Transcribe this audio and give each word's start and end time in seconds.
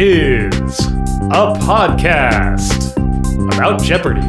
is 0.00 0.86
a 0.86 1.52
podcast 1.58 2.92
about 3.52 3.82
Jeopardy! 3.82 4.20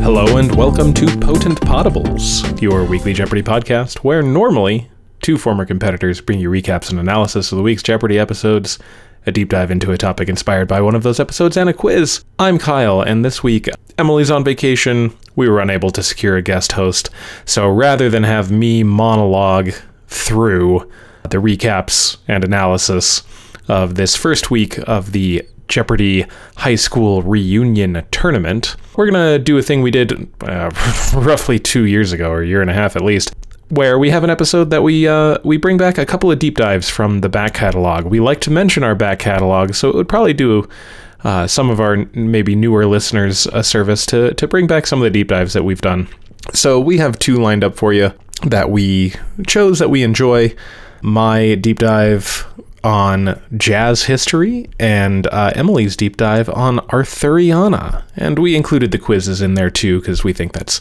Hello 0.00 0.36
and 0.36 0.54
welcome 0.54 0.94
to 0.94 1.04
Potent 1.18 1.60
Potables, 1.60 2.62
your 2.62 2.84
weekly 2.84 3.12
Jeopardy 3.12 3.42
podcast, 3.42 3.98
where 4.04 4.22
normally 4.22 4.88
two 5.20 5.36
former 5.36 5.66
competitors 5.66 6.20
bring 6.20 6.38
you 6.38 6.48
recaps 6.48 6.90
and 6.90 7.00
analysis 7.00 7.50
of 7.50 7.56
the 7.56 7.64
week's 7.64 7.82
Jeopardy 7.82 8.20
episodes, 8.20 8.78
a 9.26 9.32
deep 9.32 9.48
dive 9.48 9.72
into 9.72 9.90
a 9.90 9.98
topic 9.98 10.28
inspired 10.28 10.68
by 10.68 10.80
one 10.80 10.94
of 10.94 11.02
those 11.02 11.18
episodes, 11.18 11.56
and 11.56 11.68
a 11.68 11.72
quiz. 11.72 12.24
I'm 12.38 12.56
Kyle, 12.56 13.00
and 13.00 13.24
this 13.24 13.42
week 13.42 13.68
Emily's 13.98 14.30
on 14.30 14.44
vacation. 14.44 15.12
We 15.34 15.48
were 15.48 15.58
unable 15.58 15.90
to 15.90 16.04
secure 16.04 16.36
a 16.36 16.42
guest 16.42 16.70
host, 16.70 17.10
so 17.44 17.68
rather 17.68 18.08
than 18.08 18.22
have 18.22 18.52
me 18.52 18.84
monologue 18.84 19.72
through 20.06 20.88
the 21.30 21.38
recaps 21.38 22.16
and 22.26 22.44
analysis 22.44 23.22
of 23.68 23.96
this 23.96 24.16
first 24.16 24.50
week 24.50 24.78
of 24.88 25.12
the 25.12 25.46
Jeopardy 25.68 26.24
High 26.56 26.76
School 26.76 27.22
Reunion 27.22 28.04
Tournament, 28.10 28.76
we're 28.96 29.10
going 29.10 29.32
to 29.32 29.38
do 29.38 29.58
a 29.58 29.62
thing 29.62 29.82
we 29.82 29.90
did 29.90 30.28
uh, 30.42 30.70
roughly 31.14 31.58
two 31.58 31.84
years 31.84 32.12
ago, 32.12 32.30
or 32.30 32.42
a 32.42 32.46
year 32.46 32.62
and 32.62 32.70
a 32.70 32.74
half 32.74 32.96
at 32.96 33.02
least, 33.02 33.34
where 33.68 33.98
we 33.98 34.10
have 34.10 34.24
an 34.24 34.30
episode 34.30 34.70
that 34.70 34.82
we 34.82 35.06
uh, 35.06 35.38
we 35.44 35.58
bring 35.58 35.76
back 35.76 35.98
a 35.98 36.06
couple 36.06 36.32
of 36.32 36.38
deep 36.38 36.56
dives 36.56 36.88
from 36.88 37.20
the 37.20 37.28
back 37.28 37.54
catalog. 37.54 38.06
We 38.06 38.20
like 38.20 38.40
to 38.42 38.50
mention 38.50 38.82
our 38.82 38.94
back 38.94 39.18
catalog, 39.18 39.74
so 39.74 39.90
it 39.90 39.94
would 39.94 40.08
probably 40.08 40.32
do 40.32 40.66
uh, 41.24 41.46
some 41.46 41.68
of 41.68 41.80
our 41.80 41.96
maybe 42.14 42.56
newer 42.56 42.86
listeners 42.86 43.46
a 43.48 43.62
service 43.62 44.06
to 44.06 44.32
to 44.34 44.48
bring 44.48 44.66
back 44.66 44.86
some 44.86 45.00
of 45.00 45.04
the 45.04 45.10
deep 45.10 45.28
dives 45.28 45.52
that 45.52 45.64
we've 45.64 45.80
done. 45.80 46.08
So 46.54 46.80
we 46.80 46.98
have 46.98 47.18
two 47.18 47.36
lined 47.36 47.62
up 47.62 47.76
for 47.76 47.92
you 47.92 48.12
that 48.46 48.70
we 48.70 49.14
chose 49.46 49.78
that 49.80 49.90
we 49.90 50.02
enjoy. 50.02 50.54
My 51.02 51.54
deep 51.54 51.78
dive 51.78 52.46
on 52.84 53.40
jazz 53.56 54.04
history 54.04 54.68
and 54.78 55.26
uh, 55.28 55.52
Emily's 55.54 55.96
deep 55.96 56.16
dive 56.16 56.48
on 56.50 56.78
Arthuriana. 56.88 58.04
And 58.16 58.38
we 58.38 58.56
included 58.56 58.92
the 58.92 58.98
quizzes 58.98 59.40
in 59.40 59.54
there 59.54 59.70
too 59.70 60.00
because 60.00 60.24
we 60.24 60.32
think 60.32 60.52
that's 60.52 60.80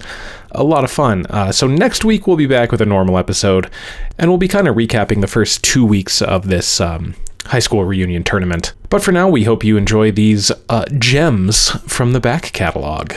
a 0.52 0.64
lot 0.64 0.84
of 0.84 0.92
fun. 0.92 1.26
Uh, 1.28 1.52
so 1.52 1.68
next 1.68 2.06
week 2.06 2.28
we'll 2.28 2.38
be 2.38 2.48
back 2.48 2.72
with 2.72 2.82
a 2.82 2.86
normal 2.86 3.18
episode 3.18 3.70
and 4.18 4.30
we'll 4.30 4.38
be 4.38 4.48
kind 4.48 4.68
of 4.68 4.76
recapping 4.76 5.22
the 5.22 5.28
first 5.28 5.64
two 5.64 5.86
weeks 5.86 6.22
of 6.22 6.48
this 6.48 6.80
um, 6.80 7.16
high 7.48 7.60
school 7.60 7.84
reunion 7.84 8.24
tournament. 8.24 8.74
But 8.90 9.04
for 9.04 9.12
now, 9.12 9.28
we 9.28 9.44
hope 9.44 9.64
you 9.64 9.78
enjoy 9.78 10.12
these 10.12 10.52
uh, 10.70 10.86
gems 10.98 11.72
from 11.92 12.14
the 12.14 12.20
back 12.20 12.52
catalog. 12.54 13.14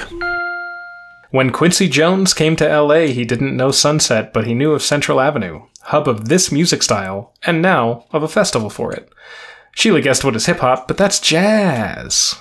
When 1.31 1.51
Quincy 1.51 1.89
Jones 1.89 2.35
came 2.35 2.57
to 2.57 2.81
LA, 2.83 3.07
he 3.07 3.25
didn't 3.25 3.57
know 3.57 3.71
Sunset, 3.71 4.33
but 4.33 4.47
he 4.47 4.55
knew 4.55 4.73
of 4.73 4.83
Central 4.83 5.21
Avenue, 5.21 5.63
hub 5.83 6.09
of 6.09 6.29
this 6.29 6.53
music 6.53 6.83
style, 6.83 7.35
and 7.45 7.63
now 7.63 8.05
of 8.13 8.23
a 8.23 8.29
festival 8.29 8.71
for 8.71 8.93
it. 8.93 9.11
Sheila 9.73 10.01
guessed 10.01 10.25
what 10.25 10.37
is 10.37 10.47
hip 10.47 10.59
hop, 10.59 10.89
but 10.89 10.97
that's 10.97 11.21
jazz. 11.21 12.35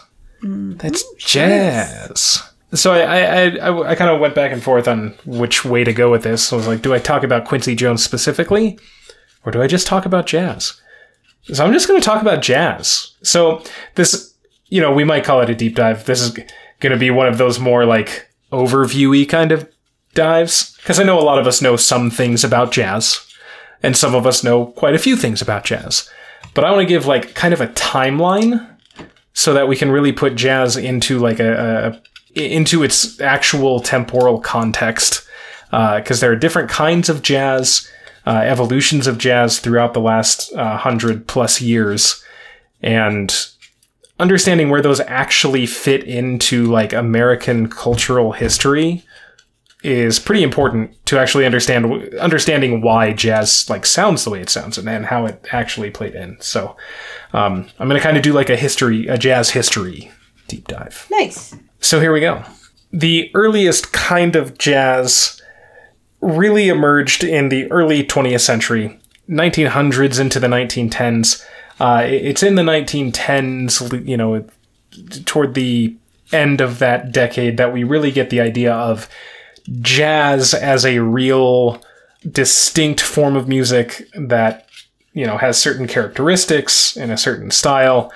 Mm, 0.43 0.79
that's 0.79 1.03
jazz. 1.15 2.43
So 2.73 2.93
I 2.93 2.99
I, 2.99 3.19
I, 3.19 3.45
I, 3.57 3.89
I 3.91 3.95
kind 3.95 4.11
of 4.11 4.19
went 4.19 4.35
back 4.35 4.51
and 4.51 4.61
forth 4.61 4.87
on 4.87 5.15
which 5.25 5.65
way 5.65 5.83
to 5.83 5.93
go 5.93 6.11
with 6.11 6.23
this. 6.23 6.51
I 6.51 6.55
was 6.55 6.67
like, 6.67 6.81
do 6.81 6.93
I 6.93 6.99
talk 6.99 7.23
about 7.23 7.45
Quincy 7.45 7.75
Jones 7.75 8.03
specifically, 8.03 8.79
or 9.45 9.51
do 9.51 9.61
I 9.61 9.67
just 9.67 9.87
talk 9.87 10.05
about 10.05 10.27
jazz? 10.27 10.79
So 11.43 11.65
I'm 11.65 11.73
just 11.73 11.87
going 11.87 11.99
to 11.99 12.05
talk 12.05 12.21
about 12.21 12.41
jazz. 12.41 13.15
So 13.23 13.63
this, 13.95 14.35
you 14.67 14.81
know, 14.81 14.91
we 14.91 15.03
might 15.03 15.23
call 15.23 15.41
it 15.41 15.49
a 15.49 15.55
deep 15.55 15.75
dive. 15.75 16.05
This 16.05 16.21
is 16.21 16.31
going 16.79 16.91
to 16.91 16.97
be 16.97 17.09
one 17.09 17.27
of 17.27 17.37
those 17.37 17.59
more 17.59 17.85
like 17.85 18.29
overviewy 18.51 19.27
kind 19.27 19.51
of 19.51 19.67
dives 20.13 20.75
because 20.77 20.99
I 20.99 21.03
know 21.03 21.19
a 21.19 21.21
lot 21.21 21.39
of 21.39 21.47
us 21.47 21.61
know 21.61 21.75
some 21.75 22.09
things 22.09 22.43
about 22.43 22.71
jazz 22.71 23.25
and 23.81 23.95
some 23.95 24.15
of 24.15 24.25
us 24.25 24.43
know 24.43 24.67
quite 24.67 24.95
a 24.95 24.99
few 24.99 25.15
things 25.15 25.41
about 25.41 25.65
jazz. 25.65 26.09
But 26.53 26.63
I 26.63 26.71
want 26.71 26.81
to 26.81 26.93
give 26.93 27.05
like 27.05 27.35
kind 27.35 27.53
of 27.53 27.61
a 27.61 27.67
timeline 27.67 28.67
so 29.33 29.53
that 29.53 29.67
we 29.67 29.75
can 29.75 29.91
really 29.91 30.11
put 30.11 30.35
jazz 30.35 30.75
into 30.77 31.19
like 31.19 31.39
a, 31.39 32.01
a 32.35 32.41
into 32.41 32.83
its 32.83 33.19
actual 33.21 33.79
temporal 33.79 34.39
context 34.39 35.25
because 35.69 36.17
uh, 36.17 36.21
there 36.21 36.31
are 36.31 36.35
different 36.35 36.69
kinds 36.69 37.09
of 37.09 37.21
jazz 37.21 37.89
uh, 38.25 38.41
evolutions 38.43 39.07
of 39.07 39.17
jazz 39.17 39.59
throughout 39.59 39.93
the 39.93 40.01
last 40.01 40.53
uh, 40.53 40.77
hundred 40.77 41.27
plus 41.27 41.61
years, 41.61 42.23
and 42.81 43.47
understanding 44.19 44.69
where 44.69 44.81
those 44.81 44.99
actually 45.01 45.65
fit 45.65 46.03
into 46.03 46.65
like 46.65 46.93
American 46.93 47.69
cultural 47.69 48.33
history 48.33 49.03
is 49.81 50.19
pretty 50.19 50.43
important 50.43 50.93
to 51.05 51.17
actually 51.17 51.45
understand 51.45 52.13
understanding 52.15 52.81
why 52.81 53.13
jazz 53.13 53.69
like 53.69 53.85
sounds 53.85 54.23
the 54.23 54.29
way 54.29 54.41
it 54.41 54.49
sounds 54.49 54.77
and 54.77 54.87
then 54.87 55.03
how 55.05 55.25
it 55.25 55.45
actually 55.51 55.89
played 55.89 56.15
in. 56.15 56.37
So 56.41 56.75
um, 57.33 57.69
I'm 57.79 57.87
gonna 57.87 58.01
kind 58.01 58.17
of 58.17 58.23
do 58.23 58.33
like 58.33 58.49
a 58.49 58.57
history, 58.57 59.07
a 59.07 59.17
jazz 59.17 59.51
history 59.51 60.11
deep 60.47 60.67
dive. 60.67 61.07
Nice. 61.09 61.55
So 61.79 62.01
here 62.01 62.11
we 62.11 62.19
go. 62.19 62.43
The 62.91 63.31
earliest 63.33 63.93
kind 63.93 64.35
of 64.35 64.57
jazz 64.57 65.41
really 66.19 66.67
emerged 66.67 67.23
in 67.23 67.49
the 67.49 67.71
early 67.71 68.03
20th 68.03 68.41
century, 68.41 68.99
1900s 69.29 70.19
into 70.19 70.39
the 70.39 70.47
1910s. 70.47 71.45
Uh, 71.79 72.03
it's 72.05 72.43
in 72.43 72.55
the 72.55 72.63
1910s, 72.63 74.05
you 74.05 74.17
know, 74.17 74.45
toward 75.25 75.53
the 75.53 75.95
end 76.33 76.59
of 76.59 76.79
that 76.79 77.11
decade 77.11 77.57
that 77.57 77.71
we 77.71 77.83
really 77.83 78.11
get 78.11 78.29
the 78.29 78.41
idea 78.41 78.73
of 78.73 79.07
jazz 79.81 80.53
as 80.53 80.85
a 80.85 80.99
real 80.99 81.81
distinct 82.29 82.99
form 83.01 83.35
of 83.35 83.47
music 83.47 84.07
that 84.15 84.67
you 85.13 85.25
know 85.25 85.37
has 85.37 85.57
certain 85.57 85.87
characteristics 85.87 86.97
and 86.97 87.11
a 87.11 87.17
certain 87.17 87.51
style 87.51 88.11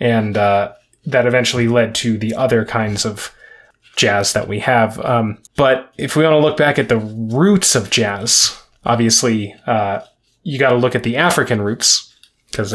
and 0.00 0.36
uh, 0.36 0.72
that 1.04 1.26
eventually 1.26 1.68
led 1.68 1.94
to 1.94 2.16
the 2.18 2.34
other 2.34 2.64
kinds 2.64 3.04
of 3.04 3.34
jazz 3.96 4.32
that 4.32 4.46
we 4.46 4.60
have. 4.60 5.00
Um, 5.04 5.38
but 5.56 5.92
if 5.98 6.14
we 6.14 6.22
want 6.22 6.34
to 6.34 6.38
look 6.38 6.56
back 6.56 6.78
at 6.78 6.88
the 6.88 6.98
roots 6.98 7.74
of 7.74 7.90
jazz 7.90 8.56
obviously 8.88 9.54
uh, 9.66 10.00
you 10.42 10.58
got 10.58 10.70
to 10.70 10.76
look 10.76 10.94
at 10.94 11.04
the 11.04 11.16
african 11.16 11.60
roots 11.60 12.14
because 12.50 12.74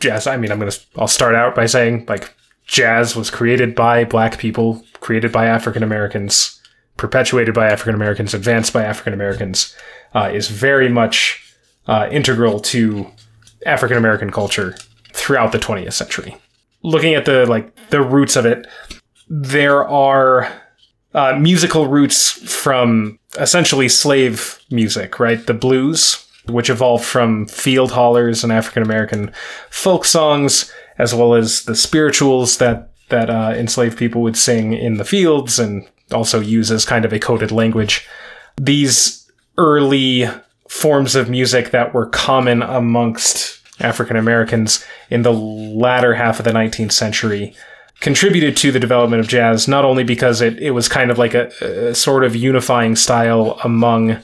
jazz 0.00 0.26
i 0.26 0.36
mean 0.36 0.50
i'm 0.50 0.58
gonna 0.58 0.72
i'll 0.96 1.08
start 1.08 1.34
out 1.34 1.54
by 1.54 1.66
saying 1.66 2.04
like 2.08 2.34
jazz 2.66 3.14
was 3.14 3.30
created 3.30 3.74
by 3.74 4.04
black 4.04 4.38
people 4.38 4.82
created 5.00 5.30
by 5.32 5.46
african 5.46 5.82
americans 5.82 6.61
perpetuated 6.96 7.54
by 7.54 7.68
African 7.68 7.94
Americans, 7.94 8.34
advanced 8.34 8.72
by 8.72 8.84
African 8.84 9.12
Americans, 9.12 9.76
uh, 10.14 10.30
is 10.32 10.48
very 10.48 10.88
much 10.88 11.42
uh, 11.86 12.08
integral 12.10 12.60
to 12.60 13.06
African 13.66 13.96
American 13.96 14.30
culture 14.30 14.76
throughout 15.12 15.52
the 15.52 15.58
20th 15.58 15.92
century. 15.92 16.36
Looking 16.82 17.14
at 17.14 17.24
the 17.24 17.46
like 17.46 17.74
the 17.90 18.02
roots 18.02 18.36
of 18.36 18.44
it, 18.44 18.66
there 19.28 19.86
are 19.86 20.52
uh, 21.14 21.38
musical 21.38 21.86
roots 21.86 22.32
from 22.50 23.18
essentially 23.38 23.88
slave 23.88 24.58
music, 24.70 25.20
right? 25.20 25.46
The 25.46 25.54
blues, 25.54 26.26
which 26.46 26.70
evolved 26.70 27.04
from 27.04 27.46
field 27.46 27.92
hollers 27.92 28.42
and 28.42 28.52
African 28.52 28.82
American 28.82 29.32
folk 29.70 30.04
songs, 30.04 30.72
as 30.98 31.14
well 31.14 31.34
as 31.34 31.64
the 31.64 31.76
spirituals 31.76 32.58
that 32.58 32.90
that 33.08 33.30
uh, 33.30 33.52
enslaved 33.54 33.98
people 33.98 34.22
would 34.22 34.36
sing 34.36 34.72
in 34.72 34.96
the 34.96 35.04
fields 35.04 35.58
and 35.58 35.86
also 36.12 36.40
use 36.40 36.70
as 36.70 36.84
kind 36.84 37.04
of 37.04 37.12
a 37.12 37.18
coded 37.18 37.50
language. 37.50 38.06
These 38.56 39.30
early 39.58 40.28
forms 40.68 41.14
of 41.14 41.28
music 41.28 41.70
that 41.70 41.92
were 41.92 42.06
common 42.06 42.62
amongst 42.62 43.60
African 43.80 44.16
Americans 44.16 44.84
in 45.10 45.22
the 45.22 45.32
latter 45.32 46.14
half 46.14 46.38
of 46.38 46.44
the 46.44 46.52
19th 46.52 46.92
century 46.92 47.54
contributed 48.00 48.56
to 48.56 48.72
the 48.72 48.80
development 48.80 49.20
of 49.20 49.28
jazz, 49.28 49.68
not 49.68 49.84
only 49.84 50.02
because 50.02 50.40
it, 50.40 50.58
it 50.58 50.72
was 50.72 50.88
kind 50.88 51.10
of 51.10 51.18
like 51.18 51.34
a, 51.34 51.48
a 51.60 51.94
sort 51.94 52.24
of 52.24 52.34
unifying 52.34 52.96
style 52.96 53.60
among 53.62 54.18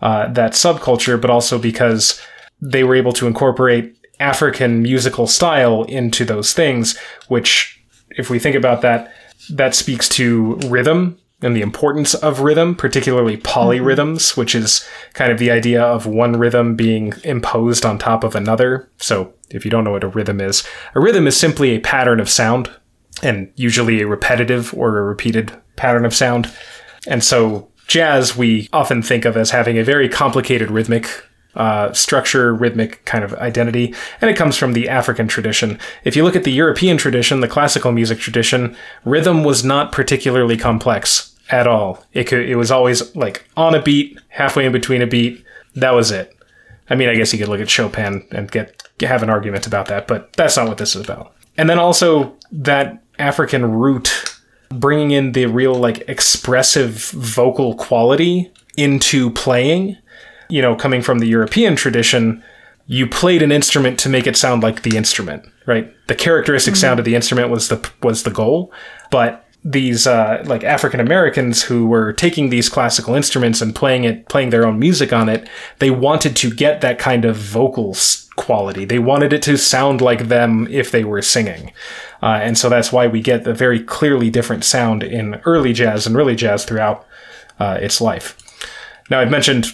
uh, 0.00 0.32
that 0.32 0.52
subculture, 0.52 1.20
but 1.20 1.30
also 1.30 1.58
because 1.58 2.20
they 2.60 2.84
were 2.84 2.94
able 2.94 3.12
to 3.12 3.26
incorporate 3.26 3.96
African 4.20 4.82
musical 4.82 5.26
style 5.26 5.82
into 5.84 6.24
those 6.24 6.52
things, 6.52 6.96
which, 7.28 7.82
if 8.10 8.30
we 8.30 8.38
think 8.38 8.54
about 8.54 8.82
that, 8.82 9.12
that 9.50 9.74
speaks 9.74 10.08
to 10.08 10.54
rhythm 10.66 11.18
and 11.44 11.54
the 11.54 11.62
importance 11.62 12.14
of 12.14 12.40
rhythm, 12.40 12.74
particularly 12.74 13.36
polyrhythms, 13.36 14.16
mm-hmm. 14.16 14.40
which 14.40 14.54
is 14.54 14.88
kind 15.12 15.30
of 15.30 15.38
the 15.38 15.50
idea 15.50 15.82
of 15.82 16.06
one 16.06 16.38
rhythm 16.38 16.74
being 16.74 17.12
imposed 17.22 17.84
on 17.84 17.98
top 17.98 18.24
of 18.24 18.34
another. 18.34 18.88
So, 18.96 19.34
if 19.50 19.64
you 19.64 19.70
don't 19.70 19.84
know 19.84 19.92
what 19.92 20.04
a 20.04 20.08
rhythm 20.08 20.40
is, 20.40 20.64
a 20.94 21.00
rhythm 21.00 21.26
is 21.26 21.36
simply 21.36 21.70
a 21.70 21.80
pattern 21.80 22.18
of 22.18 22.30
sound, 22.30 22.70
and 23.22 23.52
usually 23.56 24.00
a 24.00 24.06
repetitive 24.06 24.74
or 24.74 24.98
a 24.98 25.02
repeated 25.02 25.52
pattern 25.76 26.04
of 26.04 26.14
sound. 26.14 26.50
And 27.06 27.22
so, 27.22 27.68
jazz 27.86 28.36
we 28.36 28.68
often 28.72 29.02
think 29.02 29.24
of 29.24 29.36
as 29.36 29.50
having 29.50 29.78
a 29.78 29.84
very 29.84 30.08
complicated 30.08 30.70
rhythmic 30.70 31.08
uh, 31.54 31.92
structure, 31.92 32.52
rhythmic 32.52 33.04
kind 33.04 33.22
of 33.22 33.34
identity, 33.34 33.94
and 34.20 34.30
it 34.30 34.36
comes 34.36 34.56
from 34.56 34.72
the 34.72 34.88
African 34.88 35.28
tradition. 35.28 35.78
If 36.02 36.16
you 36.16 36.24
look 36.24 36.34
at 36.34 36.44
the 36.44 36.50
European 36.50 36.96
tradition, 36.96 37.40
the 37.40 37.48
classical 37.48 37.92
music 37.92 38.18
tradition, 38.18 38.76
rhythm 39.04 39.44
was 39.44 39.62
not 39.62 39.92
particularly 39.92 40.56
complex 40.56 41.33
at 41.50 41.66
all. 41.66 42.04
It 42.12 42.24
could 42.24 42.48
it 42.48 42.56
was 42.56 42.70
always 42.70 43.14
like 43.16 43.46
on 43.56 43.74
a 43.74 43.82
beat, 43.82 44.18
halfway 44.28 44.66
in 44.66 44.72
between 44.72 45.02
a 45.02 45.06
beat. 45.06 45.44
That 45.74 45.92
was 45.92 46.10
it. 46.10 46.36
I 46.88 46.94
mean, 46.94 47.08
I 47.08 47.14
guess 47.14 47.32
you 47.32 47.38
could 47.38 47.48
look 47.48 47.60
at 47.60 47.70
Chopin 47.70 48.26
and 48.30 48.50
get 48.50 48.82
have 49.00 49.22
an 49.22 49.30
argument 49.30 49.66
about 49.66 49.86
that, 49.86 50.06
but 50.06 50.32
that's 50.34 50.56
not 50.56 50.68
what 50.68 50.78
this 50.78 50.94
is 50.94 51.04
about. 51.04 51.34
And 51.56 51.68
then 51.68 51.78
also 51.78 52.36
that 52.50 53.02
African 53.18 53.64
root 53.72 54.34
bringing 54.70 55.10
in 55.10 55.32
the 55.32 55.46
real 55.46 55.74
like 55.74 56.08
expressive 56.08 57.10
vocal 57.10 57.74
quality 57.74 58.50
into 58.76 59.30
playing, 59.30 59.96
you 60.48 60.60
know, 60.60 60.74
coming 60.74 61.02
from 61.02 61.18
the 61.18 61.26
European 61.26 61.76
tradition, 61.76 62.42
you 62.86 63.06
played 63.06 63.42
an 63.42 63.52
instrument 63.52 63.98
to 64.00 64.08
make 64.08 64.26
it 64.26 64.36
sound 64.36 64.62
like 64.62 64.82
the 64.82 64.96
instrument, 64.96 65.46
right? 65.66 65.94
The 66.06 66.14
characteristic 66.14 66.74
mm-hmm. 66.74 66.80
sound 66.80 66.98
of 66.98 67.04
the 67.04 67.14
instrument 67.14 67.50
was 67.50 67.68
the 67.68 67.88
was 68.02 68.24
the 68.24 68.30
goal, 68.30 68.72
but 69.10 69.43
these 69.64 70.06
uh, 70.06 70.42
like 70.46 70.62
African 70.62 71.00
Americans 71.00 71.62
who 71.62 71.86
were 71.86 72.12
taking 72.12 72.50
these 72.50 72.68
classical 72.68 73.14
instruments 73.14 73.62
and 73.62 73.74
playing 73.74 74.04
it, 74.04 74.28
playing 74.28 74.50
their 74.50 74.66
own 74.66 74.78
music 74.78 75.12
on 75.12 75.28
it, 75.28 75.48
they 75.78 75.90
wanted 75.90 76.36
to 76.36 76.50
get 76.50 76.82
that 76.82 76.98
kind 76.98 77.24
of 77.24 77.36
vocal 77.36 77.96
quality. 78.36 78.84
They 78.84 78.98
wanted 78.98 79.32
it 79.32 79.42
to 79.42 79.56
sound 79.56 80.02
like 80.02 80.28
them 80.28 80.68
if 80.70 80.90
they 80.90 81.02
were 81.02 81.22
singing, 81.22 81.72
uh, 82.22 82.40
and 82.42 82.58
so 82.58 82.68
that's 82.68 82.92
why 82.92 83.06
we 83.06 83.22
get 83.22 83.44
the 83.44 83.54
very 83.54 83.82
clearly 83.82 84.28
different 84.28 84.64
sound 84.64 85.02
in 85.02 85.36
early 85.46 85.72
jazz 85.72 86.06
and 86.06 86.14
really 86.14 86.36
jazz 86.36 86.64
throughout 86.64 87.06
uh, 87.58 87.78
its 87.80 88.00
life. 88.00 88.36
Now, 89.10 89.20
I've 89.20 89.30
mentioned 89.30 89.66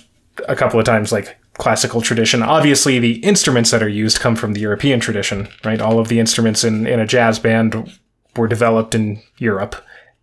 a 0.49 0.57
couple 0.57 0.79
of 0.79 0.87
times 0.87 1.11
like 1.11 1.37
classical 1.55 2.01
tradition. 2.01 2.43
Obviously, 2.43 2.99
the 2.99 3.19
instruments 3.19 3.71
that 3.71 3.83
are 3.83 3.89
used 3.89 4.21
come 4.21 4.37
from 4.37 4.55
the 4.55 4.61
European 4.61 5.01
tradition, 5.01 5.49
right? 5.65 5.81
All 5.81 5.99
of 5.99 6.09
the 6.09 6.21
instruments 6.21 6.65
in, 6.65 6.87
in 6.87 7.01
a 7.01 7.07
jazz 7.07 7.39
band 7.39 7.99
were 8.37 8.49
developed 8.49 8.95
in 8.95 9.21
Europe. 9.39 9.77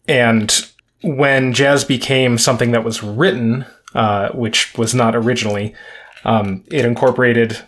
And 0.07 0.67
when 1.01 1.53
jazz 1.53 1.83
became 1.83 2.37
something 2.37 2.71
that 2.71 2.83
was 2.83 3.03
written, 3.03 3.65
uh, 3.93 4.29
which 4.29 4.77
was 4.77 4.93
not 4.93 5.15
originally, 5.15 5.75
um, 6.25 6.63
it 6.71 6.85
incorporated, 6.85 7.59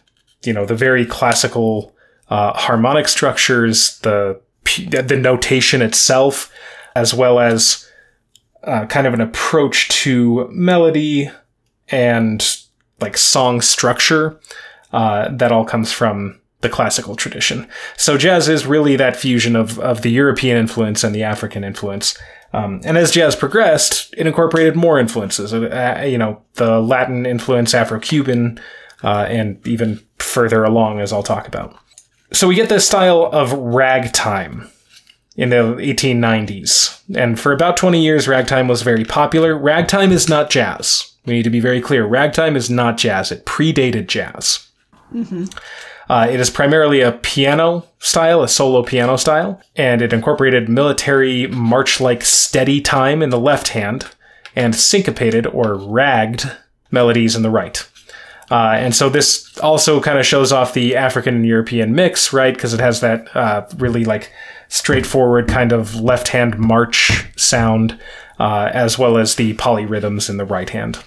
you 0.44 0.54
know, 0.54 0.66
the 0.66 0.76
very 0.76 1.06
classical 1.06 1.96
uh, 2.30 2.54
harmonic 2.54 3.08
structures, 3.08 4.00
the 4.00 4.40
the 4.92 5.18
notation 5.18 5.82
itself, 5.82 6.52
as 6.96 7.14
well 7.14 7.40
as 7.40 7.90
uh, 8.64 8.86
kind 8.86 9.08
of 9.08 9.14
an 9.14 9.22
approach 9.22 9.90
to 9.90 10.48
melody 10.52 11.30
and 11.88 12.60
like 13.00 13.18
song 13.18 13.62
structure 13.62 14.40
uh, 14.92 15.30
that 15.30 15.52
all 15.52 15.66
comes 15.66 15.92
from 15.92 16.40
the 16.62 16.70
classical 16.70 17.16
tradition. 17.16 17.68
So 17.96 18.18
jazz 18.18 18.50
is 18.50 18.66
really 18.66 18.96
that 18.98 19.16
fusion 19.16 19.56
of, 19.56 19.80
of 19.80 20.02
the 20.02 20.12
European 20.12 20.58
influence 20.58 21.04
and 21.04 21.16
the 21.16 21.24
African 21.24 21.64
influence. 21.64 22.18
Um, 22.52 22.82
and 22.84 22.98
as 22.98 23.12
jazz 23.12 23.36
progressed, 23.36 24.14
it 24.18 24.28
incorporated 24.28 24.76
more 24.76 25.00
influences. 25.00 25.54
Uh, 25.54 26.04
you 26.06 26.18
know, 26.18 26.42
the 26.56 26.82
Latin 26.82 27.26
influence, 27.26 27.74
Afro-Cuban, 27.74 28.60
uh, 29.04 29.26
and 29.30 29.66
even 29.68 30.02
further 30.18 30.64
along, 30.64 31.00
as 31.00 31.14
I'll 31.14 31.24
talk 31.24 31.48
about. 31.48 31.78
So 32.34 32.48
we 32.48 32.56
get 32.56 32.70
this 32.70 32.86
style 32.86 33.30
of 33.32 33.54
ragtime 33.54 34.70
in 35.36 35.50
the 35.50 35.56
1890s. 35.56 37.02
And 37.16 37.40
for 37.40 37.54
about 37.54 37.78
20 37.78 38.04
years, 38.04 38.28
ragtime 38.28 38.68
was 38.68 38.82
very 38.82 39.06
popular. 39.06 39.58
Ragtime 39.58 40.12
is 40.12 40.28
not 40.28 40.50
jazz. 40.50 41.14
We 41.26 41.34
need 41.34 41.44
to 41.44 41.50
be 41.50 41.60
very 41.60 41.82
clear. 41.82 42.06
Ragtime 42.06 42.56
is 42.56 42.70
not 42.70 42.98
jazz. 42.98 43.32
It 43.32 43.46
predated 43.46 44.08
jazz. 44.08 44.68
Mm-hmm. 45.14 45.46
Uh, 46.10 46.28
it 46.30 46.40
is 46.40 46.50
primarily 46.50 47.02
a 47.02 47.12
piano 47.12 47.86
style, 48.00 48.42
a 48.42 48.48
solo 48.48 48.82
piano 48.82 49.16
style, 49.16 49.62
and 49.76 50.02
it 50.02 50.12
incorporated 50.12 50.68
military 50.68 51.46
march 51.48 52.02
like 52.02 52.24
steady 52.24 52.82
time 52.82 53.22
in 53.22 53.30
the 53.30 53.40
left 53.40 53.70
hand 53.70 54.08
and 54.56 54.76
syncopated 54.76 55.46
or 55.48 55.76
ragged 55.76 56.52
melodies 56.90 57.36
in 57.36 57.44
the 57.44 57.50
right. 57.50 57.88
Uh, 58.50 58.76
and 58.80 58.96
so 58.96 59.10
this 59.10 59.56
also 59.60 60.02
kind 60.02 60.18
of 60.18 60.26
shows 60.26 60.52
off 60.52 60.74
the 60.74 60.96
African 60.96 61.36
and 61.36 61.46
European 61.46 61.94
mix, 61.94 62.34
right? 62.34 62.56
Because 62.56 62.74
it 62.74 62.80
has 62.80 63.00
that 63.02 63.36
uh, 63.36 63.68
really 63.78 64.04
like 64.04 64.32
straightforward 64.70 65.48
kind 65.48 65.72
of 65.72 65.96
left 65.96 66.30
hand 66.30 66.58
march 66.58 67.28
sound, 67.38 68.00
uh, 68.40 68.72
as 68.74 68.98
well 68.98 69.18
as 69.18 69.36
the 69.36 69.54
polyrhythms 69.56 70.30
in 70.30 70.38
the 70.38 70.46
right 70.46 70.72
hand. 70.72 71.04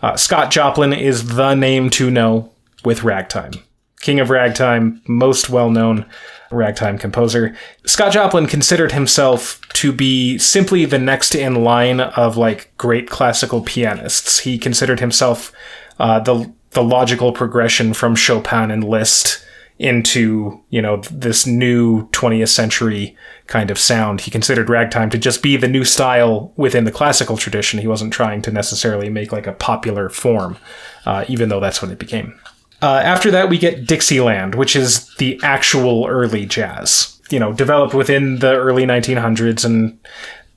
Uh, 0.00 0.16
Scott 0.16 0.52
Joplin 0.52 0.92
is 0.92 1.34
the 1.34 1.56
name 1.56 1.90
to 1.90 2.10
know 2.10 2.52
with 2.84 3.02
ragtime. 3.02 3.52
King 4.00 4.20
of 4.20 4.30
Ragtime, 4.30 5.02
most 5.06 5.50
well 5.50 5.70
known 5.70 6.06
ragtime 6.50 6.98
composer. 6.98 7.54
Scott 7.84 8.12
Joplin 8.12 8.46
considered 8.46 8.92
himself 8.92 9.60
to 9.74 9.92
be 9.92 10.36
simply 10.38 10.84
the 10.84 10.98
next 10.98 11.34
in 11.34 11.62
line 11.62 12.00
of 12.00 12.36
like 12.36 12.72
great 12.76 13.08
classical 13.08 13.62
pianists. 13.62 14.40
He 14.40 14.58
considered 14.58 15.00
himself 15.00 15.52
uh, 15.98 16.20
the 16.20 16.52
the 16.72 16.82
logical 16.82 17.32
progression 17.32 17.92
from 17.94 18.14
Chopin 18.14 18.70
and 18.70 18.84
Liszt 18.84 19.44
into 19.78 20.60
you 20.68 20.80
know 20.82 20.98
this 21.10 21.46
new 21.46 22.06
20th 22.08 22.48
century 22.48 23.16
kind 23.46 23.70
of 23.70 23.78
sound. 23.78 24.22
He 24.22 24.30
considered 24.30 24.68
ragtime 24.68 25.10
to 25.10 25.18
just 25.18 25.42
be 25.42 25.56
the 25.56 25.68
new 25.68 25.84
style 25.84 26.52
within 26.56 26.84
the 26.84 26.92
classical 26.92 27.36
tradition. 27.36 27.80
He 27.80 27.86
wasn't 27.86 28.12
trying 28.12 28.42
to 28.42 28.50
necessarily 28.50 29.08
make 29.08 29.32
like 29.32 29.46
a 29.46 29.52
popular 29.52 30.08
form, 30.08 30.58
uh, 31.06 31.24
even 31.28 31.48
though 31.48 31.60
that's 31.60 31.82
what 31.82 31.90
it 31.90 31.98
became. 31.98 32.38
Uh, 32.82 33.00
after 33.04 33.30
that, 33.30 33.48
we 33.48 33.58
get 33.58 33.86
Dixieland, 33.86 34.54
which 34.54 34.74
is 34.74 35.14
the 35.16 35.38
actual 35.42 36.06
early 36.06 36.46
jazz. 36.46 37.20
You 37.30 37.38
know, 37.38 37.52
developed 37.52 37.94
within 37.94 38.38
the 38.38 38.54
early 38.56 38.84
1900s 38.84 39.64
and 39.64 39.98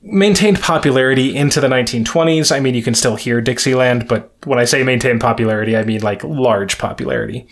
maintained 0.01 0.59
popularity 0.59 1.35
into 1.35 1.61
the 1.61 1.67
1920s. 1.67 2.55
I 2.55 2.59
mean, 2.59 2.75
you 2.75 2.83
can 2.83 2.95
still 2.95 3.15
hear 3.15 3.41
Dixieland, 3.41 4.07
but 4.07 4.31
when 4.45 4.59
I 4.59 4.65
say 4.65 4.83
maintained 4.83 5.21
popularity, 5.21 5.77
I 5.77 5.83
mean 5.83 6.01
like 6.01 6.23
large 6.23 6.77
popularity. 6.77 7.47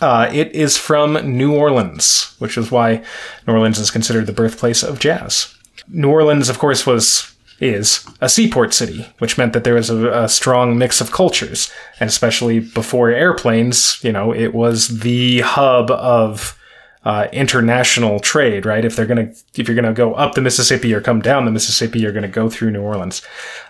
Uh, 0.00 0.28
it 0.32 0.50
is 0.52 0.76
from 0.76 1.14
New 1.36 1.54
Orleans, 1.54 2.34
which 2.38 2.58
is 2.58 2.70
why 2.70 3.04
New 3.46 3.52
Orleans 3.52 3.78
is 3.78 3.90
considered 3.90 4.26
the 4.26 4.32
birthplace 4.32 4.82
of 4.82 4.98
jazz. 4.98 5.54
New 5.88 6.10
Orleans, 6.10 6.48
of 6.48 6.58
course, 6.58 6.86
was 6.86 7.33
is 7.60 8.06
a 8.20 8.28
seaport 8.28 8.74
city, 8.74 9.06
which 9.18 9.38
meant 9.38 9.52
that 9.52 9.64
there 9.64 9.74
was 9.74 9.90
a, 9.90 10.24
a, 10.24 10.28
strong 10.28 10.76
mix 10.76 11.00
of 11.00 11.12
cultures. 11.12 11.70
And 12.00 12.08
especially 12.08 12.58
before 12.60 13.10
airplanes, 13.10 14.02
you 14.02 14.12
know, 14.12 14.34
it 14.34 14.54
was 14.54 15.00
the 15.00 15.40
hub 15.40 15.90
of 15.90 16.58
uh, 17.04 17.28
international 17.32 18.18
trade, 18.18 18.66
right? 18.66 18.84
If 18.84 18.96
they're 18.96 19.06
gonna, 19.06 19.32
if 19.56 19.68
you're 19.68 19.74
gonna 19.74 19.92
go 19.92 20.14
up 20.14 20.34
the 20.34 20.40
Mississippi 20.40 20.92
or 20.94 21.00
come 21.00 21.20
down 21.20 21.44
the 21.44 21.50
Mississippi, 21.50 22.00
you're 22.00 22.12
gonna 22.12 22.28
go 22.28 22.48
through 22.48 22.70
New 22.70 22.82
Orleans. 22.82 23.22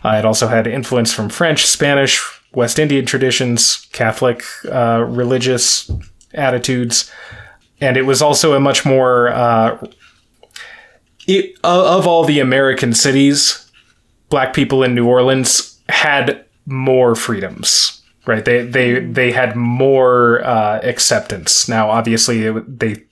Uh, 0.05 0.17
it 0.19 0.25
also 0.25 0.47
had 0.47 0.67
influence 0.67 1.13
from 1.13 1.29
French, 1.29 1.67
Spanish, 1.67 2.23
West 2.53 2.79
Indian 2.79 3.05
traditions, 3.05 3.89
Catholic 3.93 4.45
uh, 4.71 5.05
religious 5.09 5.91
attitudes, 6.33 7.11
and 7.81 7.97
it 7.97 8.03
was 8.03 8.23
also 8.23 8.55
a 8.55 8.61
much 8.61 8.85
more 8.87 9.29
uh, 9.29 9.85
it, 11.27 11.59
of 11.65 12.07
all 12.07 12.25
the 12.25 12.39
American 12.39 12.93
cities, 12.93 13.64
black 14.29 14.55
people 14.55 14.83
in 14.83 14.95
New 14.95 15.07
Orleans 15.07 15.81
had 15.89 16.45
more 16.67 17.15
freedoms, 17.15 18.03
right? 18.27 18.45
They 18.45 18.65
they 18.65 19.01
they 19.01 19.33
had 19.33 19.57
more 19.57 20.45
uh, 20.45 20.81
acceptance. 20.83 21.69
Now, 21.69 21.91
obviously, 21.91 22.45
it, 22.45 22.79
they 22.81 23.03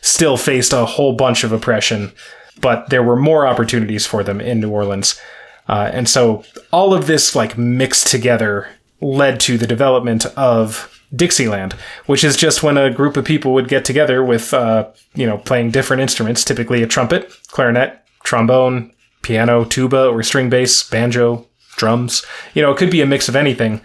still 0.00 0.36
faced 0.36 0.72
a 0.72 0.86
whole 0.86 1.14
bunch 1.14 1.44
of 1.44 1.52
oppression, 1.52 2.12
but 2.60 2.90
there 2.90 3.02
were 3.02 3.16
more 3.16 3.46
opportunities 3.46 4.06
for 4.06 4.22
them 4.22 4.40
in 4.40 4.60
New 4.60 4.70
Orleans. 4.70 5.20
Uh, 5.68 5.90
and 5.92 6.08
so 6.08 6.44
all 6.72 6.94
of 6.94 7.06
this 7.06 7.34
like 7.34 7.58
mixed 7.58 8.06
together 8.06 8.68
led 9.00 9.40
to 9.40 9.58
the 9.58 9.66
development 9.66 10.24
of 10.36 10.92
Dixieland, 11.14 11.74
which 12.06 12.24
is 12.24 12.36
just 12.36 12.62
when 12.62 12.78
a 12.78 12.90
group 12.90 13.16
of 13.16 13.24
people 13.24 13.52
would 13.54 13.68
get 13.68 13.84
together 13.84 14.24
with, 14.24 14.54
uh, 14.54 14.88
you 15.14 15.26
know, 15.26 15.38
playing 15.38 15.70
different 15.70 16.02
instruments, 16.02 16.44
typically 16.44 16.82
a 16.82 16.86
trumpet, 16.86 17.32
clarinet, 17.48 18.00
trombone, 18.22 18.92
piano, 19.26 19.64
tuba, 19.64 20.06
or 20.06 20.22
string 20.22 20.48
bass, 20.48 20.88
banjo, 20.88 21.46
drums. 21.76 22.24
You 22.54 22.62
know, 22.62 22.70
it 22.70 22.78
could 22.78 22.90
be 22.90 23.00
a 23.00 23.06
mix 23.06 23.28
of 23.28 23.34
anything. 23.34 23.80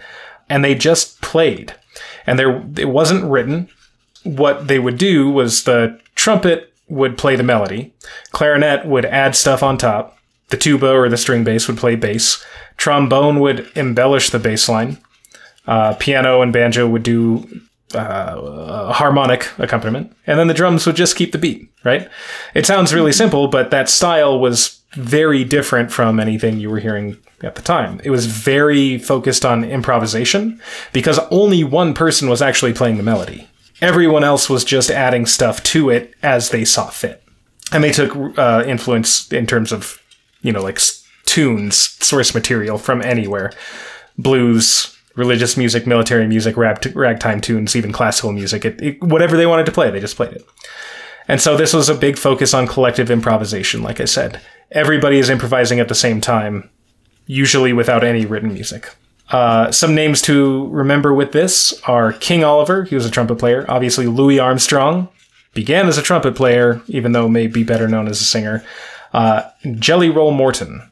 And 0.48 0.64
they 0.64 0.76
just 0.76 1.20
played. 1.22 1.74
And 2.28 2.38
there 2.38 2.64
it 2.78 2.90
wasn't 2.90 3.26
written. 3.26 3.68
What 4.24 4.68
they 4.68 4.78
would 4.78 5.00
do 5.00 5.32
was 5.32 5.64
the 5.64 6.00
trumpet 6.14 6.72
would 6.88 7.18
play 7.18 7.36
the 7.36 7.44
melody, 7.44 7.94
clarinet 8.32 8.86
would 8.86 9.06
add 9.06 9.36
stuff 9.36 9.64
on 9.64 9.78
top, 9.78 10.18
the 10.50 10.58
tuba 10.58 10.92
or 10.92 11.08
the 11.10 11.18
string 11.18 11.44
bass 11.44 11.68
would 11.68 11.78
play 11.78 11.96
bass, 11.96 12.46
trombone 12.76 13.40
would 13.40 13.66
embellish 13.76 14.30
the 14.30 14.38
bass 14.38 14.68
line, 14.68 14.98
uh, 15.68 15.96
piano 15.96 16.42
and 16.42 16.52
banjo 16.52 16.88
would 16.88 17.02
do 17.02 17.62
uh, 17.96 18.92
harmonic 18.94 19.48
accompaniment, 19.58 20.16
and 20.28 20.40
then 20.40 20.48
the 20.48 20.54
drums 20.54 20.86
would 20.86 20.96
just 20.96 21.16
keep 21.16 21.32
the 21.32 21.38
beat, 21.38 21.72
right? 21.84 22.10
It 22.54 22.66
sounds 22.66 22.94
really 22.94 23.12
simple, 23.12 23.48
but 23.48 23.72
that 23.72 23.90
style 23.90 24.40
was 24.40 24.82
very 24.94 25.44
different 25.44 25.92
from 25.92 26.20
anything 26.20 26.60
you 26.60 26.70
were 26.70 26.80
hearing 26.80 27.18
at 27.44 27.56
the 27.56 27.62
time. 27.62 28.02
It 28.04 28.10
was 28.10 28.26
very 28.26 28.98
focused 28.98 29.46
on 29.46 29.64
improvisation 29.64 30.62
because 30.92 31.20
only 31.32 31.64
one 31.64 31.94
person 31.94 32.30
was 32.30 32.42
actually 32.42 32.74
playing 32.74 32.98
the 32.98 33.04
melody. 33.04 33.48
Everyone 33.82 34.24
else 34.24 34.50
was 34.50 34.64
just 34.64 34.92
adding 34.92 35.26
stuff 35.26 35.64
to 35.64 35.90
it 35.90 36.14
as 36.22 36.50
they 36.50 36.66
saw 36.66 36.90
fit. 36.90 37.24
And 37.72 37.84
they 37.84 37.92
took 37.92 38.38
uh, 38.38 38.64
influence 38.68 39.32
in 39.32 39.48
terms 39.48 39.72
of, 39.72 40.02
you 40.42 40.52
know, 40.52 40.62
like 40.62 40.80
tunes, 41.26 41.78
source 42.04 42.36
material 42.36 42.78
from 42.78 43.02
anywhere 43.02 43.54
blues, 44.18 44.96
religious 45.16 45.58
music, 45.58 45.86
military 45.86 46.28
music, 46.28 46.58
rag, 46.58 46.96
ragtime 46.96 47.42
tunes, 47.42 47.76
even 47.76 47.92
classical 47.92 48.32
music. 48.32 48.66
It, 48.66 48.82
it, 48.82 49.04
whatever 49.04 49.38
they 49.38 49.46
wanted 49.46 49.66
to 49.66 49.72
play, 49.72 49.92
they 49.92 50.00
just 50.00 50.16
played 50.16 50.34
it. 50.34 50.46
And 51.28 51.42
so 51.42 51.56
this 51.56 51.74
was 51.74 51.90
a 51.90 51.96
big 51.96 52.18
focus 52.18 52.54
on 52.54 52.68
collective 52.68 53.12
improvisation, 53.12 53.84
like 53.84 54.00
I 54.00 54.06
said. 54.06 54.42
Everybody 54.72 55.18
is 55.18 55.30
improvising 55.30 55.80
at 55.80 55.88
the 55.88 55.96
same 55.96 56.22
time, 56.22 56.70
usually 57.26 57.74
without 57.74 58.04
any 58.04 58.26
written 58.26 58.54
music. 58.54 58.94
Uh, 59.30 59.72
some 59.72 59.96
names 59.96 60.22
to 60.24 60.68
remember 60.68 61.14
with 61.14 61.32
this 61.32 61.80
are 61.84 62.12
King 62.14 62.44
Oliver, 62.44 62.84
he 62.84 62.96
was 62.96 63.06
a 63.06 63.12
trumpet 63.12 63.38
player. 63.38 63.66
Obviously, 63.70 64.08
Louis 64.08 64.40
Armstrong 64.40 65.08
began 65.54 65.88
as 65.88 65.98
a 65.98 66.02
trumpet 66.02 66.36
player, 66.36 66.82
even 66.88 67.12
though 67.12 67.30
may 67.30 67.48
be 67.48 67.64
better 67.64 67.88
known 67.88 68.08
as 68.08 68.20
a 68.20 68.26
singer. 68.26 68.64
Uh, 69.14 69.44
Jelly 69.76 70.10
Roll 70.10 70.32
Morton, 70.32 70.92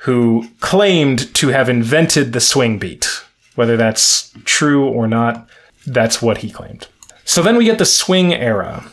who 0.00 0.48
claimed 0.60 1.32
to 1.34 1.48
have 1.48 1.68
invented 1.68 2.32
the 2.32 2.40
swing 2.40 2.78
beat. 2.78 3.22
Whether 3.58 3.76
that's 3.76 4.32
true 4.44 4.86
or 4.86 5.08
not, 5.08 5.48
that's 5.84 6.22
what 6.22 6.38
he 6.38 6.48
claimed. 6.48 6.86
So 7.24 7.42
then 7.42 7.56
we 7.56 7.64
get 7.64 7.78
the 7.78 7.84
swing 7.84 8.32
era, 8.32 8.84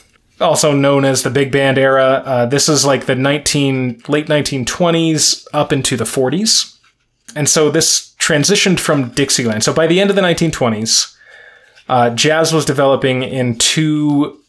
also 0.41 0.73
known 0.73 1.05
as 1.05 1.21
the 1.21 1.29
big 1.29 1.51
band 1.51 1.77
era. 1.77 2.23
Uh, 2.25 2.45
this 2.47 2.67
is 2.67 2.83
like 2.83 3.05
the 3.05 3.13
19 3.13 4.01
late 4.07 4.25
1920s 4.25 5.45
up 5.53 5.71
into 5.71 5.95
the 5.95 6.03
40s. 6.03 6.75
And 7.35 7.47
so 7.47 7.69
this 7.69 8.15
transitioned 8.19 8.79
from 8.79 9.09
Dixieland. 9.09 9.63
So 9.63 9.71
by 9.71 9.85
the 9.85 10.01
end 10.01 10.09
of 10.09 10.15
the 10.15 10.23
1920s, 10.23 11.15
uh, 11.87 12.09
jazz 12.09 12.51
was 12.51 12.65
developing 12.65 13.21
in 13.21 13.59
two 13.59 14.41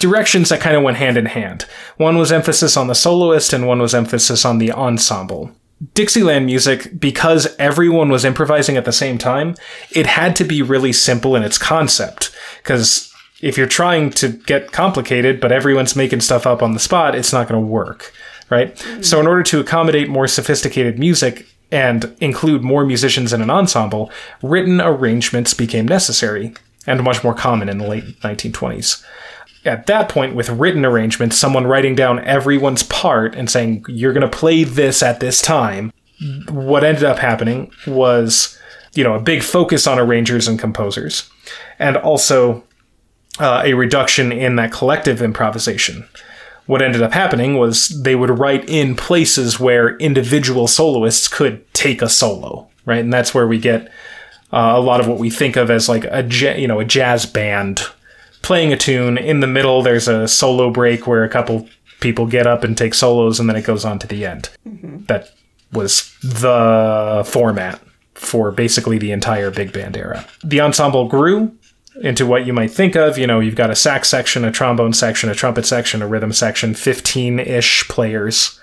directions 0.00 0.48
that 0.48 0.62
kind 0.62 0.74
of 0.74 0.82
went 0.82 0.96
hand 0.96 1.18
in 1.18 1.26
hand. 1.26 1.66
One 1.98 2.16
was 2.16 2.32
emphasis 2.32 2.78
on 2.78 2.86
the 2.86 2.94
soloist, 2.94 3.52
and 3.52 3.66
one 3.66 3.80
was 3.80 3.94
emphasis 3.94 4.46
on 4.46 4.56
the 4.56 4.72
ensemble. 4.72 5.52
Dixieland 5.94 6.46
music, 6.46 6.98
because 6.98 7.54
everyone 7.58 8.08
was 8.08 8.24
improvising 8.24 8.76
at 8.76 8.84
the 8.84 8.92
same 8.92 9.16
time, 9.18 9.54
it 9.92 10.06
had 10.06 10.34
to 10.36 10.44
be 10.44 10.60
really 10.60 10.92
simple 10.92 11.36
in 11.36 11.42
its 11.42 11.58
concept. 11.58 12.34
Because 12.58 13.12
if 13.40 13.56
you're 13.56 13.68
trying 13.68 14.10
to 14.10 14.28
get 14.28 14.72
complicated, 14.72 15.40
but 15.40 15.52
everyone's 15.52 15.94
making 15.94 16.20
stuff 16.20 16.46
up 16.46 16.62
on 16.62 16.72
the 16.72 16.80
spot, 16.80 17.14
it's 17.14 17.32
not 17.32 17.48
going 17.48 17.60
to 17.60 17.66
work, 17.66 18.12
right? 18.50 18.74
Mm-hmm. 18.74 19.02
So, 19.02 19.20
in 19.20 19.26
order 19.26 19.44
to 19.44 19.60
accommodate 19.60 20.08
more 20.08 20.26
sophisticated 20.26 20.98
music 20.98 21.46
and 21.70 22.16
include 22.20 22.62
more 22.62 22.84
musicians 22.84 23.32
in 23.32 23.40
an 23.40 23.50
ensemble, 23.50 24.10
written 24.42 24.80
arrangements 24.80 25.54
became 25.54 25.86
necessary 25.86 26.54
and 26.86 27.04
much 27.04 27.22
more 27.22 27.34
common 27.34 27.68
in 27.68 27.78
the 27.78 27.86
late 27.86 28.04
1920s 28.20 29.04
at 29.68 29.86
that 29.86 30.08
point 30.08 30.34
with 30.34 30.48
written 30.48 30.84
arrangements, 30.84 31.36
someone 31.36 31.66
writing 31.66 31.94
down 31.94 32.24
everyone's 32.24 32.82
part 32.82 33.34
and 33.34 33.48
saying, 33.50 33.84
you're 33.86 34.12
going 34.12 34.28
to 34.28 34.36
play 34.36 34.64
this 34.64 35.02
at 35.02 35.20
this 35.20 35.40
time. 35.40 35.92
What 36.48 36.82
ended 36.82 37.04
up 37.04 37.18
happening 37.18 37.70
was, 37.86 38.58
you 38.94 39.04
know, 39.04 39.14
a 39.14 39.20
big 39.20 39.42
focus 39.42 39.86
on 39.86 39.98
arrangers 39.98 40.48
and 40.48 40.58
composers, 40.58 41.30
and 41.78 41.96
also 41.96 42.64
uh, 43.38 43.62
a 43.64 43.74
reduction 43.74 44.32
in 44.32 44.56
that 44.56 44.72
collective 44.72 45.22
improvisation. 45.22 46.08
What 46.66 46.82
ended 46.82 47.02
up 47.02 47.12
happening 47.12 47.56
was 47.56 47.88
they 48.02 48.16
would 48.16 48.38
write 48.38 48.68
in 48.68 48.96
places 48.96 49.60
where 49.60 49.96
individual 49.98 50.66
soloists 50.66 51.28
could 51.28 51.72
take 51.72 52.02
a 52.02 52.08
solo, 52.08 52.68
right? 52.84 52.98
And 53.00 53.12
that's 53.12 53.32
where 53.32 53.46
we 53.46 53.58
get 53.58 53.86
uh, 54.52 54.72
a 54.74 54.80
lot 54.80 55.00
of 55.00 55.06
what 55.06 55.18
we 55.18 55.30
think 55.30 55.56
of 55.56 55.70
as 55.70 55.88
like 55.88 56.04
a 56.04 56.22
you 56.58 56.66
know 56.66 56.80
a 56.80 56.84
jazz 56.84 57.26
band 57.26 57.86
playing 58.42 58.72
a 58.72 58.76
tune. 58.76 59.18
In 59.18 59.40
the 59.40 59.46
middle, 59.46 59.82
there's 59.82 60.08
a 60.08 60.28
solo 60.28 60.70
break 60.70 61.06
where 61.06 61.24
a 61.24 61.28
couple 61.28 61.68
people 62.00 62.26
get 62.26 62.46
up 62.46 62.64
and 62.64 62.76
take 62.76 62.94
solos, 62.94 63.40
and 63.40 63.48
then 63.48 63.56
it 63.56 63.64
goes 63.64 63.84
on 63.84 63.98
to 63.98 64.06
the 64.06 64.24
end. 64.24 64.50
Mm-hmm. 64.66 65.04
That 65.06 65.30
was 65.72 66.14
the 66.22 67.24
format 67.26 67.80
for 68.14 68.50
basically 68.50 68.98
the 68.98 69.12
entire 69.12 69.50
big 69.50 69.72
band 69.72 69.96
era. 69.96 70.26
The 70.42 70.60
ensemble 70.60 71.08
grew 71.08 71.56
into 72.00 72.26
what 72.26 72.46
you 72.46 72.52
might 72.52 72.70
think 72.70 72.96
of. 72.96 73.18
You 73.18 73.26
know, 73.26 73.40
you've 73.40 73.54
got 73.54 73.70
a 73.70 73.76
sax 73.76 74.08
section, 74.08 74.44
a 74.44 74.52
trombone 74.52 74.92
section, 74.92 75.30
a 75.30 75.34
trumpet 75.34 75.66
section, 75.66 76.02
a 76.02 76.06
rhythm 76.06 76.32
section, 76.32 76.74
15 76.74 77.40
ish 77.40 77.86
players. 77.88 78.60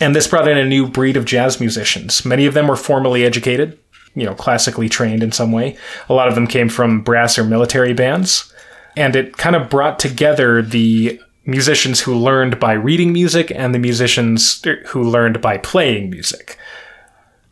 And 0.00 0.14
this 0.14 0.26
brought 0.26 0.48
in 0.48 0.58
a 0.58 0.66
new 0.66 0.86
breed 0.86 1.16
of 1.16 1.24
jazz 1.24 1.60
musicians. 1.60 2.24
Many 2.24 2.46
of 2.46 2.54
them 2.54 2.68
were 2.68 2.76
formally 2.76 3.24
educated, 3.24 3.78
you 4.14 4.24
know, 4.24 4.34
classically 4.34 4.88
trained 4.88 5.22
in 5.22 5.32
some 5.32 5.52
way. 5.52 5.76
A 6.08 6.14
lot 6.14 6.28
of 6.28 6.34
them 6.34 6.46
came 6.46 6.68
from 6.68 7.00
brass 7.00 7.38
or 7.38 7.44
military 7.44 7.94
bands 7.94 8.52
and 8.98 9.14
it 9.14 9.36
kind 9.36 9.54
of 9.54 9.70
brought 9.70 9.98
together 9.98 10.60
the 10.60 11.20
musicians 11.46 12.00
who 12.00 12.14
learned 12.14 12.60
by 12.60 12.72
reading 12.72 13.12
music 13.12 13.50
and 13.54 13.74
the 13.74 13.78
musicians 13.78 14.62
who 14.88 15.02
learned 15.02 15.40
by 15.40 15.56
playing 15.56 16.10
music, 16.10 16.58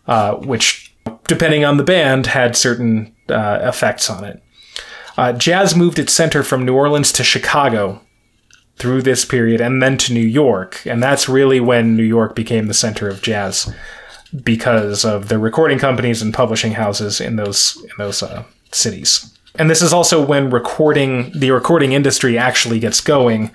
uh, 0.06 0.34
which, 0.36 0.94
depending 1.24 1.64
on 1.64 1.76
the 1.76 1.84
band, 1.84 2.26
had 2.26 2.56
certain 2.56 3.14
uh, 3.28 3.58
effects 3.62 4.10
on 4.10 4.24
it. 4.24 4.42
Uh, 5.16 5.32
jazz 5.32 5.74
moved 5.74 5.98
its 5.98 6.12
center 6.12 6.42
from 6.42 6.64
New 6.64 6.74
Orleans 6.74 7.10
to 7.12 7.24
Chicago 7.24 8.02
through 8.76 9.00
this 9.00 9.24
period 9.24 9.60
and 9.60 9.82
then 9.82 9.96
to 9.96 10.12
New 10.12 10.20
York, 10.20 10.84
and 10.84 11.02
that's 11.02 11.28
really 11.28 11.60
when 11.60 11.96
New 11.96 12.02
York 12.04 12.34
became 12.34 12.66
the 12.66 12.74
center 12.74 13.08
of 13.08 13.22
jazz 13.22 13.72
because 14.44 15.04
of 15.04 15.28
the 15.28 15.38
recording 15.38 15.78
companies 15.78 16.20
and 16.20 16.34
publishing 16.34 16.72
houses 16.72 17.20
in 17.20 17.36
those 17.36 17.82
in 17.82 17.90
those 17.96 18.22
uh, 18.22 18.44
cities. 18.72 19.35
And 19.58 19.70
this 19.70 19.82
is 19.82 19.92
also 19.92 20.24
when 20.24 20.50
recording, 20.50 21.32
the 21.34 21.50
recording 21.50 21.92
industry 21.92 22.36
actually 22.36 22.78
gets 22.78 23.00
going 23.00 23.50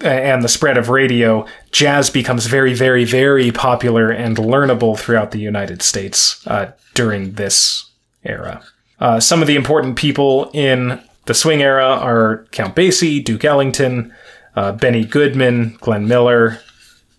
and 0.00 0.42
the 0.42 0.48
spread 0.48 0.76
of 0.76 0.88
radio, 0.88 1.46
jazz 1.70 2.10
becomes 2.10 2.46
very, 2.46 2.74
very, 2.74 3.04
very 3.04 3.50
popular 3.50 4.10
and 4.10 4.36
learnable 4.36 4.98
throughout 4.98 5.30
the 5.30 5.38
United 5.38 5.82
States 5.82 6.46
uh, 6.46 6.72
during 6.94 7.32
this 7.32 7.90
era. 8.24 8.62
Uh, 9.00 9.20
some 9.20 9.40
of 9.40 9.48
the 9.48 9.56
important 9.56 9.96
people 9.96 10.50
in 10.52 11.00
the 11.26 11.34
swing 11.34 11.62
era 11.62 11.86
are 11.86 12.46
Count 12.50 12.74
Basie, 12.74 13.24
Duke 13.24 13.44
Ellington, 13.44 14.12
uh, 14.56 14.72
Benny 14.72 15.04
Goodman, 15.04 15.76
Glenn 15.80 16.06
Miller, 16.06 16.58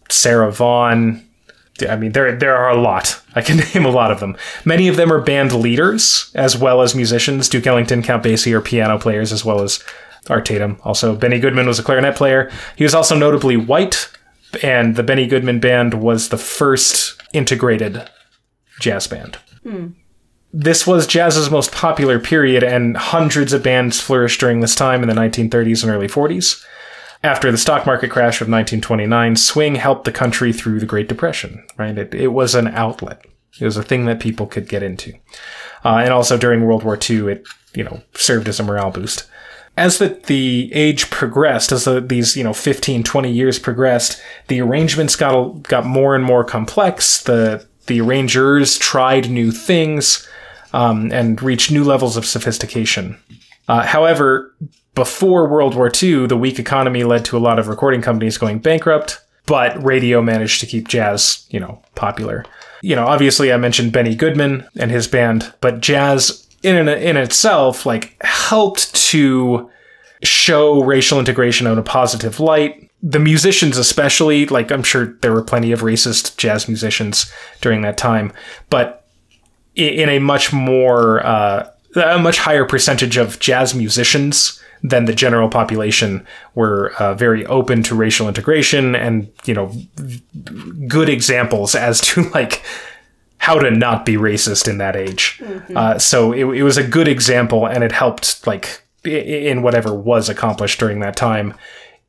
Sarah 0.09 0.51
Vaughan, 0.51 1.24
I 1.89 1.95
mean, 1.97 2.13
there 2.13 2.35
there 2.35 2.55
are 2.55 2.69
a 2.69 2.81
lot. 2.81 3.21
I 3.35 3.41
can 3.41 3.57
name 3.73 3.85
a 3.85 3.91
lot 3.91 4.11
of 4.11 4.19
them. 4.19 4.37
Many 4.63 4.87
of 4.87 4.95
them 4.95 5.11
are 5.11 5.21
band 5.21 5.53
leaders 5.53 6.31
as 6.35 6.57
well 6.57 6.81
as 6.81 6.95
musicians. 6.95 7.49
Duke 7.49 7.67
Ellington, 7.67 8.01
Count 8.01 8.23
Basie 8.23 8.53
are 8.53 8.61
piano 8.61 8.97
players 8.97 9.31
as 9.31 9.43
well 9.43 9.61
as 9.61 9.83
Art 10.29 10.45
Tatum. 10.45 10.79
Also, 10.83 11.15
Benny 11.15 11.39
Goodman 11.39 11.67
was 11.67 11.79
a 11.79 11.83
clarinet 11.83 12.15
player. 12.15 12.51
He 12.75 12.83
was 12.83 12.95
also 12.95 13.15
notably 13.15 13.57
white, 13.57 14.09
and 14.63 14.95
the 14.95 15.03
Benny 15.03 15.27
Goodman 15.27 15.59
Band 15.59 15.95
was 15.95 16.29
the 16.29 16.37
first 16.37 17.21
integrated 17.33 18.09
jazz 18.79 19.07
band. 19.07 19.37
Hmm. 19.63 19.87
This 20.53 20.87
was 20.87 21.05
jazz's 21.05 21.49
most 21.51 21.73
popular 21.73 22.17
period, 22.17 22.63
and 22.63 22.95
hundreds 22.95 23.51
of 23.51 23.61
bands 23.61 23.99
flourished 23.99 24.39
during 24.39 24.61
this 24.61 24.73
time 24.73 25.01
in 25.01 25.09
the 25.09 25.15
1930s 25.15 25.83
and 25.83 25.91
early 25.91 26.07
40s. 26.07 26.63
After 27.25 27.51
the 27.51 27.57
stock 27.57 27.87
market 27.87 28.11
crash 28.11 28.39
of 28.39 28.47
1929, 28.49 29.35
swing 29.35 29.73
helped 29.77 30.05
the 30.05 30.11
country 30.11 30.53
through 30.53 30.79
the 30.79 30.85
Great 30.85 31.09
Depression, 31.09 31.65
right? 31.75 31.97
It, 31.97 32.13
it 32.13 32.27
was 32.27 32.53
an 32.53 32.67
outlet. 32.67 33.25
It 33.59 33.65
was 33.65 33.77
a 33.77 33.83
thing 33.83 34.05
that 34.05 34.19
people 34.19 34.45
could 34.45 34.69
get 34.69 34.83
into. 34.83 35.11
Uh, 35.83 36.01
and 36.03 36.13
also 36.13 36.37
during 36.37 36.61
World 36.61 36.83
War 36.83 36.99
II, 37.01 37.31
it, 37.31 37.47
you 37.73 37.83
know, 37.83 38.03
served 38.13 38.47
as 38.47 38.59
a 38.59 38.63
morale 38.63 38.91
boost. 38.91 39.27
As 39.75 39.97
the, 39.97 40.21
the 40.27 40.71
age 40.71 41.09
progressed, 41.09 41.71
as 41.71 41.85
the, 41.85 41.99
these, 41.99 42.37
you 42.37 42.43
know, 42.43 42.53
15, 42.53 43.01
20 43.01 43.31
years 43.31 43.57
progressed, 43.57 44.21
the 44.47 44.61
arrangements 44.61 45.15
got, 45.15 45.63
got 45.63 45.83
more 45.83 46.13
and 46.13 46.23
more 46.23 46.43
complex. 46.43 47.23
The, 47.23 47.65
the 47.87 48.01
arrangers 48.01 48.77
tried 48.77 49.31
new 49.31 49.51
things, 49.51 50.29
um, 50.73 51.11
and 51.11 51.41
reached 51.41 51.71
new 51.71 51.83
levels 51.83 52.17
of 52.17 52.25
sophistication. 52.27 53.17
Uh, 53.67 53.81
however, 53.81 54.53
before 54.95 55.47
World 55.47 55.75
War 55.75 55.91
II, 56.01 56.25
the 56.25 56.37
weak 56.37 56.57
economy 56.57 57.03
led 57.03 57.25
to 57.25 57.37
a 57.37 57.39
lot 57.39 57.59
of 57.59 57.67
recording 57.67 58.01
companies 58.01 58.37
going 58.37 58.59
bankrupt, 58.59 59.21
but 59.45 59.81
radio 59.83 60.21
managed 60.21 60.61
to 60.61 60.65
keep 60.65 60.87
jazz, 60.87 61.45
you 61.49 61.59
know, 61.59 61.81
popular. 61.95 62.45
You 62.81 62.95
know, 62.95 63.05
obviously 63.05 63.51
I 63.51 63.57
mentioned 63.57 63.91
Benny 63.91 64.15
Goodman 64.15 64.67
and 64.77 64.89
his 64.89 65.07
band, 65.07 65.53
but 65.59 65.81
jazz 65.81 66.47
in 66.63 66.87
in 66.87 67.17
itself 67.17 67.85
like 67.85 68.15
helped 68.23 68.95
to 69.11 69.69
show 70.23 70.81
racial 70.83 71.19
integration 71.19 71.67
in 71.67 71.77
a 71.77 71.83
positive 71.83 72.39
light. 72.39 72.89
The 73.03 73.19
musicians 73.19 73.77
especially, 73.77 74.45
like 74.47 74.71
I'm 74.71 74.81
sure 74.81 75.17
there 75.21 75.33
were 75.33 75.43
plenty 75.43 75.71
of 75.73 75.81
racist 75.81 76.37
jazz 76.37 76.67
musicians 76.67 77.31
during 77.61 77.81
that 77.81 77.97
time, 77.97 78.31
but 78.69 79.05
in 79.75 80.09
a 80.09 80.19
much 80.19 80.53
more 80.53 81.23
uh, 81.25 81.69
a 81.95 82.17
much 82.17 82.39
higher 82.39 82.65
percentage 82.65 83.17
of 83.17 83.39
jazz 83.39 83.75
musicians 83.75 84.61
than 84.89 85.05
the 85.05 85.15
general 85.15 85.49
population 85.49 86.25
were 86.53 86.93
uh, 86.99 87.13
very 87.13 87.45
open 87.47 87.81
to 87.83 87.95
racial 87.95 88.27
integration 88.27 88.95
and 88.95 89.31
you 89.45 89.53
know 89.53 89.71
good 90.87 91.09
examples 91.09 91.75
as 91.75 92.01
to 92.01 92.23
like 92.33 92.63
how 93.37 93.59
to 93.59 93.69
not 93.69 94.05
be 94.05 94.15
racist 94.15 94.67
in 94.67 94.77
that 94.79 94.95
age. 94.95 95.39
Mm-hmm. 95.39 95.77
Uh, 95.77 95.99
so 95.99 96.31
it, 96.31 96.45
it 96.45 96.63
was 96.63 96.77
a 96.77 96.87
good 96.87 97.07
example, 97.07 97.67
and 97.67 97.83
it 97.83 97.91
helped 97.91 98.45
like 98.47 98.81
in 99.03 99.61
whatever 99.61 99.93
was 99.93 100.29
accomplished 100.29 100.79
during 100.79 100.99
that 100.99 101.15
time 101.15 101.53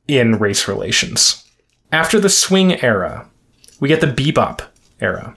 in 0.09 0.39
race 0.39 0.67
relations. 0.69 1.45
After 1.93 2.19
the 2.19 2.31
swing 2.31 2.83
era, 2.83 3.29
we 3.81 3.89
get 3.89 4.01
the 4.01 4.07
bebop 4.07 4.63
era. 5.01 5.37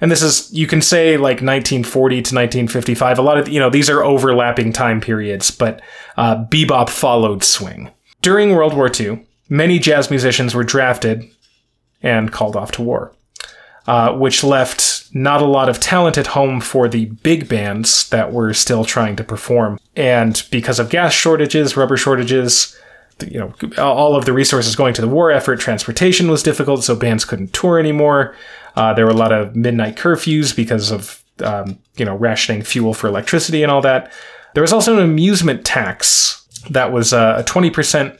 And 0.00 0.10
this 0.10 0.22
is 0.22 0.52
you 0.52 0.66
can 0.66 0.82
say 0.82 1.16
like 1.16 1.42
1940 1.42 2.16
to 2.16 2.18
1955 2.18 3.18
a 3.18 3.22
lot 3.22 3.38
of 3.38 3.48
you 3.48 3.60
know 3.60 3.70
these 3.70 3.90
are 3.90 4.04
overlapping 4.04 4.72
time 4.72 5.00
periods 5.00 5.50
but 5.50 5.80
uh, 6.16 6.44
bebop 6.46 6.88
followed 6.88 7.42
swing. 7.42 7.90
During 8.22 8.50
world 8.50 8.74
war 8.74 8.90
ii 9.00 9.26
many 9.48 9.78
jazz 9.78 10.10
musicians 10.10 10.54
were 10.54 10.64
drafted 10.64 11.24
and 12.02 12.32
called 12.32 12.56
off 12.56 12.72
to 12.72 12.82
war 12.82 13.12
uh, 13.86 14.12
which 14.12 14.42
left 14.42 15.14
not 15.14 15.40
a 15.40 15.46
lot 15.46 15.68
of 15.68 15.80
talent 15.80 16.18
at 16.18 16.28
home 16.28 16.60
for 16.60 16.88
the 16.88 17.06
big 17.06 17.48
bands 17.48 18.08
that 18.10 18.32
were 18.32 18.52
still 18.52 18.84
trying 18.84 19.16
to 19.16 19.24
perform. 19.24 19.78
And 19.94 20.42
because 20.50 20.78
of 20.78 20.90
gas 20.90 21.12
shortages 21.12 21.76
rubber 21.76 21.96
shortages 21.96 22.76
you 23.20 23.38
know 23.38 23.52
all 23.78 24.14
of 24.14 24.24
the 24.26 24.32
resources 24.32 24.76
going 24.76 24.92
to 24.92 25.00
the 25.00 25.08
war 25.08 25.30
effort 25.30 25.58
transportation 25.58 26.30
was 26.30 26.42
difficult 26.42 26.84
so 26.84 26.94
bands 26.94 27.24
couldn't 27.24 27.52
tour 27.52 27.78
anymore 27.78 28.34
uh, 28.76 28.92
there 28.92 29.06
were 29.06 29.10
a 29.10 29.14
lot 29.14 29.32
of 29.32 29.56
midnight 29.56 29.96
curfews 29.96 30.54
because 30.54 30.90
of 30.90 31.24
um, 31.42 31.78
you 31.96 32.04
know 32.04 32.16
rationing 32.16 32.62
fuel 32.62 32.94
for 32.94 33.08
electricity 33.08 33.62
and 33.62 33.72
all 33.72 33.80
that. 33.82 34.12
There 34.54 34.62
was 34.62 34.72
also 34.72 34.96
an 34.96 35.02
amusement 35.02 35.64
tax 35.64 36.46
that 36.70 36.92
was 36.92 37.12
uh, 37.12 37.36
a 37.38 37.44
twenty 37.44 37.70
percent 37.70 38.18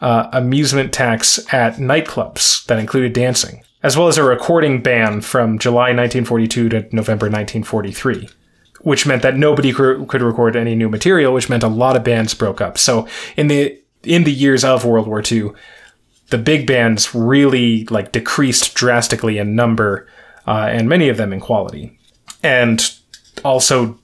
uh, 0.00 0.28
amusement 0.32 0.92
tax 0.92 1.38
at 1.52 1.76
nightclubs 1.76 2.64
that 2.66 2.78
included 2.78 3.12
dancing, 3.12 3.62
as 3.82 3.96
well 3.96 4.08
as 4.08 4.16
a 4.16 4.24
recording 4.24 4.82
ban 4.82 5.20
from 5.20 5.58
July 5.58 5.92
1942 5.92 6.68
to 6.70 6.80
November 6.94 7.26
1943 7.26 8.28
which 8.82 9.06
meant 9.06 9.20
that 9.20 9.36
nobody 9.36 9.74
could 9.74 10.22
record 10.22 10.56
any 10.56 10.74
new 10.74 10.88
material, 10.88 11.34
which 11.34 11.50
meant 11.50 11.62
a 11.62 11.68
lot 11.68 11.96
of 11.96 12.02
bands 12.02 12.32
broke 12.32 12.62
up. 12.62 12.78
So 12.78 13.06
in 13.36 13.48
the 13.48 13.78
in 14.02 14.24
the 14.24 14.32
years 14.32 14.64
of 14.64 14.84
World 14.84 15.06
War 15.06 15.22
II, 15.30 15.50
the 16.30 16.38
big 16.38 16.66
bands 16.66 17.14
really 17.14 17.84
like 17.86 18.12
decreased 18.12 18.74
drastically 18.74 19.38
in 19.38 19.54
number 19.54 20.08
uh, 20.46 20.68
and 20.70 20.88
many 20.88 21.08
of 21.08 21.16
them 21.16 21.32
in 21.32 21.40
quality. 21.40 21.98
And 22.42 22.92
also 23.44 23.98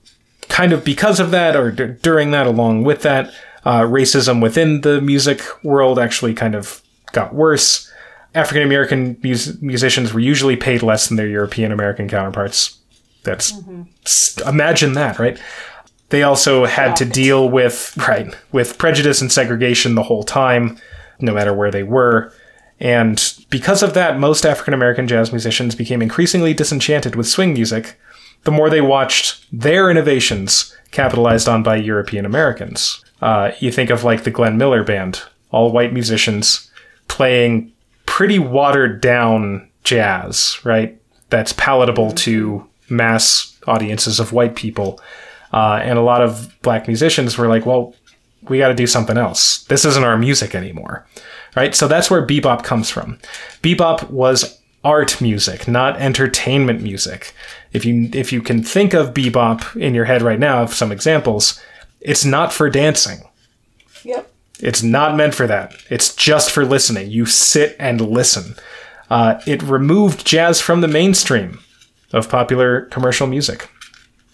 kind 0.49 0.73
of 0.73 0.83
because 0.83 1.19
of 1.19 1.31
that 1.31 1.55
or 1.55 1.71
d- 1.71 1.95
during 2.01 2.31
that 2.31 2.47
along 2.47 2.83
with 2.83 3.01
that 3.01 3.33
uh, 3.65 3.81
racism 3.81 4.41
within 4.41 4.81
the 4.81 5.01
music 5.01 5.41
world 5.63 5.99
actually 5.99 6.33
kind 6.33 6.55
of 6.55 6.81
got 7.11 7.33
worse. 7.33 7.91
African 8.35 8.63
american 8.63 9.17
mus- 9.23 9.59
musicians 9.61 10.13
were 10.13 10.19
usually 10.19 10.55
paid 10.55 10.83
less 10.83 11.07
than 11.07 11.17
their 11.17 11.27
european 11.27 11.71
american 11.71 12.07
counterparts. 12.07 12.77
That's 13.23 13.51
mm-hmm. 13.51 14.47
imagine 14.47 14.93
that 14.93 15.19
right 15.19 15.39
they 16.09 16.23
also 16.23 16.65
had 16.65 16.95
to 16.95 17.05
deal 17.05 17.49
with 17.49 17.97
right 18.07 18.35
with 18.51 18.77
prejudice 18.77 19.21
and 19.21 19.31
segregation 19.31 19.95
the 19.95 20.03
whole 20.03 20.23
time 20.23 20.77
no 21.19 21.33
matter 21.33 21.53
where 21.53 21.71
they 21.71 21.83
were. 21.83 22.31
And 22.79 23.33
because 23.49 23.81
of 23.81 23.95
that, 23.95 24.19
most 24.19 24.45
African 24.45 24.73
American 24.73 25.07
jazz 25.07 25.31
musicians 25.31 25.75
became 25.75 26.01
increasingly 26.01 26.53
disenchanted 26.53 27.15
with 27.15 27.27
swing 27.27 27.53
music 27.53 27.97
the 28.43 28.51
more 28.51 28.69
they 28.69 28.81
watched 28.81 29.45
their 29.51 29.89
innovations 29.89 30.75
capitalized 30.91 31.49
on 31.49 31.63
by 31.63 31.75
European 31.75 32.25
Americans. 32.25 33.03
Uh, 33.21 33.51
you 33.59 33.71
think 33.71 33.89
of 33.89 34.03
like 34.03 34.23
the 34.23 34.31
Glenn 34.31 34.57
Miller 34.57 34.83
Band, 34.83 35.21
all 35.51 35.71
white 35.71 35.91
musicians 35.91 36.71
playing 37.07 37.71
pretty 38.05 38.39
watered 38.39 39.01
down 39.01 39.67
jazz, 39.83 40.59
right? 40.63 40.99
That's 41.29 41.53
palatable 41.53 42.11
to 42.11 42.65
mass 42.89 43.57
audiences 43.67 44.19
of 44.19 44.33
white 44.33 44.55
people. 44.55 44.99
Uh, 45.53 45.79
and 45.81 45.97
a 45.97 46.01
lot 46.01 46.21
of 46.21 46.53
black 46.61 46.87
musicians 46.87 47.37
were 47.37 47.47
like, 47.47 47.65
well, 47.65 47.95
we 48.49 48.57
got 48.57 48.69
to 48.69 48.73
do 48.73 48.87
something 48.87 49.17
else. 49.17 49.63
This 49.65 49.85
isn't 49.85 50.03
our 50.03 50.17
music 50.17 50.55
anymore. 50.55 51.05
Right? 51.55 51.73
So 51.73 51.87
that's 51.87 52.11
where 52.11 52.25
bebop 52.25 52.63
comes 52.63 52.89
from. 52.89 53.19
Bebop 53.63 54.09
was 54.09 54.61
art 54.83 55.19
music, 55.19 55.67
not 55.67 55.97
entertainment 55.97 56.81
music. 56.81 57.33
If 57.73 57.83
you 57.85 58.09
if 58.13 58.31
you 58.31 58.41
can 58.41 58.63
think 58.63 58.93
of 58.93 59.13
bebop 59.13 59.75
in 59.75 59.93
your 59.93 60.05
head 60.05 60.21
right 60.21 60.39
now, 60.39 60.65
some 60.67 60.91
examples, 60.91 61.59
it's 61.99 62.23
not 62.23 62.53
for 62.53 62.69
dancing. 62.69 63.19
Yep. 64.03 64.31
It's 64.59 64.81
not 64.83 65.15
meant 65.15 65.35
for 65.35 65.47
that. 65.47 65.75
It's 65.89 66.15
just 66.15 66.51
for 66.51 66.65
listening. 66.65 67.11
You 67.11 67.25
sit 67.25 67.75
and 67.79 68.01
listen. 68.01 68.55
Uh, 69.09 69.39
it 69.45 69.61
removed 69.63 70.25
jazz 70.25 70.61
from 70.61 70.81
the 70.81 70.87
mainstream 70.87 71.59
of 72.13 72.29
popular 72.29 72.81
commercial 72.85 73.27
music. 73.27 73.69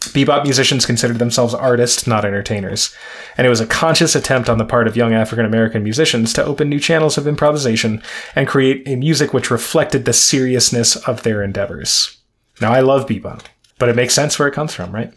Bebop 0.08 0.44
musicians 0.44 0.86
considered 0.86 1.20
themselves 1.20 1.54
artists, 1.54 2.08
not 2.08 2.26
entertainers, 2.26 2.96
and 3.38 3.46
it 3.46 3.50
was 3.50 3.62
a 3.62 3.68
conscious 3.68 4.16
attempt 4.16 4.50
on 4.50 4.58
the 4.58 4.66
part 4.66 4.88
of 4.88 4.98
young 4.98 5.14
African 5.14 5.46
American 5.46 5.84
musicians 5.84 6.34
to 6.34 6.46
open 6.46 6.70
new 6.70 6.80
channels 6.80 7.18
of 7.18 7.28
improvisation 7.28 8.02
and 8.36 8.48
create 8.48 8.88
a 8.88 8.96
music 8.96 9.34
which 9.34 9.52
reflected 9.52 10.06
the 10.06 10.14
seriousness 10.14 10.96
of 11.08 11.24
their 11.24 11.44
endeavors. 11.44 12.18
Now, 12.62 12.72
I 12.72 12.82
love 12.82 13.08
bebop, 13.08 13.42
but 13.80 13.90
it 13.90 13.96
makes 13.96 14.14
sense 14.14 14.38
where 14.38 14.48
it 14.48 14.54
comes 14.54 14.74
from, 14.74 14.92
right? 14.92 15.14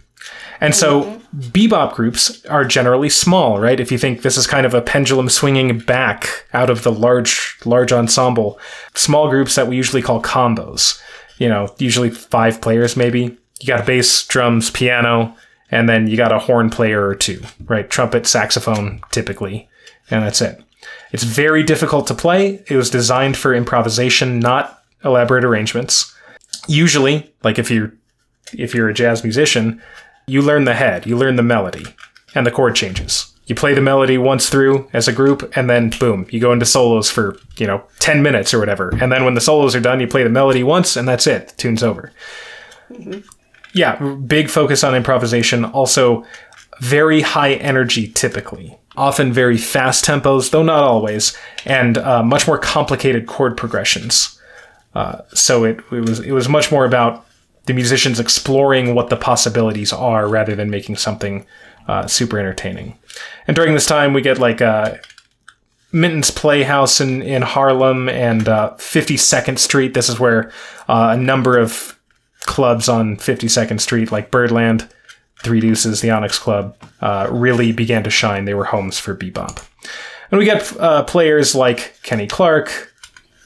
And 0.61 0.75
so 0.75 1.03
mm-hmm. 1.03 1.41
bebop 1.51 1.95
groups 1.95 2.45
are 2.47 2.65
generally 2.65 3.11
small, 3.11 3.61
right? 3.61 3.79
If 3.79 3.93
you 3.93 3.99
think 3.99 4.23
this 4.23 4.37
is 4.37 4.47
kind 4.47 4.67
of 4.67 4.75
a 4.75 4.81
pendulum 4.81 5.29
swinging 5.29 5.79
back 5.79 6.47
out 6.53 6.71
of 6.71 6.83
the 6.83 6.93
large 6.93 7.57
large 7.65 7.93
ensemble, 7.93 8.59
small 8.95 9.29
groups 9.29 9.55
that 9.55 9.69
we 9.69 9.77
usually 9.77 10.03
call 10.03 10.23
combos. 10.23 11.01
You 11.39 11.49
know, 11.51 11.75
usually 11.79 12.09
five 12.09 12.63
players 12.63 12.97
maybe, 12.97 13.37
you 13.61 13.69
got 13.69 13.87
bass, 13.87 14.27
drums, 14.27 14.71
piano, 14.71 15.37
and 15.71 15.89
then 15.89 16.07
you 16.07 16.17
got 16.17 16.33
a 16.33 16.39
horn 16.39 16.71
player 16.71 17.07
or 17.07 17.15
two, 17.15 17.43
right? 17.65 17.89
Trumpet, 17.89 18.27
saxophone, 18.27 19.01
typically, 19.11 19.69
and 20.11 20.23
that's 20.23 20.41
it. 20.41 20.63
It's 21.13 21.25
very 21.25 21.63
difficult 21.63 22.07
to 22.09 22.15
play. 22.15 22.63
It 22.69 22.77
was 22.77 22.91
designed 22.91 23.37
for 23.37 23.55
improvisation, 23.55 24.39
not 24.39 24.83
elaborate 25.05 25.45
arrangements. 25.45 26.15
Usually, 26.69 27.33
like 27.43 27.59
if 27.59 27.71
you're 27.71 27.93
if 28.53 28.75
you're 28.75 28.89
a 28.89 28.95
jazz 28.95 29.25
musician, 29.25 29.83
you 30.27 30.41
learn 30.41 30.65
the 30.65 30.75
head, 30.75 31.07
you 31.07 31.17
learn 31.17 31.37
the 31.37 31.43
melody, 31.43 31.85
and 32.35 32.47
the 32.47 32.51
chord 32.51 32.77
changes. 32.77 33.33
You 33.47 33.55
play 33.55 33.75
the 33.75 33.81
melody 33.81 34.19
once 34.19 34.49
through 34.49 34.89
as 34.93 35.09
a 35.09 35.13
group, 35.13 35.53
and 35.57 35.71
then 35.71 35.91
boom, 35.91 36.27
you 36.31 36.41
go 36.41 36.53
into 36.53 36.67
solos 36.67 37.11
for, 37.11 37.39
you 37.59 37.67
know, 37.67 37.85
10 38.01 38.21
minutes 38.21 38.53
or 38.53 38.59
whatever. 38.59 38.93
And 39.01 39.13
then 39.13 39.25
when 39.25 39.35
the 39.35 39.41
solos 39.41 39.75
are 39.77 39.81
done, 39.81 40.01
you 40.01 40.09
play 40.09 40.25
the 40.25 40.31
melody 40.31 40.65
once, 40.65 40.97
and 40.97 41.07
that's 41.07 41.29
it. 41.29 41.49
The 41.49 41.55
tune's 41.55 41.83
over. 41.85 42.13
Mm-hmm 42.91 43.36
yeah, 43.77 43.97
big 43.97 44.49
focus 44.49 44.83
on 44.83 44.95
improvisation. 44.95 45.65
Also, 45.67 46.25
very 46.81 47.21
high 47.21 47.53
energy 47.55 48.09
typically. 48.09 48.79
Often 48.97 49.35
very 49.35 49.59
fast 49.59 50.05
tempos, 50.05 50.51
though 50.51 50.63
not 50.63 50.83
always, 50.83 51.37
and 51.67 51.99
uh, 51.99 52.23
much 52.23 52.47
more 52.47 52.59
complicated 52.59 53.27
chord 53.27 53.57
progressions. 53.57 54.41
Uh, 54.95 55.21
so 55.35 55.65
it, 55.65 55.81
it 55.93 56.01
was 56.01 56.21
it 56.21 56.33
was 56.33 56.49
much 56.49 56.73
more 56.73 56.87
about 56.87 57.27
the 57.67 57.75
musicians 57.75 58.19
exploring 58.19 58.95
what 58.95 59.11
the 59.11 59.17
possibilities 59.17 59.93
are 59.93 60.27
rather 60.27 60.55
than 60.55 60.71
making 60.71 60.97
something 60.97 61.45
uh, 61.87 62.07
super 62.07 62.39
entertaining. 62.39 62.97
And 63.47 63.55
during 63.55 63.75
this 63.75 63.87
time, 63.87 64.15
we 64.15 64.23
get 64.23 64.39
like 64.39 64.63
uh, 64.63 64.95
Minton's 65.93 66.31
Playhouse 66.31 67.01
in, 67.01 67.21
in 67.21 67.43
Harlem 67.43 68.09
and 68.09 68.49
uh, 68.49 68.75
52nd 68.79 69.59
Street. 69.59 69.93
This 69.93 70.09
is 70.09 70.19
where 70.19 70.51
uh, 70.89 71.09
a 71.11 71.17
number 71.17 71.59
of 71.59 71.96
clubs 72.47 72.89
on 72.89 73.17
52nd 73.17 73.81
Street, 73.81 74.11
like 74.11 74.31
Birdland, 74.31 74.89
Three 75.43 75.61
Deuces, 75.61 76.01
the 76.01 76.11
Onyx 76.11 76.39
Club, 76.39 76.77
uh, 77.01 77.29
really 77.31 77.73
began 77.73 78.03
to 78.05 78.11
shine. 78.11 78.47
They 78.47 78.55
were 78.55 78.65
homes 78.65 78.99
for 78.99 79.15
bebop. 79.15 79.65
And 80.31 80.39
we 80.39 80.45
get 80.45 80.75
uh, 80.81 81.05
players 81.05 81.55
like 81.55 82.01
Kenny 82.03 82.27
Clarke, 82.27 82.93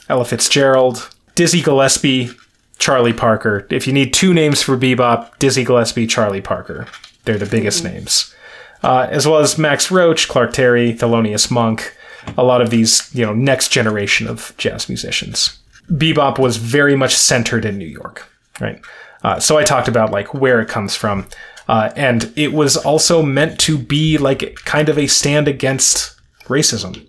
Ella 0.09 0.25
Fitzgerald, 0.25 1.11
Dizzy 1.35 1.61
Gillespie, 1.61 2.31
Charlie 2.79 3.13
Parker. 3.13 3.67
If 3.71 3.87
you 3.87 3.93
need 3.93 4.15
two 4.15 4.33
names 4.33 4.63
for 4.63 4.77
bebop, 4.77 5.37
Dizzy 5.39 5.65
Gillespie, 5.65 6.07
Charlie 6.07 6.41
Parker. 6.41 6.87
They're 7.25 7.39
the 7.39 7.47
biggest 7.47 7.85
mm-hmm. 7.85 7.95
names. 7.95 8.35
Uh, 8.83 9.07
as 9.11 9.27
well 9.27 9.41
as 9.41 9.59
Max 9.59 9.91
Roach, 9.91 10.29
Clark 10.29 10.55
Terry, 10.55 10.95
Thelonious 10.95 11.51
Monk, 11.51 11.95
a 12.39 12.45
lot 12.45 12.63
of 12.63 12.71
these, 12.71 13.15
you 13.15 13.27
know, 13.27 13.35
next 13.35 13.69
generation 13.69 14.27
of 14.27 14.55
jazz 14.57 14.89
musicians. 14.89 15.59
Bebop 15.91 16.39
was 16.39 16.57
very 16.57 16.97
much 16.97 17.15
centered 17.15 17.65
in 17.67 17.77
New 17.77 17.87
York 17.87 18.30
right? 18.61 18.81
Uh, 19.23 19.39
so 19.39 19.59
I 19.59 19.65
talked 19.65 19.89
about 19.89 20.11
like 20.11 20.33
where 20.35 20.61
it 20.61 20.69
comes 20.69 20.95
from, 20.95 21.27
uh, 21.69 21.91
and 21.97 22.33
it 22.37 22.53
was 22.53 22.77
also 22.77 23.23
meant 23.23 23.59
to 23.61 23.77
be 23.79 24.19
like 24.19 24.55
kind 24.65 24.89
of 24.89 24.99
a 24.99 25.07
stand 25.07 25.49
against 25.49 26.19
racism. 26.45 27.07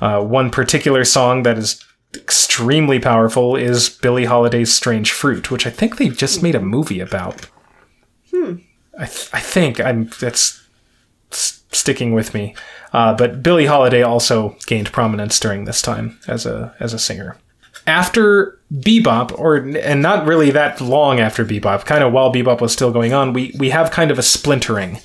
Uh, 0.00 0.22
one 0.22 0.50
particular 0.50 1.04
song 1.04 1.42
that 1.44 1.56
is 1.56 1.82
extremely 2.14 2.98
powerful 2.98 3.56
is 3.56 3.88
Billie 3.88 4.24
Holiday's 4.24 4.74
"Strange 4.74 5.12
Fruit," 5.12 5.50
which 5.50 5.66
I 5.66 5.70
think 5.70 5.96
they 5.96 6.08
just 6.08 6.42
made 6.42 6.54
a 6.54 6.60
movie 6.60 7.00
about. 7.00 7.46
Hmm. 8.32 8.56
I, 8.98 9.06
th- 9.06 9.30
I 9.32 9.40
think 9.40 9.80
I'm 9.80 10.10
that's 10.20 10.66
s- 11.30 11.62
sticking 11.70 12.12
with 12.12 12.34
me. 12.34 12.54
Uh, 12.92 13.14
but 13.14 13.42
Billie 13.42 13.66
Holiday 13.66 14.02
also 14.02 14.56
gained 14.66 14.92
prominence 14.92 15.38
during 15.38 15.64
this 15.64 15.80
time 15.82 16.18
as 16.26 16.44
a 16.46 16.74
as 16.80 16.92
a 16.92 16.98
singer 16.98 17.36
after 17.86 18.58
bebop 18.72 19.38
or 19.38 19.56
and 19.56 20.02
not 20.02 20.26
really 20.26 20.50
that 20.50 20.80
long 20.80 21.20
after 21.20 21.44
bebop 21.44 21.84
kind 21.84 22.02
of 22.02 22.12
while 22.12 22.32
bebop 22.32 22.60
was 22.60 22.72
still 22.72 22.90
going 22.90 23.12
on 23.12 23.32
we 23.32 23.54
we 23.58 23.70
have 23.70 23.92
kind 23.92 24.10
of 24.10 24.18
a 24.18 24.22
splintering 24.22 24.98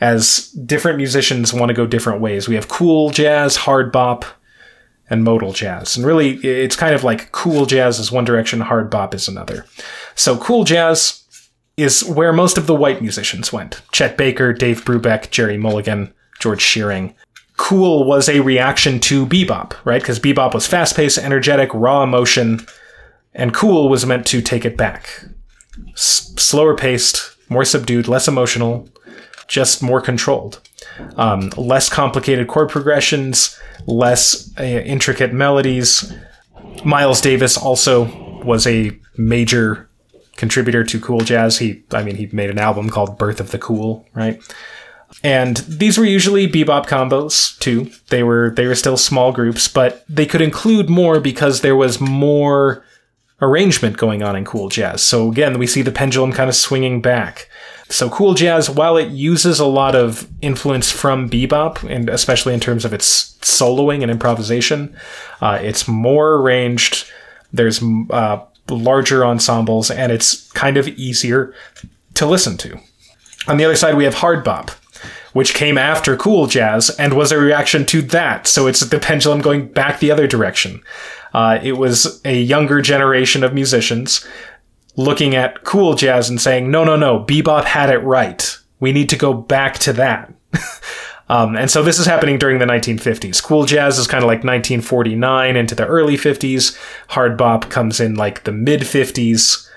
as 0.00 0.50
different 0.52 0.96
musicians 0.96 1.52
want 1.52 1.68
to 1.68 1.74
go 1.74 1.84
different 1.84 2.20
ways 2.20 2.48
we 2.48 2.54
have 2.54 2.68
cool 2.68 3.10
jazz 3.10 3.56
hard 3.56 3.90
bop 3.90 4.24
and 5.10 5.24
modal 5.24 5.52
jazz. 5.52 5.96
And 5.96 6.04
really, 6.04 6.34
it's 6.38 6.76
kind 6.76 6.94
of 6.94 7.04
like 7.04 7.32
cool 7.32 7.66
jazz 7.66 7.98
is 7.98 8.12
one 8.12 8.24
direction, 8.24 8.60
hard 8.60 8.90
bop 8.90 9.14
is 9.14 9.28
another. 9.28 9.64
So 10.14 10.36
cool 10.38 10.64
jazz 10.64 11.24
is 11.76 12.04
where 12.04 12.32
most 12.32 12.58
of 12.58 12.66
the 12.66 12.74
white 12.74 13.00
musicians 13.00 13.52
went. 13.52 13.80
Chet 13.92 14.16
Baker, 14.16 14.52
Dave 14.52 14.84
Brubeck, 14.84 15.30
Gerry 15.30 15.56
Mulligan, 15.56 16.12
George 16.40 16.60
Shearing. 16.60 17.14
Cool 17.58 18.04
was 18.04 18.28
a 18.28 18.40
reaction 18.40 18.98
to 19.00 19.26
bebop, 19.26 19.74
right? 19.84 20.00
Because 20.00 20.18
bebop 20.18 20.54
was 20.54 20.66
fast 20.66 20.96
paced, 20.96 21.18
energetic, 21.18 21.68
raw 21.74 22.02
emotion, 22.02 22.66
and 23.34 23.52
cool 23.52 23.90
was 23.90 24.06
meant 24.06 24.26
to 24.28 24.40
take 24.40 24.64
it 24.64 24.76
back. 24.76 25.24
S- 25.92 26.32
slower 26.38 26.74
paced, 26.76 27.36
more 27.50 27.64
subdued, 27.64 28.08
less 28.08 28.26
emotional, 28.28 28.88
just 29.48 29.82
more 29.82 30.00
controlled. 30.00 30.60
Um, 31.16 31.50
less 31.56 31.88
complicated 31.88 32.48
chord 32.48 32.70
progressions, 32.70 33.58
less 33.86 34.50
uh, 34.58 34.62
intricate 34.62 35.32
melodies. 35.32 36.12
Miles 36.84 37.20
Davis 37.20 37.56
also 37.56 38.04
was 38.44 38.66
a 38.66 38.96
major 39.16 39.88
contributor 40.36 40.84
to 40.84 41.00
cool 41.00 41.20
jazz. 41.20 41.58
He, 41.58 41.82
I 41.92 42.02
mean, 42.04 42.16
he 42.16 42.28
made 42.32 42.50
an 42.50 42.58
album 42.58 42.88
called 42.88 43.18
Birth 43.18 43.40
of 43.40 43.50
the 43.50 43.58
Cool, 43.58 44.06
right? 44.14 44.40
And 45.22 45.56
these 45.58 45.98
were 45.98 46.04
usually 46.04 46.46
bebop 46.46 46.86
combos 46.86 47.58
too. 47.58 47.90
They 48.08 48.22
were 48.22 48.50
they 48.50 48.66
were 48.66 48.74
still 48.74 48.96
small 48.96 49.32
groups, 49.32 49.66
but 49.66 50.04
they 50.08 50.26
could 50.26 50.40
include 50.40 50.88
more 50.88 51.18
because 51.18 51.60
there 51.60 51.76
was 51.76 52.00
more 52.00 52.84
arrangement 53.40 53.96
going 53.96 54.22
on 54.22 54.36
in 54.36 54.44
cool 54.44 54.68
jazz. 54.68 55.02
So 55.02 55.30
again, 55.30 55.58
we 55.58 55.66
see 55.66 55.82
the 55.82 55.92
pendulum 55.92 56.32
kind 56.32 56.48
of 56.48 56.56
swinging 56.56 57.00
back. 57.00 57.48
So 57.90 58.10
cool 58.10 58.34
jazz, 58.34 58.68
while 58.68 58.96
it 58.96 59.08
uses 59.10 59.58
a 59.58 59.66
lot 59.66 59.94
of 59.94 60.28
influence 60.42 60.90
from 60.90 61.30
bebop, 61.30 61.88
and 61.88 62.10
especially 62.10 62.52
in 62.52 62.60
terms 62.60 62.84
of 62.84 62.92
its 62.92 63.32
soloing 63.38 64.02
and 64.02 64.10
improvisation, 64.10 64.94
uh, 65.40 65.58
it's 65.62 65.88
more 65.88 66.34
arranged. 66.34 67.06
There's 67.50 67.82
uh, 68.10 68.44
larger 68.68 69.24
ensembles, 69.24 69.90
and 69.90 70.12
it's 70.12 70.50
kind 70.52 70.76
of 70.76 70.86
easier 70.86 71.54
to 72.14 72.26
listen 72.26 72.58
to. 72.58 72.78
On 73.46 73.56
the 73.56 73.64
other 73.64 73.76
side, 73.76 73.94
we 73.94 74.04
have 74.04 74.14
hard 74.14 74.44
bop, 74.44 74.70
which 75.32 75.54
came 75.54 75.78
after 75.78 76.16
cool 76.16 76.46
jazz 76.46 76.90
and 76.98 77.14
was 77.14 77.32
a 77.32 77.38
reaction 77.38 77.84
to 77.86 78.02
that. 78.02 78.46
So 78.46 78.66
it's 78.66 78.80
the 78.80 78.98
pendulum 78.98 79.40
going 79.40 79.68
back 79.68 79.98
the 79.98 80.10
other 80.10 80.26
direction. 80.26 80.82
Uh, 81.34 81.58
it 81.62 81.72
was 81.72 82.20
a 82.24 82.40
younger 82.40 82.80
generation 82.80 83.44
of 83.44 83.54
musicians 83.54 84.26
looking 84.96 85.34
at 85.34 85.64
cool 85.64 85.94
jazz 85.94 86.28
and 86.28 86.40
saying, 86.40 86.70
no, 86.70 86.84
no, 86.84 86.96
no, 86.96 87.20
bebop 87.20 87.64
had 87.64 87.90
it 87.90 87.98
right. 87.98 88.58
We 88.80 88.92
need 88.92 89.08
to 89.10 89.16
go 89.16 89.32
back 89.32 89.78
to 89.80 89.92
that. 89.94 90.32
um, 91.28 91.56
and 91.56 91.70
so 91.70 91.82
this 91.82 91.98
is 91.98 92.06
happening 92.06 92.38
during 92.38 92.58
the 92.58 92.64
1950s. 92.64 93.42
Cool 93.42 93.64
jazz 93.64 93.98
is 93.98 94.06
kind 94.06 94.24
of 94.24 94.28
like 94.28 94.38
1949 94.38 95.56
into 95.56 95.74
the 95.74 95.86
early 95.86 96.16
50s. 96.16 96.76
Hard 97.08 97.36
bop 97.36 97.70
comes 97.70 98.00
in 98.00 98.14
like 98.14 98.44
the 98.44 98.52
mid 98.52 98.80
50s. 98.80 99.67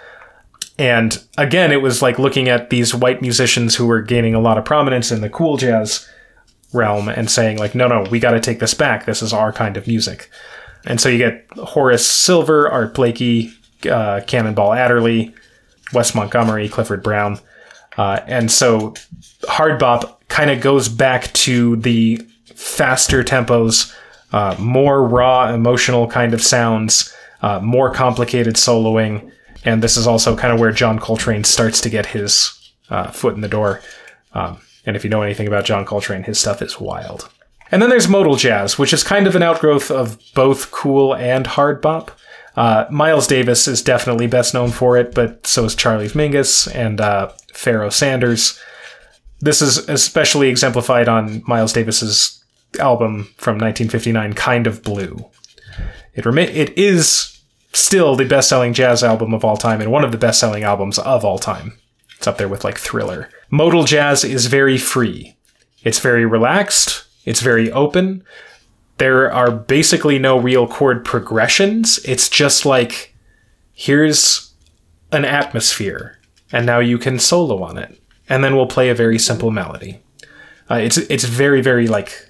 And 0.81 1.23
again, 1.37 1.71
it 1.71 1.83
was 1.83 2.01
like 2.01 2.17
looking 2.17 2.49
at 2.49 2.71
these 2.71 2.95
white 2.95 3.21
musicians 3.21 3.75
who 3.75 3.85
were 3.85 4.01
gaining 4.01 4.33
a 4.33 4.39
lot 4.39 4.57
of 4.57 4.65
prominence 4.65 5.11
in 5.11 5.21
the 5.21 5.29
cool 5.29 5.55
jazz 5.55 6.09
realm 6.73 7.07
and 7.07 7.29
saying, 7.29 7.59
like, 7.59 7.75
no, 7.75 7.87
no, 7.87 8.01
we 8.09 8.19
got 8.19 8.31
to 8.31 8.39
take 8.39 8.57
this 8.57 8.73
back. 8.73 9.05
This 9.05 9.21
is 9.21 9.31
our 9.31 9.53
kind 9.53 9.77
of 9.77 9.85
music. 9.85 10.31
And 10.83 10.99
so 10.99 11.07
you 11.07 11.19
get 11.19 11.45
Horace 11.55 12.07
Silver, 12.07 12.67
Art 12.67 12.95
Blakey, 12.95 13.53
uh, 13.87 14.21
Cannonball 14.25 14.73
Adderley, 14.73 15.35
Wes 15.93 16.15
Montgomery, 16.15 16.67
Clifford 16.67 17.03
Brown. 17.03 17.39
Uh, 17.95 18.21
and 18.25 18.51
so 18.51 18.95
hard 19.43 19.77
bop 19.77 20.27
kind 20.29 20.49
of 20.49 20.61
goes 20.61 20.89
back 20.89 21.31
to 21.33 21.75
the 21.75 22.25
faster 22.55 23.23
tempos, 23.23 23.95
uh, 24.33 24.55
more 24.57 25.07
raw 25.07 25.53
emotional 25.53 26.07
kind 26.07 26.33
of 26.33 26.41
sounds, 26.41 27.15
uh, 27.43 27.59
more 27.59 27.93
complicated 27.93 28.55
soloing. 28.55 29.31
And 29.63 29.83
this 29.83 29.97
is 29.97 30.07
also 30.07 30.35
kind 30.35 30.53
of 30.53 30.59
where 30.59 30.71
John 30.71 30.99
Coltrane 30.99 31.43
starts 31.43 31.81
to 31.81 31.89
get 31.89 32.07
his 32.07 32.57
uh, 32.89 33.11
foot 33.11 33.35
in 33.35 33.41
the 33.41 33.47
door. 33.47 33.81
Um, 34.33 34.59
and 34.85 34.95
if 34.95 35.03
you 35.03 35.09
know 35.09 35.21
anything 35.21 35.47
about 35.47 35.65
John 35.65 35.85
Coltrane, 35.85 36.23
his 36.23 36.39
stuff 36.39 36.61
is 36.61 36.79
wild. 36.79 37.29
And 37.71 37.81
then 37.81 37.89
there's 37.89 38.09
modal 38.09 38.35
jazz, 38.35 38.77
which 38.77 38.93
is 38.93 39.03
kind 39.03 39.27
of 39.27 39.35
an 39.35 39.43
outgrowth 39.43 39.91
of 39.91 40.19
both 40.33 40.71
cool 40.71 41.15
and 41.15 41.47
hard 41.47 41.81
bop. 41.81 42.11
Uh, 42.55 42.85
Miles 42.89 43.27
Davis 43.27 43.67
is 43.67 43.81
definitely 43.81 44.27
best 44.27 44.53
known 44.53 44.71
for 44.71 44.97
it, 44.97 45.15
but 45.15 45.47
so 45.47 45.63
is 45.63 45.75
Charlie 45.75 46.09
Mingus 46.09 46.73
and 46.75 46.99
uh, 46.99 47.31
Sanders. 47.53 48.59
This 49.39 49.61
is 49.61 49.77
especially 49.89 50.49
exemplified 50.49 51.07
on 51.07 51.43
Miles 51.47 51.71
Davis's 51.71 52.43
album 52.79 53.23
from 53.37 53.53
1959, 53.53 54.33
Kind 54.33 54.67
of 54.67 54.83
Blue. 54.83 55.29
It 56.13 56.25
remi- 56.25 56.43
it 56.43 56.77
is 56.77 57.30
still 57.73 58.15
the 58.15 58.25
best-selling 58.25 58.73
jazz 58.73 59.03
album 59.03 59.33
of 59.33 59.45
all 59.45 59.57
time 59.57 59.81
and 59.81 59.91
one 59.91 60.03
of 60.03 60.11
the 60.11 60.17
best-selling 60.17 60.63
albums 60.63 60.99
of 60.99 61.23
all 61.23 61.39
time. 61.39 61.77
It's 62.17 62.27
up 62.27 62.37
there 62.37 62.49
with 62.49 62.63
like 62.63 62.77
Thriller. 62.77 63.29
Modal 63.49 63.83
jazz 63.83 64.23
is 64.23 64.45
very 64.45 64.77
free. 64.77 65.35
It's 65.83 65.99
very 65.99 66.25
relaxed. 66.25 67.05
It's 67.25 67.41
very 67.41 67.71
open. 67.71 68.23
There 68.97 69.31
are 69.31 69.49
basically 69.49 70.19
no 70.19 70.37
real 70.37 70.67
chord 70.67 71.03
progressions. 71.03 71.97
It's 72.05 72.29
just 72.29 72.65
like, 72.65 73.15
here's 73.73 74.53
an 75.11 75.25
atmosphere, 75.25 76.19
and 76.51 76.65
now 76.65 76.79
you 76.79 76.97
can 76.97 77.17
solo 77.17 77.63
on 77.63 77.77
it, 77.77 77.99
and 78.29 78.43
then 78.43 78.55
we'll 78.55 78.67
play 78.67 78.89
a 78.89 78.95
very 78.95 79.17
simple 79.17 79.49
melody. 79.49 80.01
Uh, 80.69 80.75
it's 80.75 80.97
it's 80.97 81.25
very 81.25 81.61
very 81.61 81.87
like 81.87 82.27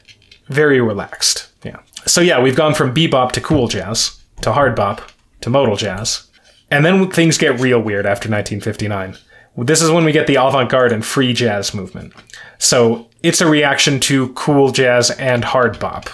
very 0.47 0.79
relaxed. 0.79 1.49
Yeah. 1.63 1.79
So 2.05 2.21
yeah, 2.21 2.41
we've 2.41 2.55
gone 2.55 2.73
from 2.73 2.93
bebop 2.93 3.33
to 3.33 3.41
cool 3.41 3.67
jazz 3.67 4.19
to 4.41 4.53
hard 4.53 4.75
bop 4.75 5.10
to 5.41 5.49
modal 5.49 5.75
jazz, 5.75 6.29
and 6.69 6.85
then 6.85 7.09
things 7.11 7.37
get 7.37 7.59
real 7.59 7.81
weird 7.81 8.05
after 8.05 8.29
1959. 8.29 9.17
This 9.57 9.81
is 9.81 9.91
when 9.91 10.05
we 10.05 10.11
get 10.11 10.27
the 10.27 10.35
avant-garde 10.35 10.93
and 10.93 11.05
free 11.05 11.33
jazz 11.33 11.73
movement. 11.73 12.13
So 12.57 13.09
it's 13.21 13.41
a 13.41 13.49
reaction 13.49 13.99
to 14.01 14.29
cool 14.33 14.71
jazz 14.71 15.11
and 15.11 15.43
hard 15.43 15.79
bop. 15.79 16.09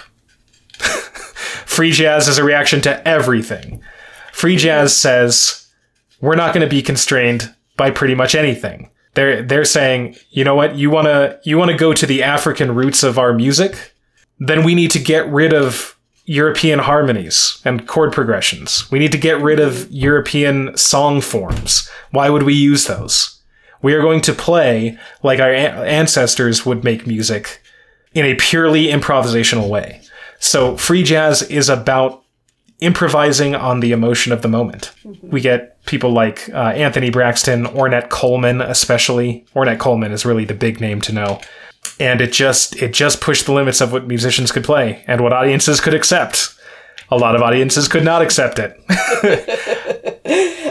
free 1.66 1.92
jazz 1.92 2.26
is 2.26 2.38
a 2.38 2.44
reaction 2.44 2.80
to 2.82 3.06
everything. 3.06 3.80
Free 4.32 4.56
jazz 4.56 4.96
says 4.96 5.68
we're 6.20 6.36
not 6.36 6.52
going 6.52 6.66
to 6.66 6.70
be 6.70 6.82
constrained 6.82 7.54
by 7.76 7.90
pretty 7.90 8.14
much 8.14 8.34
anything. 8.34 8.90
They're 9.14 9.42
they're 9.42 9.64
saying, 9.64 10.16
you 10.30 10.44
know 10.44 10.54
what, 10.54 10.76
you 10.76 10.90
wanna 10.90 11.40
you 11.42 11.58
wanna 11.58 11.76
go 11.76 11.92
to 11.92 12.06
the 12.06 12.22
African 12.22 12.74
roots 12.74 13.02
of 13.02 13.18
our 13.18 13.32
music, 13.32 13.94
then 14.38 14.62
we 14.62 14.74
need 14.74 14.90
to 14.92 15.00
get 15.00 15.26
rid 15.28 15.52
of 15.52 15.97
European 16.28 16.78
harmonies 16.80 17.62
and 17.64 17.88
chord 17.88 18.12
progressions. 18.12 18.90
We 18.90 18.98
need 18.98 19.12
to 19.12 19.18
get 19.18 19.40
rid 19.40 19.60
of 19.60 19.90
European 19.90 20.76
song 20.76 21.22
forms. 21.22 21.88
Why 22.10 22.28
would 22.28 22.42
we 22.42 22.52
use 22.52 22.86
those? 22.86 23.40
We 23.80 23.94
are 23.94 24.02
going 24.02 24.20
to 24.20 24.34
play 24.34 24.98
like 25.22 25.40
our 25.40 25.50
ancestors 25.50 26.66
would 26.66 26.84
make 26.84 27.06
music 27.06 27.62
in 28.12 28.26
a 28.26 28.34
purely 28.34 28.88
improvisational 28.88 29.70
way. 29.70 30.02
So 30.38 30.76
free 30.76 31.02
jazz 31.02 31.40
is 31.42 31.70
about 31.70 32.22
improvising 32.80 33.54
on 33.54 33.80
the 33.80 33.92
emotion 33.92 34.30
of 34.30 34.42
the 34.42 34.48
moment. 34.48 34.92
Mm-hmm. 35.04 35.30
We 35.30 35.40
get 35.40 35.82
people 35.86 36.10
like 36.12 36.50
uh, 36.50 36.72
Anthony 36.76 37.08
Braxton, 37.08 37.64
Ornette 37.64 38.10
Coleman, 38.10 38.60
especially. 38.60 39.46
Ornette 39.54 39.78
Coleman 39.78 40.12
is 40.12 40.26
really 40.26 40.44
the 40.44 40.52
big 40.54 40.78
name 40.78 41.00
to 41.00 41.12
know. 41.12 41.40
And 42.00 42.20
it 42.20 42.32
just 42.32 42.76
it 42.76 42.92
just 42.92 43.20
pushed 43.20 43.46
the 43.46 43.52
limits 43.52 43.80
of 43.80 43.92
what 43.92 44.06
musicians 44.06 44.52
could 44.52 44.64
play 44.64 45.04
and 45.06 45.20
what 45.20 45.32
audiences 45.32 45.80
could 45.80 45.94
accept. 45.94 46.54
A 47.10 47.16
lot 47.16 47.34
of 47.34 47.42
audiences 47.42 47.88
could 47.88 48.04
not 48.04 48.22
accept 48.22 48.58
it. 48.58 48.78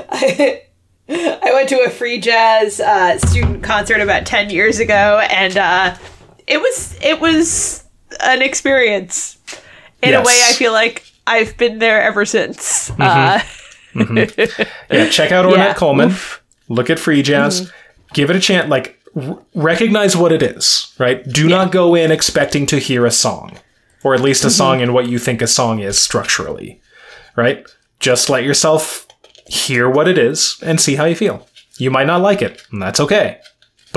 I, 0.09 0.61
I 1.09 1.51
went 1.53 1.69
to 1.69 1.83
a 1.85 1.89
free 1.89 2.19
jazz 2.19 2.79
uh, 2.79 3.17
student 3.17 3.63
concert 3.63 3.99
about 3.99 4.25
ten 4.25 4.49
years 4.49 4.79
ago, 4.79 5.19
and 5.29 5.57
uh, 5.57 5.97
it 6.45 6.61
was 6.61 6.97
it 7.01 7.19
was 7.19 7.83
an 8.21 8.41
experience. 8.41 9.37
In 10.03 10.11
yes. 10.11 10.23
a 10.23 10.27
way, 10.27 10.41
I 10.45 10.53
feel 10.53 10.71
like 10.73 11.03
I've 11.25 11.57
been 11.57 11.79
there 11.79 12.01
ever 12.01 12.23
since. 12.25 12.91
Mm-hmm. 12.91 13.01
Uh, 13.01 13.39
mm-hmm. 14.05 14.93
Yeah, 14.93 15.09
check 15.09 15.31
out 15.31 15.45
Ornette 15.51 15.57
yeah. 15.57 15.73
Coleman. 15.73 16.09
Oof. 16.09 16.43
Look 16.69 16.89
at 16.89 16.99
free 16.99 17.21
jazz. 17.21 17.61
Mm-hmm. 17.61 18.13
Give 18.13 18.29
it 18.29 18.35
a 18.35 18.39
chance. 18.39 18.69
Like 18.69 18.96
r- 19.15 19.39
recognize 19.55 20.15
what 20.15 20.31
it 20.31 20.41
is. 20.41 20.93
Right. 20.97 21.23
Do 21.23 21.43
yeah. 21.43 21.55
not 21.55 21.71
go 21.71 21.95
in 21.95 22.11
expecting 22.11 22.65
to 22.67 22.79
hear 22.79 23.05
a 23.05 23.11
song, 23.11 23.57
or 24.03 24.13
at 24.13 24.21
least 24.21 24.43
a 24.43 24.47
mm-hmm. 24.47 24.53
song 24.53 24.79
in 24.81 24.93
what 24.93 25.07
you 25.07 25.19
think 25.19 25.41
a 25.41 25.47
song 25.47 25.79
is 25.79 25.99
structurally. 25.99 26.81
Right. 27.35 27.67
Just 27.99 28.29
let 28.29 28.43
yourself 28.43 29.07
hear 29.47 29.89
what 29.89 30.07
it 30.07 30.17
is 30.17 30.57
and 30.61 30.79
see 30.81 30.95
how 30.95 31.05
you 31.05 31.15
feel. 31.15 31.47
You 31.77 31.91
might 31.91 32.07
not 32.07 32.21
like 32.21 32.41
it, 32.41 32.63
and 32.71 32.81
that's 32.81 32.99
okay 32.99 33.39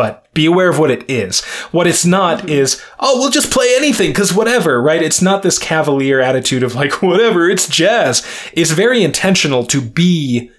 but 0.00 0.32
be 0.32 0.46
aware 0.46 0.70
of 0.70 0.78
what 0.78 0.90
it 0.90 1.08
is. 1.10 1.44
What 1.72 1.86
it's 1.86 2.06
not 2.06 2.48
is, 2.48 2.82
oh, 3.00 3.18
we'll 3.18 3.30
just 3.30 3.52
play 3.52 3.74
anything 3.76 4.10
because 4.10 4.32
whatever, 4.32 4.80
right? 4.80 5.02
It's 5.02 5.20
not 5.20 5.42
this 5.42 5.58
cavalier 5.58 6.20
attitude 6.20 6.62
of 6.62 6.74
like, 6.74 7.02
whatever, 7.02 7.50
it's 7.50 7.68
jazz. 7.68 8.26
It's 8.54 8.70
very 8.70 9.02
intentional 9.02 9.64
to 9.66 9.82
be 9.82 10.50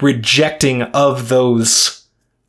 rejecting 0.00 0.82
of 0.82 1.28
those 1.28 1.95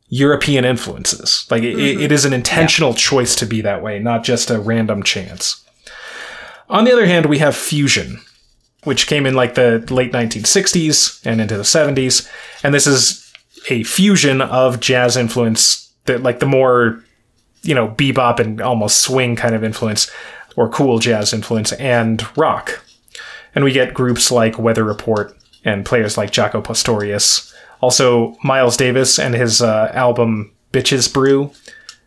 European 0.08 0.64
influences. 0.64 1.46
Like, 1.50 1.62
mm-hmm. 1.62 1.78
it, 1.78 2.00
it 2.00 2.12
is 2.12 2.24
an 2.24 2.32
intentional 2.32 2.90
yeah. 2.90 2.96
choice 2.96 3.34
to 3.36 3.46
be 3.46 3.60
that 3.62 3.82
way, 3.82 3.98
not 3.98 4.24
just 4.24 4.50
a 4.50 4.58
random 4.58 5.02
chance. 5.02 5.64
On 6.68 6.84
the 6.84 6.92
other 6.92 7.06
hand, 7.06 7.26
we 7.26 7.38
have 7.38 7.56
fusion. 7.56 8.20
which 8.84 9.06
came 9.06 9.26
in 9.26 9.34
like 9.34 9.54
the 9.54 9.84
late 9.90 10.12
1960s 10.12 11.24
and 11.26 11.40
into 11.40 11.56
the 11.56 11.62
70s. 11.62 12.28
And 12.62 12.72
this 12.72 12.86
is 12.86 13.30
a 13.70 13.82
fusion 13.82 14.40
of 14.40 14.80
jazz 14.80 15.16
influence, 15.16 15.92
that 16.06 16.22
like 16.22 16.38
the 16.38 16.46
more, 16.46 17.02
you 17.62 17.74
know, 17.74 17.88
bebop 17.88 18.38
and 18.38 18.60
almost 18.60 19.02
swing 19.02 19.36
kind 19.36 19.54
of 19.54 19.64
influence 19.64 20.10
or 20.56 20.68
cool 20.68 20.98
jazz 21.00 21.32
influence 21.32 21.72
and 21.72 22.24
rock. 22.36 22.82
And 23.54 23.64
we 23.64 23.72
get 23.72 23.94
groups 23.94 24.30
like 24.30 24.58
Weather 24.58 24.84
Report 24.84 25.36
and 25.64 25.84
players 25.84 26.16
like 26.16 26.30
Jaco 26.30 26.62
Pastorius. 26.62 27.52
Also, 27.80 28.36
Miles 28.42 28.76
Davis 28.76 29.18
and 29.18 29.34
his 29.34 29.62
uh, 29.62 29.90
album 29.94 30.52
Bitches 30.72 31.12
Brew 31.12 31.52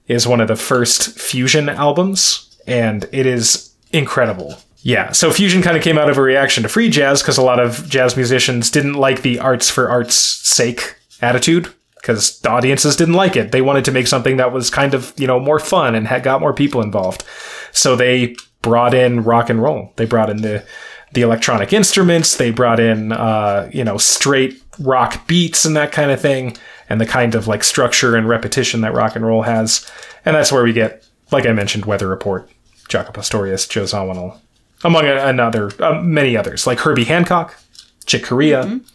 is 0.08 0.28
one 0.28 0.42
of 0.42 0.48
the 0.48 0.56
first 0.56 1.18
fusion 1.20 1.70
albums, 1.70 2.58
and 2.68 3.08
it 3.12 3.26
is 3.26 3.74
incredible. 3.92 4.58
Yeah, 4.84 5.12
so 5.12 5.32
fusion 5.32 5.62
kind 5.62 5.78
of 5.78 5.84
came 5.84 5.98
out 5.98 6.10
of 6.10 6.18
a 6.18 6.22
reaction 6.22 6.64
to 6.64 6.70
free 6.70 6.90
jazz 6.90 7.22
because 7.22 7.38
a 7.38 7.44
lot 7.44 7.60
of 7.60 7.88
jazz 7.88 8.16
musicians 8.16 8.72
didn't 8.72 8.96
like 8.96 9.22
the 9.22 9.40
arts 9.40 9.70
for 9.70 9.90
art's 9.90 10.16
sake 10.16 10.96
attitude 11.22 11.72
because 11.96 12.40
the 12.40 12.50
audiences 12.50 12.96
didn't 12.96 13.14
like 13.14 13.36
it. 13.36 13.52
They 13.52 13.62
wanted 13.62 13.86
to 13.86 13.92
make 13.92 14.08
something 14.08 14.38
that 14.38 14.52
was 14.52 14.72
kind 14.72 14.96
of, 14.96 15.14
you 15.18 15.28
know, 15.28 15.40
more 15.40 15.60
fun 15.60 15.94
and 15.94 16.08
had 16.08 16.24
got 16.24 16.42
more 16.42 16.54
people 16.54 16.82
involved. 16.82 17.24
So 17.72 17.96
they 17.96 18.36
brought 18.64 18.96
in 18.96 19.24
rock 19.24 19.50
and 19.50 19.62
roll. 19.62 19.94
They 19.98 20.06
brought 20.06 20.32
in 20.32 20.42
the 20.42 20.66
the 21.14 21.22
electronic 21.22 21.74
instruments. 21.74 22.38
They 22.38 22.52
brought 22.52 22.80
in, 22.80 23.12
uh, 23.12 23.70
you 23.74 23.84
know, 23.84 23.98
straight 23.98 24.62
rock 24.80 25.28
beats 25.28 25.66
and 25.66 25.76
that 25.76 25.92
kind 25.92 26.12
of 26.12 26.22
thing, 26.22 26.58
and 26.90 27.00
the 27.00 27.06
kind 27.06 27.36
of 27.36 27.48
like 27.48 27.64
structure 27.64 28.16
and 28.16 28.28
repetition 28.28 28.82
that 28.82 28.94
rock 28.94 29.16
and 29.16 29.26
roll 29.26 29.44
has. 29.44 29.90
And 30.26 30.36
that's 30.36 30.52
where 30.52 30.64
we 30.64 30.74
get, 30.74 31.08
like 31.32 31.46
I 31.46 31.54
mentioned, 31.54 31.86
Weather 31.86 32.08
Report, 32.08 32.50
Jaco 32.88 33.14
Pastorius, 33.14 33.68
Joe 33.68 33.84
Zawinul, 33.84 34.38
among 34.84 35.06
another 35.06 35.72
uh, 35.84 36.02
many 36.02 36.38
others, 36.38 36.66
like 36.66 36.80
Herbie 36.80 37.06
Hancock, 37.06 37.58
Chick 38.06 38.24
Corea, 38.24 38.64
mm-hmm. 38.64 38.86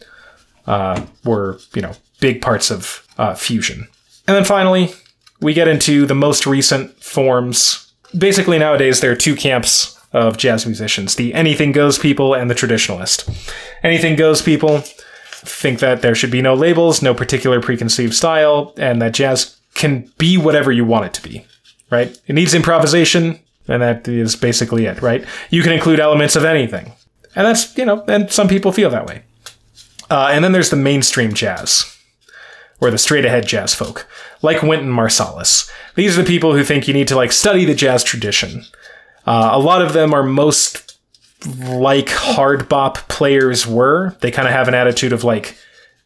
uh, 0.66 1.06
were 1.24 1.58
you 1.74 1.82
know 1.82 1.92
big 2.20 2.40
parts 2.42 2.70
of 2.70 3.06
uh, 3.18 3.34
fusion. 3.34 3.88
And 4.28 4.36
then 4.36 4.44
finally, 4.44 4.92
we 5.40 5.54
get 5.54 5.68
into 5.68 6.06
the 6.06 6.14
most 6.14 6.46
recent 6.46 7.02
forms. 7.02 7.92
Basically, 8.16 8.58
nowadays 8.58 9.00
there 9.00 9.12
are 9.12 9.16
two 9.16 9.36
camps 9.36 9.95
of 10.12 10.36
jazz 10.36 10.66
musicians 10.66 11.16
the 11.16 11.34
anything 11.34 11.72
goes 11.72 11.98
people 11.98 12.34
and 12.34 12.50
the 12.50 12.54
traditionalist. 12.54 13.28
Anything 13.82 14.16
goes 14.16 14.40
people 14.42 14.82
think 15.46 15.78
that 15.80 16.02
there 16.02 16.14
should 16.14 16.30
be 16.30 16.42
no 16.42 16.54
labels, 16.54 17.02
no 17.02 17.14
particular 17.14 17.60
preconceived 17.60 18.14
style, 18.14 18.72
and 18.76 19.00
that 19.00 19.14
jazz 19.14 19.56
can 19.74 20.10
be 20.18 20.36
whatever 20.36 20.72
you 20.72 20.84
want 20.84 21.06
it 21.06 21.14
to 21.14 21.22
be, 21.22 21.44
right? 21.90 22.18
It 22.26 22.32
needs 22.32 22.54
improvisation, 22.54 23.38
and 23.68 23.82
that 23.82 24.08
is 24.08 24.34
basically 24.36 24.86
it, 24.86 25.02
right? 25.02 25.24
You 25.50 25.62
can 25.62 25.72
include 25.72 26.00
elements 26.00 26.36
of 26.36 26.44
anything. 26.44 26.92
And 27.34 27.46
that's, 27.46 27.76
you 27.76 27.84
know, 27.84 28.02
and 28.08 28.32
some 28.32 28.48
people 28.48 28.72
feel 28.72 28.90
that 28.90 29.06
way. 29.06 29.22
Uh, 30.10 30.30
and 30.32 30.42
then 30.42 30.52
there's 30.52 30.70
the 30.70 30.76
mainstream 30.76 31.34
jazz, 31.34 31.96
or 32.80 32.90
the 32.90 32.98
straight 32.98 33.24
ahead 33.24 33.46
jazz 33.46 33.74
folk, 33.74 34.08
like 34.42 34.62
Wynton 34.62 34.90
Marsalis. 34.90 35.70
These 35.94 36.16
are 36.16 36.22
the 36.22 36.28
people 36.28 36.54
who 36.54 36.64
think 36.64 36.88
you 36.88 36.94
need 36.94 37.08
to 37.08 37.16
like 37.16 37.32
study 37.32 37.64
the 37.64 37.74
jazz 37.74 38.02
tradition. 38.02 38.64
Uh, 39.26 39.50
a 39.52 39.58
lot 39.58 39.82
of 39.82 39.92
them 39.92 40.14
are 40.14 40.22
most 40.22 40.98
like 41.68 42.08
hard 42.10 42.68
bop 42.68 42.96
players 43.08 43.66
were. 43.66 44.16
They 44.20 44.30
kind 44.30 44.48
of 44.48 44.54
have 44.54 44.68
an 44.68 44.74
attitude 44.74 45.12
of 45.12 45.24
like, 45.24 45.56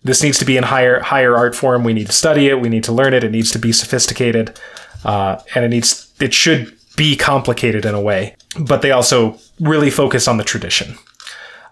this 0.03 0.23
needs 0.23 0.39
to 0.39 0.45
be 0.45 0.57
in 0.57 0.65
higher 0.65 1.01
higher 1.01 1.37
art 1.37 1.55
form. 1.55 1.85
We 1.85 1.93
need 1.93 2.07
to 2.07 2.13
study 2.13 2.49
it. 2.49 2.61
We 2.61 2.69
need 2.69 2.85
to 2.85 2.93
learn 2.93 3.13
it. 3.13 3.23
It 3.23 3.31
needs 3.31 3.51
to 3.53 3.59
be 3.59 3.73
sophisticated, 3.73 4.59
uh, 5.05 5.41
and 5.55 5.65
it 5.65 5.69
needs 5.69 6.13
it 6.21 6.33
should 6.33 6.75
be 6.97 7.17
complicated 7.17 7.85
in 7.85 7.95
a 7.95 8.01
way. 8.01 8.35
But 8.59 8.83
they 8.83 8.93
also 8.93 9.39
really 9.61 9.91
focus 9.91 10.27
on 10.27 10.39
the 10.39 10.45
tradition. 10.45 10.97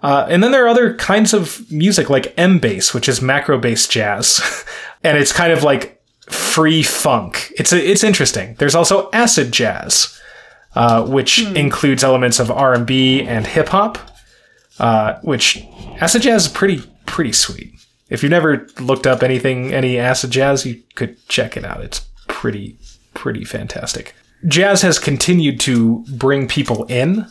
Uh, 0.02 0.26
and 0.28 0.42
then 0.44 0.52
there 0.52 0.64
are 0.64 0.68
other 0.68 0.94
kinds 0.94 1.34
of 1.34 1.70
music 1.72 2.08
like 2.08 2.32
M 2.36 2.58
bass, 2.58 2.94
which 2.94 3.08
is 3.08 3.20
macro 3.20 3.58
bass 3.58 3.88
jazz, 3.88 4.64
and 5.02 5.16
it's 5.16 5.32
kind 5.32 5.52
of 5.52 5.62
like 5.62 6.00
free 6.28 6.82
funk. 6.82 7.52
It's 7.56 7.72
a, 7.72 7.90
it's 7.90 8.04
interesting. 8.04 8.54
There's 8.58 8.74
also 8.74 9.10
acid 9.12 9.52
jazz, 9.52 10.20
uh, 10.74 11.06
which 11.06 11.40
hmm. 11.40 11.56
includes 11.56 12.04
elements 12.04 12.38
of 12.38 12.50
R 12.50 12.74
and 12.74 12.86
B 12.86 13.22
and 13.22 13.46
hip 13.46 13.68
hop, 13.68 13.98
uh, 14.78 15.18
which 15.22 15.64
acid 16.00 16.22
jazz 16.22 16.46
is 16.46 16.52
pretty 16.52 16.82
pretty 17.06 17.32
sweet. 17.32 17.74
If 18.08 18.22
you've 18.22 18.30
never 18.30 18.66
looked 18.80 19.06
up 19.06 19.22
anything 19.22 19.72
any 19.72 19.98
acid 19.98 20.30
jazz, 20.30 20.64
you 20.64 20.82
could 20.94 21.16
check 21.28 21.56
it 21.56 21.64
out. 21.64 21.82
It's 21.82 22.06
pretty 22.28 22.78
pretty 23.14 23.44
fantastic. 23.44 24.14
Jazz 24.46 24.82
has 24.82 24.98
continued 24.98 25.58
to 25.60 26.04
bring 26.12 26.46
people 26.46 26.84
in. 26.84 27.26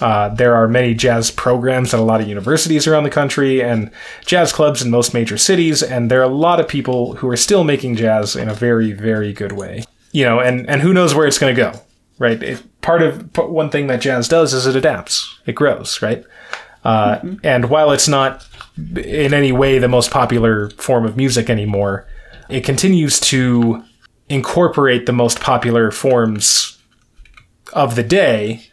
Uh, 0.00 0.28
there 0.30 0.54
are 0.54 0.66
many 0.66 0.94
jazz 0.94 1.30
programs 1.30 1.94
at 1.94 2.00
a 2.00 2.02
lot 2.02 2.20
of 2.20 2.28
universities 2.28 2.86
around 2.86 3.04
the 3.04 3.10
country 3.10 3.62
and 3.62 3.90
jazz 4.26 4.52
clubs 4.52 4.82
in 4.82 4.90
most 4.90 5.14
major 5.14 5.38
cities, 5.38 5.82
and 5.82 6.10
there 6.10 6.20
are 6.20 6.24
a 6.24 6.28
lot 6.28 6.58
of 6.60 6.66
people 6.66 7.14
who 7.14 7.28
are 7.28 7.36
still 7.36 7.62
making 7.62 7.96
jazz 7.96 8.34
in 8.34 8.48
a 8.48 8.54
very, 8.54 8.92
very 8.92 9.32
good 9.32 9.52
way. 9.52 9.84
You 10.10 10.24
know, 10.24 10.40
and, 10.40 10.68
and 10.68 10.82
who 10.82 10.92
knows 10.92 11.14
where 11.14 11.26
it's 11.26 11.38
going 11.38 11.54
to 11.54 11.60
go, 11.60 11.80
right? 12.18 12.42
It, 12.42 12.62
part 12.82 13.02
of 13.02 13.36
one 13.38 13.70
thing 13.70 13.86
that 13.86 14.00
jazz 14.00 14.28
does 14.28 14.52
is 14.52 14.66
it 14.66 14.76
adapts, 14.76 15.40
it 15.46 15.54
grows, 15.54 16.02
right? 16.02 16.24
Uh, 16.84 17.16
mm-hmm. 17.16 17.34
And 17.42 17.70
while 17.70 17.92
it's 17.92 18.08
not 18.08 18.46
in 18.76 19.32
any 19.32 19.52
way 19.52 19.78
the 19.78 19.88
most 19.88 20.10
popular 20.10 20.70
form 20.70 21.04
of 21.06 21.16
music 21.16 21.48
anymore, 21.48 22.06
it 22.48 22.64
continues 22.64 23.20
to 23.20 23.82
incorporate 24.28 25.06
the 25.06 25.12
most 25.12 25.40
popular 25.40 25.90
forms 25.90 26.78
of 27.72 27.94
the 27.94 28.02
day 28.02 28.66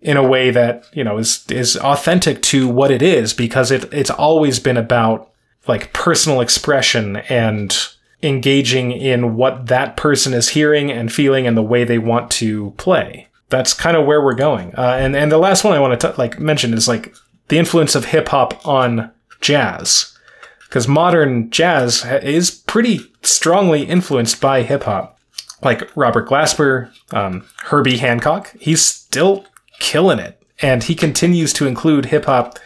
in 0.00 0.16
a 0.16 0.26
way 0.26 0.50
that 0.50 0.86
you 0.92 1.04
know 1.04 1.18
is 1.18 1.44
is 1.50 1.76
authentic 1.76 2.40
to 2.42 2.66
what 2.66 2.90
it 2.90 3.02
is 3.02 3.34
because 3.34 3.70
it 3.70 3.92
it's 3.92 4.10
always 4.10 4.58
been 4.58 4.76
about 4.76 5.30
like 5.68 5.92
personal 5.92 6.40
expression 6.40 7.16
and 7.28 7.88
engaging 8.22 8.92
in 8.92 9.36
what 9.36 9.66
that 9.66 9.96
person 9.96 10.32
is 10.32 10.50
hearing 10.50 10.90
and 10.90 11.12
feeling 11.12 11.46
and 11.46 11.56
the 11.56 11.62
way 11.62 11.84
they 11.84 11.98
want 11.98 12.30
to 12.30 12.70
play 12.72 13.28
that's 13.50 13.74
kind 13.74 13.96
of 13.96 14.06
where 14.06 14.22
we're 14.24 14.34
going. 14.34 14.74
Uh, 14.74 14.96
and 14.98 15.14
and 15.14 15.30
the 15.30 15.38
last 15.38 15.64
one 15.64 15.74
I 15.74 15.80
want 15.80 16.00
to 16.00 16.14
like 16.16 16.38
mention 16.38 16.72
is 16.72 16.88
like 16.88 17.14
the 17.48 17.58
influence 17.58 17.94
of 17.94 18.06
hip 18.06 18.28
hop 18.28 18.66
on 18.66 19.10
jazz, 19.40 20.16
because 20.62 20.88
modern 20.88 21.50
jazz 21.50 22.04
is 22.22 22.50
pretty 22.50 23.00
strongly 23.22 23.82
influenced 23.82 24.40
by 24.40 24.62
hip 24.62 24.84
hop. 24.84 25.18
Like 25.62 25.94
Robert 25.94 26.26
Glasper, 26.26 26.90
um, 27.12 27.44
Herbie 27.64 27.98
Hancock, 27.98 28.54
he's 28.58 28.80
still 28.80 29.44
killing 29.78 30.18
it, 30.18 30.42
and 30.62 30.84
he 30.84 30.94
continues 30.94 31.52
to 31.54 31.66
include 31.66 32.06
hip 32.06 32.24
hop, 32.24 32.58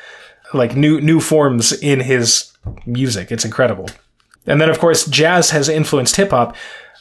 like 0.53 0.77
new 0.77 1.01
new 1.01 1.19
forms 1.19 1.73
in 1.73 2.01
his 2.01 2.53
music. 2.87 3.33
It's 3.33 3.45
incredible. 3.45 3.89
And 4.47 4.61
then 4.61 4.71
of 4.71 4.79
course 4.79 5.07
jazz 5.07 5.51
has 5.51 5.69
influenced 5.69 6.17
hip 6.17 6.31
hop 6.31 6.55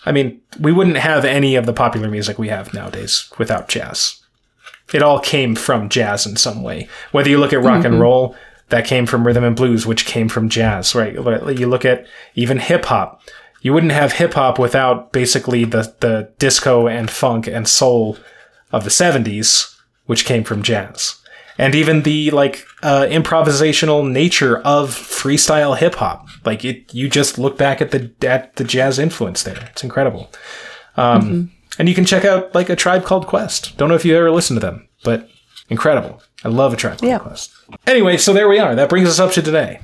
I 0.06 0.12
mean, 0.12 0.42
we 0.60 0.72
wouldn't 0.72 0.98
have 0.98 1.26
any 1.26 1.56
of 1.56 1.66
the 1.66 1.74
popular 1.74 2.10
music 2.10 2.38
we 2.38 2.50
have 2.50 2.74
nowadays 2.74 3.32
without 3.38 3.70
jazz. 3.70 4.22
It 4.94 5.02
all 5.02 5.20
came 5.20 5.56
from 5.56 5.90
jazz 5.90 6.26
in 6.26 6.36
some 6.36 6.62
way. 6.62 6.90
Whether 7.12 7.30
you 7.30 7.40
look 7.40 7.54
at 7.54 7.64
rock 7.64 7.84
mm-hmm. 7.84 7.94
and 7.94 8.02
roll, 8.02 8.36
that 8.70 8.86
came 8.86 9.06
from 9.06 9.26
rhythm 9.26 9.44
and 9.44 9.56
blues, 9.56 9.86
which 9.86 10.06
came 10.06 10.30
from 10.30 10.50
jazz, 10.50 10.94
right? 10.96 11.14
You 11.14 11.68
look 11.68 11.86
at 11.86 12.06
even 12.36 12.60
hip 12.60 12.86
hop. 12.86 13.22
You 13.62 13.74
wouldn't 13.74 13.94
have 13.94 14.14
hip 14.14 14.34
hop 14.34 14.60
without 14.60 15.14
basically 15.14 15.64
the, 15.64 15.96
the 16.00 16.32
disco 16.38 16.88
and 16.88 17.10
funk 17.10 17.48
and 17.48 17.68
soul 17.68 18.18
of 18.72 18.84
the 18.84 18.90
70s, 18.90 19.78
which 20.06 20.26
came 20.26 20.44
from 20.44 20.64
jazz 20.64 21.23
and 21.58 21.76
even 21.76 22.04
the 22.04 22.32
like 22.32 22.66
uh, 22.82 23.06
improvisational 23.10 24.10
nature 24.10 24.58
of 24.60 24.90
freestyle 24.90 25.78
hip 25.78 25.96
hop. 25.96 26.28
Like 26.46 26.66
it, 26.66 26.94
you 26.94 27.10
just 27.10 27.38
look 27.38 27.58
back 27.58 27.82
at 27.82 27.92
the 27.92 28.12
at 28.28 28.56
the 28.56 28.64
jazz 28.64 29.00
influence 29.00 29.44
there. 29.44 29.70
It's 29.72 29.84
incredible. 29.84 30.32
Um, 30.98 31.22
mm-hmm. 31.22 31.44
And 31.80 31.90
you 31.90 31.96
can 31.96 32.06
check 32.06 32.26
out 32.26 32.54
like 32.54 32.70
a 32.70 32.76
tribe 32.76 33.04
called 33.04 33.28
Quest. 33.28 33.78
Don't 33.78 33.90
know 33.90 33.96
if 33.96 34.06
you 34.06 34.16
ever 34.16 34.32
listened 34.32 34.60
to 34.60 34.66
them, 34.66 34.88
but 35.04 35.30
incredible. 35.70 36.22
I 36.44 36.50
love 36.50 36.74
a 36.74 36.78
tribe 36.78 37.00
called 37.00 37.10
yeah. 37.10 37.20
Quest. 37.20 37.52
Anyway, 37.88 38.18
so 38.18 38.34
there 38.34 38.48
we 38.50 38.60
are. 38.60 38.76
That 38.76 38.90
brings 38.90 39.10
us 39.10 39.20
up 39.20 39.32
to 39.32 39.42
today. 39.42 39.80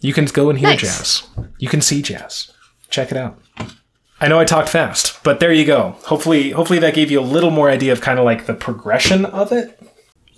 You 0.00 0.12
can 0.12 0.26
go 0.26 0.48
and 0.48 0.58
hear 0.58 0.70
nice. 0.70 0.80
jazz. 0.80 1.28
You 1.58 1.68
can 1.68 1.80
see 1.80 2.02
jazz. 2.02 2.52
Check 2.88 3.10
it 3.10 3.18
out. 3.18 3.38
I 4.20 4.28
know 4.28 4.38
I 4.38 4.44
talked 4.44 4.68
fast, 4.68 5.22
but 5.22 5.38
there 5.38 5.52
you 5.52 5.64
go. 5.64 5.96
Hopefully, 6.04 6.50
hopefully 6.50 6.78
that 6.80 6.94
gave 6.94 7.10
you 7.10 7.20
a 7.20 7.22
little 7.22 7.50
more 7.50 7.68
idea 7.68 7.92
of 7.92 8.00
kind 8.00 8.18
of 8.18 8.24
like 8.24 8.46
the 8.46 8.54
progression 8.54 9.24
of 9.26 9.52
it 9.52 9.78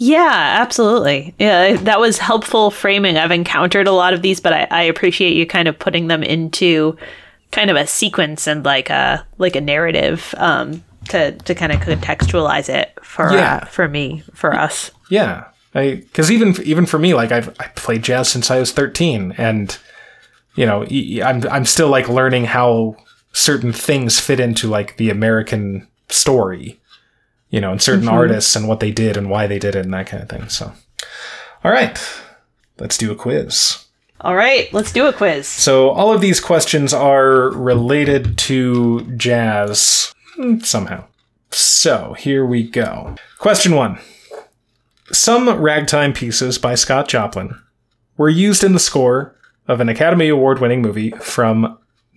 yeah, 0.03 0.57
absolutely. 0.63 1.35
Yeah, 1.39 1.77
that 1.77 2.01
was 2.01 2.17
helpful 2.17 2.71
framing. 2.71 3.19
I've 3.19 3.31
encountered 3.31 3.87
a 3.87 3.93
lot 3.93 4.15
of 4.15 4.23
these, 4.23 4.41
but 4.41 4.55
I, 4.55 4.67
I 4.71 4.83
appreciate 4.85 5.35
you 5.35 5.47
kind 5.47 5.69
of 5.69 5.79
putting 5.79 6.07
them 6.07 6.23
into 6.23 6.97
kind 7.51 7.69
of 7.69 7.77
a 7.77 7.87
sequence 7.87 8.47
and 8.47 8.65
like 8.65 8.89
a 8.89 9.27
like 9.37 9.57
a 9.57 9.61
narrative 9.61 10.35
um, 10.39 10.83
to 11.11 11.33
to 11.33 11.55
kind 11.55 11.71
of 11.71 11.81
contextualize 11.81 12.71
it 12.71 12.99
for 13.03 13.31
yeah. 13.31 13.57
uh, 13.57 13.67
for 13.67 13.89
me 13.89 14.23
for 14.33 14.55
us. 14.55 14.91
Yeah, 15.11 15.49
because 15.75 16.31
even 16.31 16.57
even 16.63 16.87
for 16.87 16.99
me, 16.99 17.13
like 17.13 17.31
I've 17.31 17.51
I 17.61 17.67
played 17.67 18.03
jazz 18.03 18.31
since 18.31 18.51
I 18.51 18.59
was 18.59 18.73
thirteen, 18.73 19.35
and 19.37 19.77
you 20.55 20.65
know 20.65 20.83
I'm 21.23 21.47
I'm 21.47 21.67
still 21.67 21.91
like 21.91 22.09
learning 22.09 22.47
how 22.47 22.97
certain 23.35 23.75
things 23.75 24.19
fit 24.19 24.41
into 24.41 24.67
like 24.67 24.97
the 24.97 25.11
American 25.11 25.87
story 26.09 26.80
you 27.51 27.61
know, 27.61 27.73
and 27.73 27.83
certain 27.83 28.07
mm-hmm. 28.07 28.15
artists 28.15 28.57
and 28.57 28.67
what 28.67 28.81
they 28.81 28.91
did 28.91 29.17
and 29.17 29.29
why 29.29 29.47
they 29.47 29.59
did 29.59 29.75
it 29.75 29.85
and 29.85 29.95
that 29.95 30.07
kind 30.07 30.23
of 30.23 30.29
thing. 30.29 30.49
So, 30.49 30.73
all 31.63 31.71
right. 31.71 31.99
let's 32.79 32.97
do 32.97 33.13
a 33.13 33.17
quiz. 33.17 33.85
All 34.23 34.35
right, 34.35 34.71
let's 34.73 34.93
do 34.93 35.07
a 35.07 35.13
quiz. 35.13 35.47
So, 35.47 35.91
all 35.91 36.13
of 36.13 36.21
these 36.21 36.41
questions 36.41 36.93
are 36.93 37.51
related 37.51 38.37
to 38.39 39.11
jazz 39.17 40.15
somehow. 40.63 41.05
So, 41.51 42.15
here 42.19 42.45
we 42.45 42.63
go. 42.63 43.17
Question 43.39 43.75
one 43.75 43.99
Some 45.11 45.49
ragtime 45.49 46.13
pieces 46.13 46.59
by 46.59 46.75
Scott 46.75 47.09
Joplin 47.09 47.59
were 48.19 48.29
used 48.29 48.63
in 48.63 48.75
the 48.75 48.79
score 48.79 49.37
of 49.67 49.81
an 49.81 49.89
Academy 49.89 50.29
Award 50.29 50.59
winning 50.59 50.83
movie 50.83 51.13
from 51.13 51.63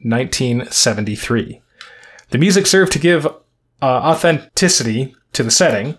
1973. 0.02 1.62
The 2.32 2.38
music 2.38 2.68
served 2.68 2.92
to 2.92 3.00
give 3.00 3.26
uh, 3.26 3.32
authenticity 3.82 5.16
to 5.34 5.44
the 5.44 5.52
setting, 5.52 5.98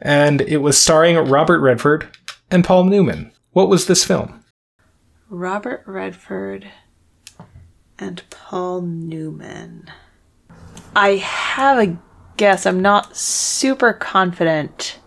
and 0.00 0.40
it 0.42 0.58
was 0.58 0.80
starring 0.80 1.16
Robert 1.16 1.60
Redford 1.60 2.08
and 2.50 2.64
Paul 2.64 2.84
Newman. 2.84 3.32
What 3.52 3.68
was 3.68 3.86
this 3.86 4.04
film? 4.04 4.44
Robert 5.30 5.82
Redford 5.86 6.66
and 7.98 8.22
Paul 8.30 8.82
Newman. 8.82 9.90
I 10.96 11.16
have 11.16 11.78
a 11.78 11.96
guess. 12.36 12.66
I'm 12.66 12.82
not 12.82 13.16
super 13.16 13.92
confident, 13.92 14.98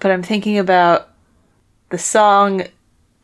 but 0.00 0.10
I'm 0.10 0.22
thinking 0.22 0.58
about 0.58 1.10
the 1.90 1.98
song 1.98 2.64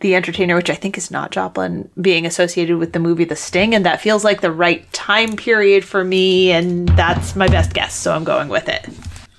The 0.01 0.15
Entertainer, 0.15 0.57
which 0.57 0.71
I 0.71 0.75
think 0.75 0.97
is 0.97 1.11
not 1.11 1.31
Joplin, 1.31 1.91
being 2.01 2.25
associated 2.25 2.79
with 2.79 2.93
the 2.95 2.99
movie 2.99 3.25
The 3.25 3.37
Sting, 3.37 3.75
and 3.75 3.85
that 3.85 4.01
feels 4.01 4.25
like 4.25 4.41
the 4.41 4.51
right 4.53 4.91
time 4.93 5.37
period 5.37 5.85
for 5.85 6.03
me, 6.05 6.51
and 6.53 6.89
that's 6.91 7.37
my 7.37 7.49
best 7.49 7.75
guess, 7.75 7.95
so 7.95 8.15
I'm 8.15 8.25
going 8.25 8.49
with 8.49 8.69
it. 8.69 8.87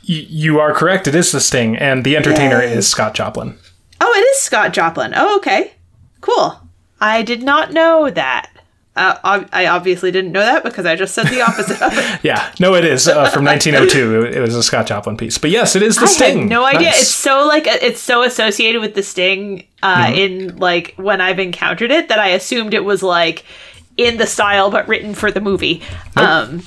Y- 0.07 0.27
you 0.29 0.59
are 0.59 0.73
correct. 0.73 1.07
It 1.07 1.15
is 1.15 1.31
The 1.31 1.39
Sting, 1.41 1.75
and 1.77 2.03
The 2.03 2.15
Entertainer 2.15 2.61
Yay. 2.61 2.73
is 2.73 2.87
Scott 2.87 3.15
Joplin. 3.15 3.57
Oh, 3.99 4.13
it 4.15 4.21
is 4.35 4.39
Scott 4.39 4.71
Joplin. 4.73 5.13
Oh, 5.15 5.37
okay. 5.37 5.73
Cool. 6.21 6.59
I 6.99 7.23
did 7.23 7.41
not 7.41 7.73
know 7.73 8.11
that. 8.11 8.50
Uh, 8.93 9.45
I 9.53 9.67
obviously 9.67 10.11
didn't 10.11 10.33
know 10.33 10.41
that 10.41 10.65
because 10.65 10.85
I 10.85 10.97
just 10.97 11.15
said 11.15 11.27
the 11.27 11.41
opposite 11.41 11.81
of 11.81 11.93
it. 11.97 12.19
yeah, 12.23 12.53
no, 12.59 12.75
it 12.75 12.83
is 12.83 13.07
uh, 13.07 13.29
from 13.29 13.45
1902. 13.45 14.37
It, 14.37 14.41
was 14.41 14.53
a 14.53 14.61
Scott 14.61 14.85
Joplin 14.85 15.15
piece, 15.15 15.37
but 15.37 15.49
yes, 15.49 15.77
it 15.77 15.81
is 15.81 15.95
the 15.95 16.03
I 16.03 16.07
Sting. 16.07 16.49
no 16.49 16.65
idea. 16.65 16.89
Nice. 16.89 17.03
It's 17.03 17.09
so 17.09 17.47
like 17.47 17.67
it's 17.67 18.01
so 18.01 18.23
associated 18.23 18.81
with 18.81 18.93
the 18.93 19.01
Sting 19.01 19.65
uh, 19.81 20.07
mm-hmm. 20.07 20.15
in 20.15 20.57
like 20.57 20.93
when 20.97 21.21
I've 21.21 21.39
encountered 21.39 21.89
it 21.89 22.09
that 22.09 22.19
I 22.19 22.29
assumed 22.29 22.73
it 22.73 22.83
was 22.83 23.01
like 23.01 23.45
in 23.95 24.17
the 24.17 24.27
style 24.27 24.69
but 24.69 24.89
written 24.89 25.13
for 25.13 25.31
the 25.31 25.39
movie. 25.39 25.81
Nope. 26.17 26.27
Um, 26.27 26.63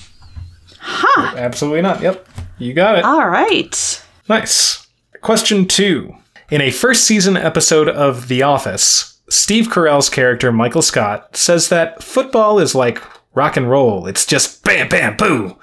huh? 0.81 1.35
Absolutely 1.37 1.83
not. 1.83 2.01
Yep, 2.01 2.27
you 2.57 2.73
got 2.73 2.97
it. 2.97 3.05
All 3.05 3.29
right. 3.29 4.03
Nice. 4.31 4.87
Question 5.21 5.67
two. 5.67 6.17
In 6.51 6.63
a 6.63 6.71
first 6.71 7.05
season 7.05 7.37
episode 7.37 7.89
of 7.89 8.29
The 8.29 8.43
Office, 8.43 9.14
Steve 9.29 9.69
Carell's 9.69 10.09
character, 10.09 10.53
Michael 10.53 10.83
Scott, 10.83 11.37
says 11.37 11.69
that 11.69 12.03
football 12.03 12.59
is 12.59 12.75
like 12.75 13.03
rock 13.35 13.57
and 13.57 13.71
roll. 13.71 14.07
It's 14.07 14.27
just 14.27 14.65
bam, 14.65 14.89
bam, 14.89 15.17
boo. 15.17 15.59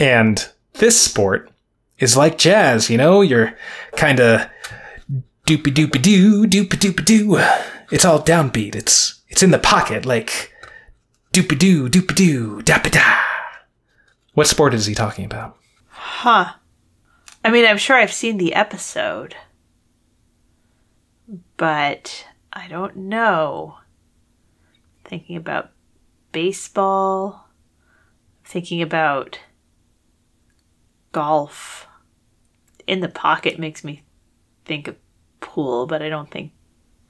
And 0.00 0.48
this 0.74 1.00
sport 1.00 1.50
is 1.98 2.16
like 2.16 2.38
jazz, 2.38 2.90
you 2.90 2.96
know? 2.96 3.20
You're 3.20 3.56
kind 3.92 4.20
of 4.20 4.48
doopy 5.46 5.72
doopy 5.72 6.02
doo, 6.02 6.46
doopy 6.46 6.76
doopy 6.76 7.04
doo. 7.04 7.38
It's 7.90 8.04
all 8.04 8.22
downbeat. 8.22 8.74
It's 8.74 9.22
it's 9.28 9.42
in 9.42 9.50
the 9.50 9.58
pocket, 9.58 10.04
like 10.04 10.52
doopy 11.32 11.58
doo, 11.58 11.88
doopy 11.88 12.14
doo, 12.14 12.62
dappa 12.62 12.90
da. 12.90 13.18
What 14.34 14.46
sport 14.46 14.74
is 14.74 14.86
he 14.86 14.94
talking 14.94 15.24
about? 15.24 15.56
Huh. 15.88 16.52
I 17.44 17.50
mean, 17.50 17.64
I'm 17.64 17.78
sure 17.78 17.96
I've 17.96 18.12
seen 18.12 18.36
the 18.36 18.54
episode, 18.54 19.36
but 21.56 22.26
I 22.58 22.66
don't 22.66 22.96
know. 22.96 23.76
Thinking 25.04 25.36
about 25.36 25.70
baseball, 26.32 27.48
thinking 28.44 28.82
about 28.82 29.38
golf. 31.12 31.86
In 32.88 32.98
the 32.98 33.08
pocket 33.08 33.60
makes 33.60 33.84
me 33.84 34.02
think 34.64 34.88
of 34.88 34.96
pool, 35.38 35.86
but 35.86 36.02
I 36.02 36.08
don't 36.08 36.28
think 36.32 36.50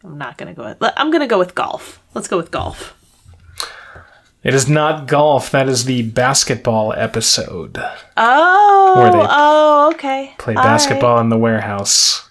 I'm 0.05 0.19
not 0.19 0.37
going 0.37 0.55
to 0.55 0.55
go 0.55 0.69
with 0.69 0.93
I'm 0.99 1.11
going 1.11 1.23
to 1.23 1.27
go 1.27 1.39
with 1.39 1.55
golf. 1.55 2.03
Let's 2.13 2.29
go 2.29 2.37
with 2.37 2.51
golf. 2.51 2.95
It 4.43 4.53
is 4.53 4.69
not 4.69 5.09
golf. 5.09 5.51
That 5.51 5.67
is 5.67 5.87
the 5.87 6.03
basketball 6.03 6.93
episode. 6.93 7.79
Oh, 8.19 9.27
oh, 9.31 9.93
okay. 9.95 10.35
Play 10.39 10.55
basketball 10.55 11.17
right. 11.17 11.23
in 11.23 11.31
the 11.31 11.39
warehouse. 11.39 12.28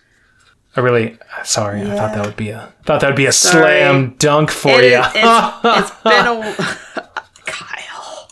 I 0.77 0.81
really 0.81 1.17
sorry. 1.43 1.81
Yeah. 1.81 1.93
I 1.93 1.97
thought 1.97 2.13
that 2.15 2.25
would 2.25 2.37
be 2.37 2.49
a 2.51 2.71
thought 2.85 3.01
that 3.01 3.07
would 3.07 3.15
be 3.15 3.25
a 3.25 3.31
sorry. 3.31 3.79
slam 3.79 4.15
dunk 4.19 4.51
for 4.51 4.79
it, 4.79 4.91
you. 4.91 5.01
It's, 5.03 5.15
it's 5.63 5.91
been 6.03 6.27
a 6.27 6.55
Kyle. 7.45 8.29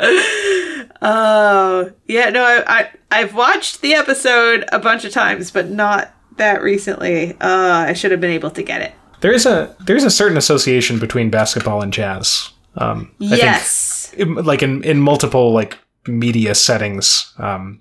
Oh 1.06 1.92
yeah, 2.06 2.30
no, 2.30 2.42
I, 2.42 2.62
I 2.66 2.90
I've 3.10 3.34
watched 3.34 3.82
the 3.82 3.92
episode 3.92 4.64
a 4.72 4.78
bunch 4.78 5.04
of 5.04 5.12
times, 5.12 5.50
but 5.50 5.68
not 5.68 6.14
that 6.38 6.62
recently. 6.62 7.32
Uh, 7.32 7.84
I 7.88 7.92
should 7.92 8.10
have 8.10 8.22
been 8.22 8.30
able 8.30 8.50
to 8.52 8.62
get 8.62 8.80
it. 8.80 8.92
There 9.20 9.32
is 9.32 9.44
a 9.44 9.76
there's 9.80 10.04
a 10.04 10.10
certain 10.10 10.38
association 10.38 10.98
between 10.98 11.28
basketball 11.28 11.82
and 11.82 11.92
jazz. 11.92 12.50
Um, 12.76 13.10
I 13.20 13.36
yes, 13.36 14.12
think, 14.14 14.44
like 14.44 14.62
in 14.62 14.82
in 14.82 15.00
multiple 15.00 15.52
like 15.52 15.76
media 16.06 16.54
settings. 16.54 17.34
Um, 17.36 17.80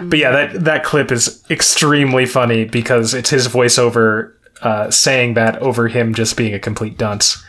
but 0.00 0.18
yeah, 0.18 0.30
that 0.30 0.64
that 0.64 0.84
clip 0.84 1.10
is 1.10 1.44
extremely 1.50 2.26
funny 2.26 2.64
because 2.64 3.14
it's 3.14 3.30
his 3.30 3.48
voiceover 3.48 4.34
uh, 4.62 4.90
saying 4.90 5.34
that 5.34 5.58
over 5.58 5.88
him 5.88 6.14
just 6.14 6.36
being 6.36 6.54
a 6.54 6.58
complete 6.58 6.98
dunce. 6.98 7.42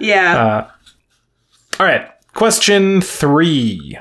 Yeah. 0.00 0.38
Uh, 0.38 0.70
all 1.80 1.86
right. 1.86 2.10
Question 2.34 3.00
three. 3.00 3.98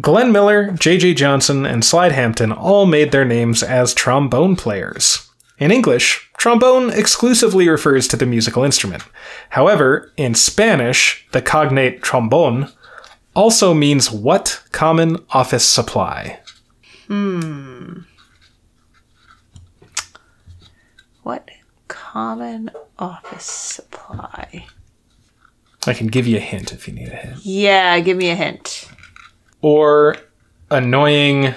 Glenn 0.00 0.32
Miller, 0.32 0.70
J.J. 0.70 1.14
Johnson, 1.14 1.66
and 1.66 1.84
Slide 1.84 2.12
Hampton 2.12 2.50
all 2.50 2.86
made 2.86 3.12
their 3.12 3.26
names 3.26 3.62
as 3.62 3.92
trombone 3.92 4.56
players. 4.56 5.28
In 5.58 5.70
English, 5.70 6.30
trombone 6.38 6.90
exclusively 6.90 7.68
refers 7.68 8.08
to 8.08 8.16
the 8.16 8.24
musical 8.24 8.64
instrument. 8.64 9.04
However, 9.50 10.10
in 10.16 10.34
Spanish, 10.34 11.26
the 11.32 11.42
cognate 11.42 12.02
trombone 12.02 12.72
also 13.34 13.74
means 13.74 14.10
what 14.10 14.62
common 14.72 15.18
office 15.30 15.64
supply? 15.64 16.40
Hmm. 17.12 17.98
What 21.24 21.50
common 21.88 22.70
office 22.98 23.44
supply? 23.44 24.64
I 25.86 25.92
can 25.92 26.06
give 26.06 26.26
you 26.26 26.38
a 26.38 26.40
hint 26.40 26.72
if 26.72 26.88
you 26.88 26.94
need 26.94 27.08
a 27.08 27.16
hint. 27.16 27.44
Yeah, 27.44 28.00
give 28.00 28.16
me 28.16 28.30
a 28.30 28.34
hint. 28.34 28.88
Or 29.60 30.16
annoying 30.70 31.54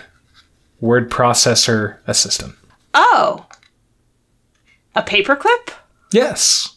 word 0.81 1.09
processor 1.09 1.99
assistant. 2.05 2.55
Oh. 2.93 3.45
A 4.93 5.03
paperclip? 5.03 5.69
Yes. 6.11 6.74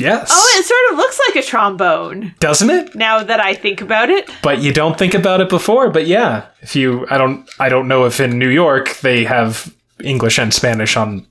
Yes. 0.00 0.28
Oh, 0.32 0.58
it 0.58 0.64
sort 0.64 0.92
of 0.92 0.96
looks 0.96 1.20
like 1.28 1.44
a 1.44 1.46
trombone. 1.46 2.34
Doesn't 2.40 2.70
it? 2.70 2.94
Now 2.94 3.22
that 3.22 3.40
I 3.40 3.54
think 3.54 3.80
about 3.80 4.10
it. 4.10 4.30
But 4.42 4.60
you 4.60 4.72
don't 4.72 4.98
think 4.98 5.14
about 5.14 5.40
it 5.40 5.48
before, 5.48 5.90
but 5.90 6.06
yeah. 6.06 6.46
If 6.62 6.74
you 6.74 7.06
I 7.10 7.18
don't 7.18 7.48
I 7.58 7.68
don't 7.68 7.88
know 7.88 8.06
if 8.06 8.20
in 8.20 8.38
New 8.38 8.48
York 8.48 8.98
they 9.00 9.24
have 9.24 9.74
English 10.02 10.38
and 10.38 10.52
Spanish 10.52 10.96
on 10.96 11.26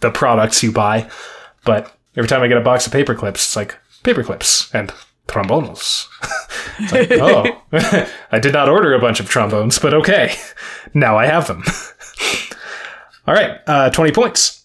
the 0.00 0.10
products 0.10 0.62
you 0.62 0.72
buy, 0.72 1.10
but 1.64 1.94
every 2.16 2.28
time 2.28 2.42
I 2.42 2.48
get 2.48 2.56
a 2.56 2.62
box 2.62 2.86
of 2.86 2.92
paper 2.92 3.14
clips, 3.14 3.44
it's 3.44 3.56
like 3.56 3.76
paper 4.02 4.22
clips 4.22 4.72
and 4.74 4.92
trombonos. 5.26 6.06
like, 6.92 7.10
oh, 7.12 7.62
I 8.32 8.38
did 8.38 8.54
not 8.54 8.68
order 8.68 8.94
a 8.94 9.00
bunch 9.00 9.20
of 9.20 9.28
trombones, 9.28 9.78
but 9.78 9.94
okay. 9.94 10.34
Now 10.94 11.18
I 11.18 11.26
have 11.26 11.46
them. 11.46 11.62
All 13.26 13.34
right, 13.34 13.60
uh, 13.66 13.90
20 13.90 14.12
points. 14.12 14.64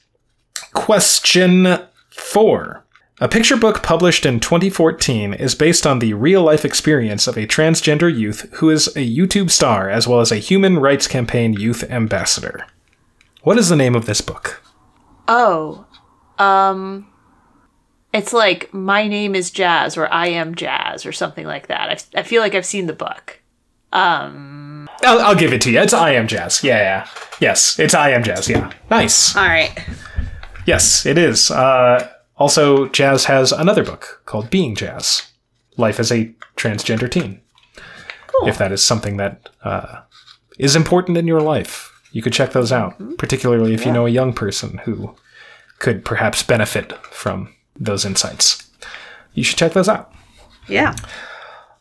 Question 0.73 1.79
four. 2.09 2.82
A 3.23 3.29
picture 3.29 3.55
book 3.55 3.81
published 3.83 4.25
in 4.25 4.41
2014 4.41 5.33
is 5.35 5.55
based 5.55 5.87
on 5.87 5.99
the 5.99 6.13
real 6.13 6.43
life 6.43 6.65
experience 6.65 7.25
of 7.25 7.37
a 7.37 7.47
transgender 7.47 8.13
youth 8.13 8.49
who 8.55 8.69
is 8.69 8.87
a 8.97 9.09
YouTube 9.09 9.49
star 9.49 9.89
as 9.89 10.05
well 10.05 10.19
as 10.19 10.29
a 10.29 10.35
human 10.35 10.77
rights 10.77 11.07
campaign 11.07 11.53
youth 11.53 11.89
ambassador. 11.89 12.67
What 13.43 13.57
is 13.57 13.69
the 13.69 13.77
name 13.77 13.95
of 13.95 14.07
this 14.07 14.19
book? 14.19 14.61
Oh, 15.29 15.85
um, 16.37 17.07
it's 18.11 18.33
like 18.33 18.73
My 18.73 19.07
Name 19.07 19.35
is 19.35 19.51
Jazz 19.51 19.95
or 19.95 20.11
I 20.11 20.27
Am 20.27 20.53
Jazz 20.53 21.05
or 21.05 21.13
something 21.13 21.45
like 21.45 21.67
that. 21.67 22.07
I, 22.15 22.19
I 22.19 22.23
feel 22.23 22.41
like 22.41 22.55
I've 22.55 22.65
seen 22.65 22.87
the 22.87 22.93
book. 22.93 23.39
Um, 23.93 24.89
I'll, 25.05 25.21
I'll 25.21 25.35
give 25.35 25.53
it 25.53 25.61
to 25.61 25.71
you. 25.71 25.79
It's 25.79 25.93
I 25.93 26.11
Am 26.11 26.27
Jazz. 26.27 26.61
Yeah, 26.61 26.79
yeah. 26.79 27.07
Yes, 27.39 27.79
it's 27.79 27.93
I 27.93 28.09
Am 28.09 28.23
Jazz. 28.25 28.49
Yeah. 28.49 28.73
Nice. 28.89 29.33
All 29.33 29.47
right. 29.47 29.73
Yes, 30.65 31.05
it 31.05 31.17
is. 31.17 31.49
Uh, 31.49 32.12
also, 32.37 32.87
Jazz 32.89 33.25
has 33.25 33.51
another 33.51 33.83
book 33.83 34.21
called 34.25 34.49
Being 34.49 34.75
Jazz 34.75 35.23
Life 35.77 35.99
as 35.99 36.11
a 36.11 36.33
Transgender 36.55 37.09
Teen. 37.09 37.41
Cool. 38.27 38.49
If 38.49 38.57
that 38.57 38.71
is 38.71 38.81
something 38.83 39.17
that 39.17 39.49
uh, 39.63 40.01
is 40.57 40.75
important 40.75 41.17
in 41.17 41.27
your 41.27 41.41
life, 41.41 41.89
You 42.11 42.21
could 42.21 42.33
check 42.33 42.51
those 42.51 42.71
out, 42.71 42.93
particularly 43.17 43.73
if 43.73 43.85
you 43.85 43.91
know 43.91 44.05
a 44.05 44.09
young 44.09 44.33
person 44.33 44.77
who 44.85 45.15
could 45.79 46.05
perhaps 46.05 46.43
benefit 46.43 46.93
from 47.07 47.53
those 47.79 48.05
insights. 48.05 48.69
You 49.33 49.43
should 49.43 49.57
check 49.57 49.73
those 49.73 49.89
out. 49.89 50.11
Yeah. 50.67 50.95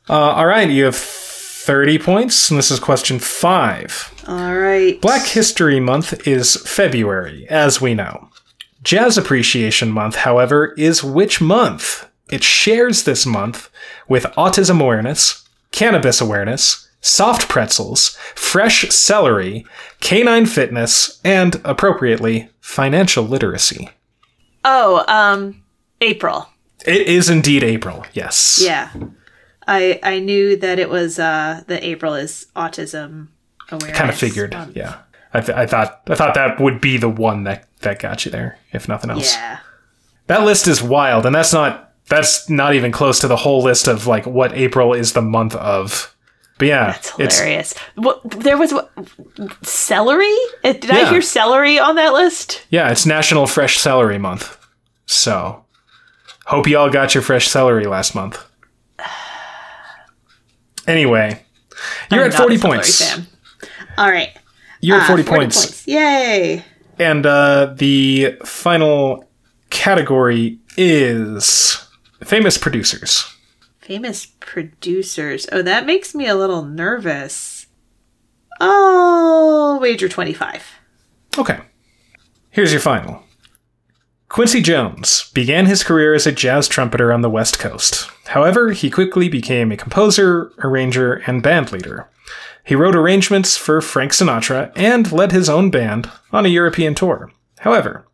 Uh, 0.09 0.33
all 0.33 0.47
right, 0.47 0.69
you 0.71 0.85
have 0.87 0.97
30 0.97 1.99
points, 1.99 2.51
and 2.51 2.59
this 2.59 2.71
is 2.71 2.81
question 2.81 3.19
five. 3.19 4.11
All 4.27 4.55
right. 4.57 4.99
Black 5.03 5.27
History 5.27 5.81
Month 5.81 6.27
is 6.27 6.57
February, 6.57 7.47
as 7.51 7.81
we 7.81 7.95
know. 7.95 8.31
Jazz 8.83 9.17
Appreciation 9.17 9.91
Month, 9.91 10.17
however, 10.17 10.75
is 10.77 11.05
which 11.05 11.41
month? 11.41 12.09
It 12.31 12.43
shares 12.43 13.05
this 13.05 13.25
month 13.27 13.71
with 14.09 14.25
Autism 14.37 14.81
Awareness, 14.81 15.49
Cannabis 15.71 16.21
Awareness, 16.21 16.89
Soft 17.01 17.49
Pretzels, 17.49 18.17
Fresh 18.35 18.89
Celery, 18.91 19.67
Canine 20.01 20.47
Fitness, 20.47 21.21
and, 21.25 21.61
appropriately, 21.65 22.49
Financial 22.61 23.25
Literacy. 23.25 23.91
Oh, 24.65 25.05
um, 25.09 25.63
April. 26.01 26.49
It 26.87 27.07
is 27.09 27.29
indeed 27.29 27.63
April, 27.63 28.05
yes. 28.13 28.61
Yeah. 28.65 28.91
I 29.69 30.01
I 30.03 30.19
knew 30.19 30.57
that 30.57 30.81
it 30.81 30.91
was 30.91 31.21
uh 31.21 31.63
that 31.69 31.85
April 31.85 32.15
is 32.15 32.49
autism 32.57 33.29
awareness. 33.71 33.97
Kind 33.97 34.11
of 34.11 34.17
figured, 34.17 34.53
month. 34.53 34.77
yeah. 34.77 34.99
I, 35.33 35.41
th- 35.41 35.57
I 35.57 35.67
thought 35.67 36.03
I 36.09 36.15
thought 36.17 36.35
that 36.35 36.61
would 36.61 36.81
be 36.81 36.97
the 36.97 37.09
one 37.09 37.45
that, 37.45 37.69
that 37.83 37.99
got 38.01 38.25
you 38.25 38.31
there, 38.31 38.59
if 38.73 38.89
nothing 38.89 39.11
else. 39.11 39.35
Yeah. 39.35 39.59
That 40.29 40.45
list 40.45 40.67
is 40.67 40.83
wild, 40.83 41.27
and 41.27 41.35
that's 41.35 41.53
not 41.53 41.93
that's 42.09 42.49
not 42.51 42.75
even 42.75 42.93
close 42.93 43.21
to 43.21 43.29
the 43.29 43.37
whole 43.37 43.63
list 43.63 43.87
of 43.89 44.07
like 44.07 44.27
what 44.27 44.53
April 44.55 44.93
is 44.93 45.13
the 45.13 45.23
month 45.23 45.55
of. 45.55 46.15
But 46.59 46.69
yeah, 46.69 46.87
That's 46.93 47.13
it's 47.19 47.39
hilarious. 47.39 47.75
What 47.97 48.21
there 48.31 48.57
was 48.57 48.73
what, 48.73 48.93
celery? 49.63 50.35
Uh, 50.63 50.73
Did 50.75 50.91
I 50.91 51.09
hear 51.11 51.21
celery 51.23 51.79
on 51.79 51.97
that 51.97 52.13
list? 52.13 52.65
yeah, 52.71 52.91
it's 52.91 53.05
National 53.07 53.47
Fresh 53.47 53.79
Celery 53.79 54.19
Month. 54.19 54.59
So, 55.07 55.65
hope 56.47 56.69
you 56.69 56.79
all 56.79 56.91
got 56.91 57.15
your 57.15 57.23
fresh 57.23 57.49
celery 57.49 57.87
last 57.87 58.15
month. 58.15 58.39
Anyway, 60.87 61.43
you're 62.11 62.25
I'm 62.25 62.31
at 62.33 62.37
40 62.39 62.57
celery 62.59 62.59
points. 62.77 63.13
fan. 63.15 63.27
All 63.99 64.11
right. 64.11 64.31
You're 64.81 64.97
at 64.99 65.05
Uh, 65.05 65.09
40, 65.09 65.23
points. 65.25 65.87
Yay. 65.87 66.65
And 66.99 67.27
uh, 67.27 67.75
the 67.77 68.37
final 68.45 69.29
category 69.71 70.59
is 70.77 71.89
famous 72.23 72.59
producers. 72.59 73.35
Famous 73.81 74.27
producers. 74.27 75.49
Oh, 75.51 75.63
that 75.63 75.87
makes 75.87 76.15
me 76.15 76.27
a 76.27 76.35
little 76.35 76.65
nervous. 76.65 77.67
Oh, 78.61 79.79
wager 79.81 80.09
25. 80.09 80.65
Okay. 81.39 81.59
Here's 82.51 82.73
your 82.73 82.81
final. 82.81 83.25
Quincy 84.29 84.63
Jones 84.63 85.31
began 85.35 85.67
his 85.67 85.83
career 85.83 86.15
as 86.15 86.27
a 86.27 86.33
jazz 86.33 86.69
trumpeter 86.69 87.13
on 87.13 87.23
the 87.23 87.31
West 87.31 87.59
Coast. 87.59 88.11
However, 88.33 88.73
he 88.73 88.89
quickly 88.89 89.29
became 89.29 89.71
a 89.71 89.77
composer, 89.77 90.53
arranger, 90.65 91.23
and 91.27 91.43
band 91.43 91.71
leader. 91.71 92.09
He 92.65 92.75
wrote 92.75 92.97
arrangements 92.97 93.59
for 93.59 93.83
Frank 93.83 94.13
Sinatra 94.13 94.73
and 94.75 95.13
led 95.13 95.33
his 95.33 95.51
own 95.51 95.71
band 95.71 96.11
on 96.33 96.47
a 96.47 96.49
European 96.49 96.95
tour. 96.95 97.31
However, 97.59 98.07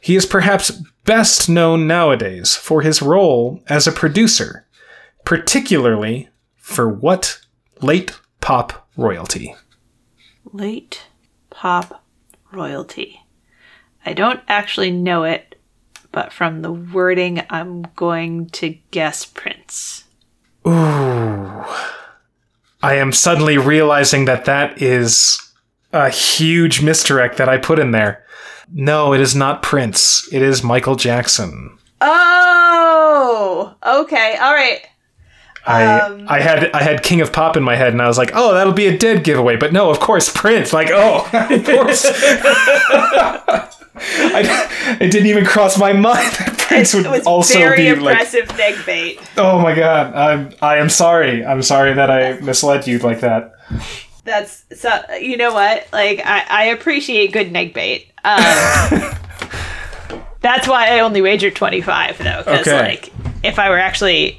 he 0.00 0.16
is 0.16 0.24
perhaps 0.24 0.70
best 1.04 1.50
known 1.50 1.86
nowadays 1.86 2.56
for 2.56 2.80
his 2.80 3.02
role 3.02 3.62
as 3.68 3.86
a 3.86 3.92
producer, 3.92 4.66
particularly 5.26 6.30
for 6.56 6.88
what 6.88 7.38
late 7.82 8.18
pop 8.40 8.88
royalty? 8.96 9.54
Late 10.50 11.08
pop 11.50 12.02
royalty. 12.52 13.20
I 14.06 14.14
don't 14.14 14.40
actually 14.48 14.90
know 14.90 15.24
it, 15.24 15.51
but 16.12 16.32
from 16.32 16.62
the 16.62 16.72
wording, 16.72 17.42
I'm 17.50 17.82
going 17.96 18.50
to 18.50 18.76
guess 18.90 19.24
Prince. 19.24 20.04
Ooh. 20.66 21.64
I 22.82 22.94
am 22.94 23.12
suddenly 23.12 23.58
realizing 23.58 24.24
that 24.26 24.44
that 24.44 24.82
is 24.82 25.38
a 25.92 26.10
huge 26.10 26.82
misdirect 26.82 27.36
that 27.38 27.48
I 27.48 27.58
put 27.58 27.78
in 27.78 27.90
there. 27.92 28.24
No, 28.72 29.12
it 29.12 29.20
is 29.20 29.34
not 29.34 29.62
Prince. 29.62 30.28
It 30.32 30.42
is 30.42 30.62
Michael 30.62 30.96
Jackson. 30.96 31.78
Oh, 32.00 33.74
okay, 33.84 34.36
all 34.40 34.52
right. 34.52 34.80
I 35.64 36.00
Um. 36.00 36.26
I 36.28 36.40
had 36.40 36.72
I 36.72 36.82
had 36.82 37.04
King 37.04 37.20
of 37.20 37.32
Pop 37.32 37.56
in 37.56 37.62
my 37.62 37.76
head, 37.76 37.92
and 37.92 38.02
I 38.02 38.08
was 38.08 38.18
like, 38.18 38.32
oh, 38.34 38.54
that'll 38.54 38.72
be 38.72 38.86
a 38.86 38.98
dead 38.98 39.22
giveaway. 39.22 39.56
But 39.56 39.72
no, 39.72 39.90
of 39.90 40.00
course, 40.00 40.30
Prince. 40.34 40.72
Like, 40.72 40.90
oh, 40.90 41.28
of 41.32 41.64
course. 41.64 42.04
I, 43.96 44.96
it 45.00 45.10
didn't 45.10 45.26
even 45.26 45.44
cross 45.44 45.78
my 45.78 45.92
mind 45.92 46.32
that 46.34 46.56
Prince 46.58 46.94
would 46.94 47.04
It 47.06 47.10
was 47.10 47.26
also 47.26 47.58
very 47.58 47.76
be 47.92 47.94
like, 47.96 48.12
impressive 48.20 48.56
neg 48.56 48.76
bait. 48.86 49.20
oh 49.36 49.58
my 49.60 49.74
god, 49.74 50.14
I'm 50.14 50.52
I 50.62 50.78
am 50.78 50.88
sorry. 50.88 51.44
I'm 51.44 51.62
sorry 51.62 51.92
that 51.94 52.10
I 52.10 52.40
misled 52.40 52.86
you 52.86 52.98
like 53.00 53.20
that. 53.20 53.52
That's 54.24 54.64
so. 54.74 54.90
You 55.20 55.36
know 55.36 55.52
what? 55.52 55.86
Like, 55.92 56.20
I, 56.24 56.44
I 56.48 56.64
appreciate 56.66 57.32
good 57.32 57.50
neg 57.52 57.74
bait. 57.74 58.06
Um, 58.24 58.40
that's 60.40 60.66
why 60.68 60.88
I 60.88 61.00
only 61.00 61.20
wagered 61.22 61.54
twenty 61.56 61.80
five 61.80 62.18
though, 62.18 62.38
because 62.44 62.66
Okay. 62.68 62.78
like, 62.78 63.12
if 63.42 63.58
I 63.58 63.68
were 63.68 63.78
actually 63.78 64.38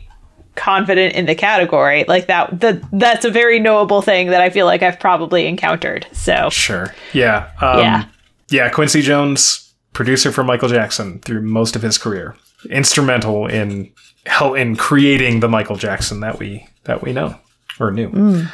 confident 0.56 1.16
in 1.16 1.26
the 1.26 1.36
category, 1.36 2.06
like 2.08 2.28
that, 2.28 2.60
that 2.62 2.82
that's 2.92 3.26
a 3.26 3.30
very 3.32 3.60
knowable 3.60 4.02
thing 4.02 4.28
that 4.30 4.42
I 4.42 4.50
feel 4.50 4.66
like 4.66 4.82
I've 4.84 5.00
probably 5.00 5.48
encountered. 5.48 6.06
So 6.12 6.50
Sure. 6.50 6.94
Yeah. 7.12 7.50
Um, 7.62 7.80
Yeah. 7.80 8.06
Yeah. 8.54 8.70
Quincy 8.70 9.02
Jones, 9.02 9.74
producer 9.94 10.32
for 10.32 10.44
Michael 10.44 10.70
Jackson 10.70 11.20
through 11.20 11.42
most 11.42 11.76
of 11.76 11.82
his 11.82 11.98
career, 11.98 12.36
instrumental 12.70 13.48
in 13.48 13.92
hel- 14.26 14.54
in 14.56 14.76
creating 14.76 15.40
the 15.42 15.50
Michael 15.50 15.76
Jackson 15.76 16.20
that 16.22 16.40
we 16.40 16.66
that 16.86 17.02
we 17.02 17.12
know 17.14 17.36
or 17.80 17.92
knew. 17.92 18.10
Mm. 18.10 18.52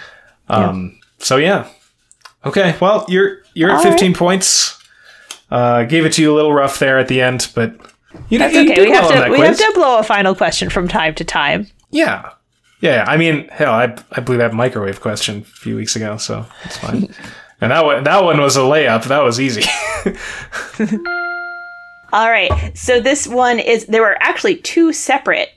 Um. 0.47 0.99
So 1.19 1.37
yeah. 1.37 1.67
Okay. 2.45 2.75
Well, 2.79 3.05
you're 3.09 3.39
you're 3.53 3.69
at 3.69 3.77
All 3.77 3.83
15 3.83 4.13
points. 4.13 4.77
Uh, 5.51 5.83
gave 5.83 6.05
it 6.05 6.13
to 6.13 6.21
you 6.21 6.31
a 6.33 6.35
little 6.35 6.53
rough 6.53 6.79
there 6.79 6.99
at 6.99 7.07
the 7.07 7.21
end, 7.21 7.51
but 7.55 7.75
you, 8.29 8.37
that's 8.37 8.53
you 8.53 8.61
okay. 8.61 8.75
did 8.75 8.87
We 8.87 8.91
have 8.93 9.07
to 9.09 9.29
we 9.31 9.37
quiz. 9.37 9.59
have 9.59 9.73
to 9.73 9.79
blow 9.79 9.97
a 9.97 10.03
final 10.03 10.35
question 10.35 10.69
from 10.69 10.87
time 10.87 11.15
to 11.15 11.23
time. 11.23 11.67
Yeah. 11.91 12.31
Yeah, 12.81 13.03
I 13.07 13.17
mean, 13.17 13.49
hell, 13.49 13.73
I, 13.73 13.93
I 14.13 14.21
blew 14.21 14.37
that 14.37 14.53
microwave 14.53 15.01
question 15.01 15.39
a 15.39 15.43
few 15.43 15.75
weeks 15.75 15.97
ago, 15.97 16.15
so 16.15 16.45
it's 16.63 16.77
fine. 16.77 17.13
and 17.62 17.72
that 17.72 17.86
one, 17.86 18.03
that 18.03 18.24
one 18.24 18.39
was 18.39 18.55
a 18.57 18.62
layup. 18.62 19.05
That 19.05 19.24
was 19.24 19.39
easy. 19.39 19.64
All 22.12 22.30
right. 22.30 22.78
So 22.78 22.99
this 22.99 23.28
one 23.28 23.60
is 23.60 23.86
there 23.86 24.01
were 24.01 24.18
actually 24.22 24.55
two 24.57 24.93
separate 24.93 25.49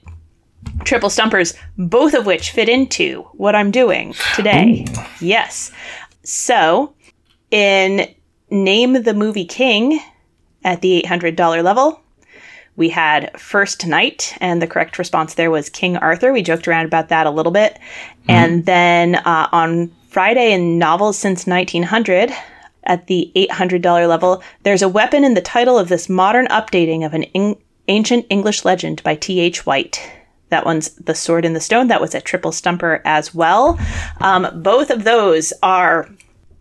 triple 0.84 1.10
stumpers, 1.10 1.54
both 1.78 2.14
of 2.14 2.26
which 2.26 2.50
fit 2.50 2.68
into 2.68 3.22
what 3.32 3.54
I'm 3.54 3.70
doing 3.70 4.14
today. 4.34 4.86
Yes. 5.20 5.72
So 6.24 6.94
in 7.50 8.12
Name 8.50 9.02
the 9.02 9.14
Movie 9.14 9.44
King 9.44 10.00
at 10.64 10.82
the 10.82 11.04
$800 11.06 11.62
level, 11.64 12.00
we 12.76 12.88
had 12.88 13.38
First 13.38 13.86
Knight, 13.86 14.34
and 14.40 14.62
the 14.62 14.66
correct 14.66 14.98
response 14.98 15.34
there 15.34 15.50
was 15.50 15.68
King 15.68 15.96
Arthur. 15.98 16.32
We 16.32 16.42
joked 16.42 16.66
around 16.66 16.86
about 16.86 17.10
that 17.10 17.26
a 17.26 17.30
little 17.30 17.52
bit. 17.52 17.78
And 18.28 18.64
then 18.64 19.16
uh, 19.16 19.48
on 19.52 19.92
Friday 20.12 20.52
in 20.52 20.78
Novels 20.78 21.16
Since 21.16 21.46
1900, 21.46 22.30
at 22.84 23.06
the 23.06 23.32
$800 23.34 24.06
level, 24.06 24.42
there's 24.62 24.82
a 24.82 24.88
weapon 24.88 25.24
in 25.24 25.32
the 25.32 25.40
title 25.40 25.78
of 25.78 25.88
this 25.88 26.06
modern 26.06 26.46
updating 26.48 27.06
of 27.06 27.14
an 27.14 27.22
Eng- 27.34 27.56
ancient 27.88 28.26
English 28.28 28.62
legend 28.66 29.02
by 29.02 29.14
T.H. 29.14 29.64
White. 29.64 30.06
That 30.50 30.66
one's 30.66 30.90
The 30.96 31.14
Sword 31.14 31.46
in 31.46 31.54
the 31.54 31.60
Stone. 31.60 31.88
That 31.88 32.02
was 32.02 32.14
a 32.14 32.20
triple 32.20 32.52
stumper 32.52 33.00
as 33.06 33.34
well. 33.34 33.78
Um, 34.20 34.48
both 34.62 34.90
of 34.90 35.04
those 35.04 35.50
are 35.62 36.10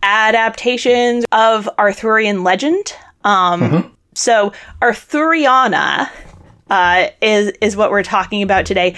adaptations 0.01 1.25
of 1.33 1.67
Arthurian 1.77 2.45
legend. 2.45 2.95
Um, 3.25 3.97
So 4.13 4.53
Arthuriana 4.81 6.09
uh, 6.69 7.07
is 7.21 7.51
is 7.59 7.75
what 7.75 7.91
we're 7.91 8.03
talking 8.03 8.43
about 8.43 8.65
today. 8.65 8.95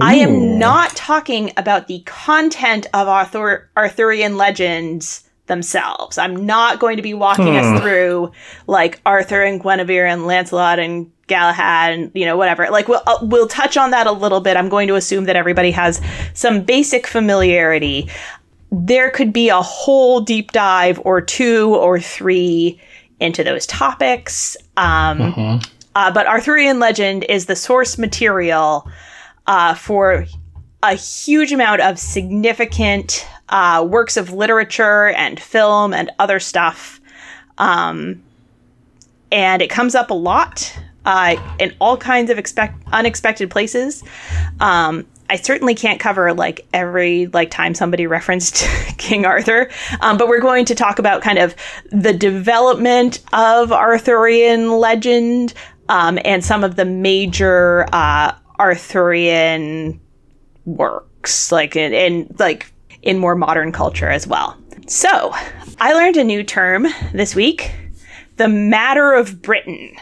I 0.00 0.14
am 0.14 0.58
not 0.58 0.90
talking 0.96 1.52
about 1.56 1.86
the 1.86 2.00
content 2.00 2.86
of 2.94 3.08
Arthur 3.08 3.70
Arthurian 3.76 4.36
legends 4.36 5.28
themselves. 5.46 6.18
I'm 6.18 6.46
not 6.46 6.78
going 6.78 6.96
to 6.96 7.02
be 7.02 7.14
walking 7.14 7.56
us 7.56 7.80
through 7.80 8.32
like 8.66 9.00
Arthur 9.04 9.42
and 9.42 9.60
Guinevere 9.60 10.06
and 10.06 10.26
Lancelot 10.26 10.78
and 10.78 11.10
Galahad 11.26 11.92
and 11.92 12.10
you 12.14 12.24
know 12.24 12.36
whatever. 12.36 12.68
Like 12.70 12.88
we'll 12.88 13.02
uh, 13.06 13.18
we'll 13.22 13.48
touch 13.48 13.76
on 13.76 13.90
that 13.90 14.06
a 14.06 14.12
little 14.12 14.40
bit. 14.40 14.56
I'm 14.56 14.68
going 14.68 14.88
to 14.88 14.94
assume 14.94 15.24
that 15.24 15.36
everybody 15.36 15.70
has 15.72 16.00
some 16.34 16.62
basic 16.62 17.06
familiarity. 17.06 18.08
There 18.70 19.10
could 19.10 19.32
be 19.32 19.48
a 19.48 19.60
whole 19.60 20.20
deep 20.20 20.52
dive 20.52 21.00
or 21.04 21.20
two 21.20 21.74
or 21.74 22.00
three 22.00 22.80
into 23.20 23.44
those 23.44 23.66
topics. 23.66 24.56
Um, 24.76 25.60
uh, 25.94 26.10
but 26.10 26.26
Arthurian 26.26 26.78
legend 26.78 27.24
is 27.28 27.46
the 27.46 27.56
source 27.56 27.98
material 27.98 28.88
uh, 29.46 29.74
for 29.74 30.26
a 30.82 30.94
huge 30.94 31.52
amount 31.52 31.80
of 31.80 31.98
significant 31.98 33.26
uh, 33.48 33.86
works 33.88 34.16
of 34.16 34.32
literature 34.32 35.08
and 35.08 35.38
film 35.38 35.94
and 35.94 36.10
other 36.18 36.40
stuff. 36.40 37.00
Um, 37.58 38.22
and 39.30 39.62
it 39.62 39.70
comes 39.70 39.94
up 39.94 40.10
a 40.10 40.14
lot 40.14 40.76
uh, 41.04 41.36
in 41.58 41.74
all 41.80 41.96
kinds 41.96 42.30
of 42.30 42.38
expect- 42.38 42.82
unexpected 42.92 43.50
places. 43.50 44.02
Um, 44.60 45.06
I 45.30 45.36
certainly 45.36 45.74
can't 45.74 45.98
cover 45.98 46.34
like 46.34 46.66
every 46.74 47.26
like 47.28 47.50
time 47.50 47.74
somebody 47.74 48.06
referenced 48.18 48.66
King 48.98 49.24
Arthur, 49.24 49.70
um, 50.00 50.18
but 50.18 50.28
we're 50.28 50.40
going 50.40 50.64
to 50.66 50.74
talk 50.74 50.98
about 50.98 51.22
kind 51.22 51.38
of 51.38 51.54
the 51.90 52.12
development 52.12 53.20
of 53.32 53.72
Arthurian 53.72 54.72
legend 54.72 55.54
um, 55.88 56.18
and 56.24 56.44
some 56.44 56.64
of 56.64 56.76
the 56.76 56.84
major 56.84 57.86
uh, 57.92 58.32
Arthurian 58.62 60.00
works, 60.66 61.50
like 61.50 61.74
in, 61.74 61.92
in 61.92 62.34
like 62.38 62.72
in 63.02 63.18
more 63.18 63.34
modern 63.34 63.72
culture 63.72 64.08
as 64.08 64.24
well. 64.24 64.56
So, 64.86 65.34
I 65.80 65.92
learned 65.94 66.16
a 66.16 66.22
new 66.22 66.44
term 66.44 66.86
this 67.12 67.34
week: 67.34 67.72
the 68.36 68.46
matter 68.46 69.14
of 69.14 69.42
Britain, 69.42 69.96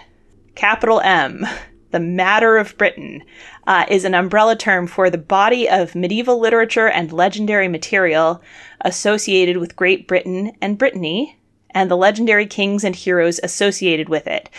capital 0.56 1.00
M. 1.00 1.46
The 1.90 2.00
matter 2.00 2.58
of 2.58 2.76
Britain 2.76 3.22
uh, 3.66 3.86
is 3.88 4.04
an 4.04 4.14
umbrella 4.14 4.56
term 4.56 4.86
for 4.86 5.08
the 5.08 5.18
body 5.18 5.66
of 5.66 5.94
medieval 5.94 6.38
literature 6.38 6.88
and 6.88 7.10
legendary 7.12 7.66
material 7.66 8.42
associated 8.82 9.56
with 9.56 9.74
Great 9.74 10.06
Britain 10.06 10.52
and 10.60 10.76
Brittany, 10.76 11.38
and 11.70 11.90
the 11.90 11.96
legendary 11.96 12.46
kings 12.46 12.84
and 12.84 12.94
heroes 12.94 13.40
associated 13.42 14.10
with 14.10 14.26
it. 14.26 14.50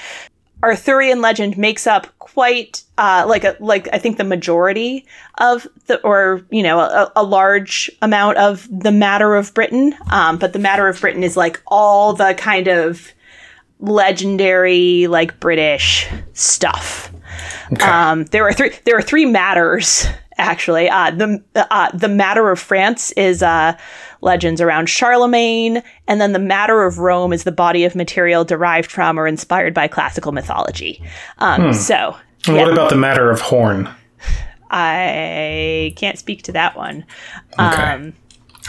Arthurian 0.63 1.21
legend 1.21 1.57
makes 1.57 1.87
up 1.87 2.07
quite 2.19 2.83
uh, 2.97 3.25
like 3.27 3.43
a 3.43 3.57
like 3.59 3.87
I 3.93 3.97
think 3.97 4.17
the 4.17 4.23
majority 4.23 5.05
of 5.39 5.67
the 5.87 5.99
or 6.01 6.45
you 6.51 6.63
know 6.63 6.79
a, 6.79 7.11
a 7.15 7.23
large 7.23 7.89
amount 8.01 8.37
of 8.37 8.67
the 8.71 8.91
matter 8.91 9.35
of 9.35 9.53
Britain, 9.53 9.95
um, 10.11 10.37
but 10.37 10.53
the 10.53 10.59
matter 10.59 10.87
of 10.87 11.01
Britain 11.01 11.23
is 11.23 11.35
like 11.35 11.61
all 11.67 12.13
the 12.13 12.33
kind 12.35 12.67
of 12.67 13.11
legendary 13.79 15.07
like 15.07 15.39
British 15.39 16.07
stuff. 16.33 17.11
Okay. 17.73 17.85
Um, 17.85 18.25
there 18.25 18.47
are 18.47 18.53
three. 18.53 18.71
There 18.85 18.97
are 18.97 19.01
three 19.01 19.25
matters 19.25 20.05
actually. 20.41 20.89
Uh, 20.89 21.11
the 21.11 21.43
uh, 21.55 21.91
the 21.91 22.09
matter 22.09 22.49
of 22.49 22.59
France 22.59 23.11
is 23.13 23.41
uh, 23.41 23.77
legends 24.21 24.59
around 24.59 24.89
Charlemagne, 24.89 25.81
and 26.07 26.19
then 26.19 26.33
the 26.33 26.39
matter 26.39 26.83
of 26.83 26.99
Rome 26.99 27.31
is 27.31 27.43
the 27.43 27.51
body 27.51 27.85
of 27.85 27.95
material 27.95 28.43
derived 28.43 28.91
from 28.91 29.17
or 29.19 29.27
inspired 29.27 29.73
by 29.73 29.87
classical 29.87 30.31
mythology. 30.31 31.01
Um, 31.37 31.67
hmm. 31.67 31.71
So, 31.73 32.17
yeah. 32.47 32.53
what 32.53 32.71
about 32.71 32.89
the 32.89 32.97
matter 32.97 33.29
of 33.29 33.39
Horn? 33.41 33.89
I 34.69 35.93
can't 35.97 36.17
speak 36.17 36.43
to 36.43 36.53
that 36.53 36.75
one. 36.75 37.05
Okay. 37.53 37.63
Um, 37.63 38.13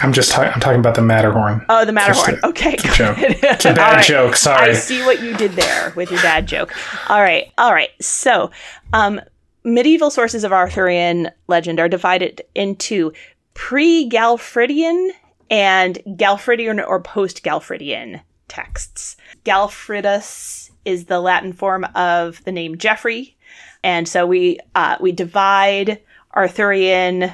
I'm 0.01 0.13
just 0.13 0.33
ta- 0.33 0.43
I'm 0.43 0.61
talking 0.61 0.81
about 0.81 0.95
the 0.95 1.03
Matterhorn. 1.03 1.65
Oh, 1.69 1.85
the 1.85 1.93
Matterhorn. 1.93 2.41
A, 2.43 2.49
okay, 2.49 2.75
it's 2.75 2.85
a 2.85 2.89
joke. 2.89 3.17
It's 3.21 3.65
a 3.65 3.75
bad 3.75 3.97
right. 3.97 4.05
joke. 4.05 4.37
Sorry. 4.37 4.71
I 4.71 4.73
see 4.73 5.03
what 5.03 5.23
you 5.23 5.37
did 5.37 5.53
there 5.53 5.93
with 5.95 6.11
your 6.11 6.23
bad 6.23 6.47
joke. 6.47 6.73
All 7.09 7.21
right, 7.21 7.53
all 7.59 7.73
right. 7.73 7.91
So, 8.01 8.51
um, 8.93 9.21
medieval 9.65 10.11
sources 10.11 10.45
of 10.45 10.53
Arthurian 10.53 11.31
legend 11.49 11.81
are 11.81 11.89
divided 11.89 12.43
into 12.55 13.13
pre-Galfridian 13.55 15.11
and 15.51 15.99
Galfridian 16.07 16.85
or 16.87 17.01
post-Galfridian 17.01 18.21
texts. 18.49 19.17
Galfridus 19.45 20.71
is 20.85 21.07
the 21.07 21.21
Latin 21.21 21.53
form 21.53 21.85
of 21.95 22.43
the 22.45 22.53
name 22.53 22.77
Geoffrey, 22.77 23.37
and 23.85 24.09
so 24.09 24.27
we 24.27 24.59
uh, 24.75 24.97
we 25.01 25.13
divide 25.13 26.01
Arthurian 26.35 27.33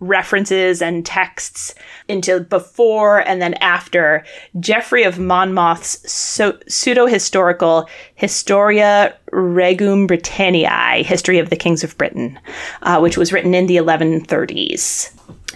references 0.00 0.82
and 0.82 1.06
texts 1.06 1.74
into 2.08 2.40
before 2.40 3.20
and 3.20 3.40
then 3.40 3.54
after 3.54 4.24
Geoffrey 4.60 5.04
of 5.04 5.18
Monmouth's 5.18 6.10
so- 6.10 6.58
pseudo 6.68 7.06
historical 7.06 7.88
Historia 8.14 9.16
Regum 9.32 10.06
Britanniae, 10.06 11.02
History 11.04 11.38
of 11.38 11.50
the 11.50 11.56
Kings 11.56 11.82
of 11.82 11.96
Britain, 11.96 12.38
uh, 12.82 12.98
which 12.98 13.16
was 13.16 13.32
written 13.32 13.54
in 13.54 13.66
the 13.66 13.76
1130s. 13.76 15.12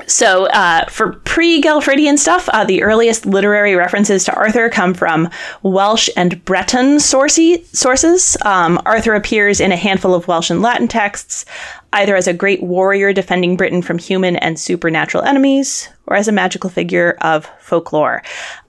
So, 0.07 0.47
uh, 0.47 0.87
for 0.87 1.15
pre 1.25 1.61
Galfridian 1.61 2.17
stuff, 2.17 2.49
uh, 2.53 2.65
the 2.65 2.83
earliest 2.83 3.27
literary 3.27 3.75
references 3.75 4.25
to 4.25 4.35
Arthur 4.35 4.69
come 4.69 4.95
from 4.95 5.29
Welsh 5.63 6.09
and 6.17 6.45
Breton 6.45 7.01
sources. 7.01 8.37
Um, 8.45 8.81
Arthur 8.87 9.15
appears 9.15 9.61
in 9.61 9.73
a 9.73 9.77
handful 9.77 10.15
of 10.15 10.29
Welsh 10.29 10.51
and 10.51 10.63
Latin 10.63 10.87
texts, 10.87 11.45
either 11.93 12.15
as 12.15 12.29
a 12.29 12.33
great 12.33 12.63
warrior 12.63 13.13
defending 13.13 13.57
Britain 13.57 13.83
from 13.83 13.99
human 13.99 14.37
and 14.37 14.61
supernatural 14.61 15.25
enemies, 15.25 15.89
or 16.07 16.17
as 16.17 16.29
a 16.29 16.33
magical 16.33 16.71
figure 16.71 17.17
of 17.21 17.51
folklore. 17.59 18.23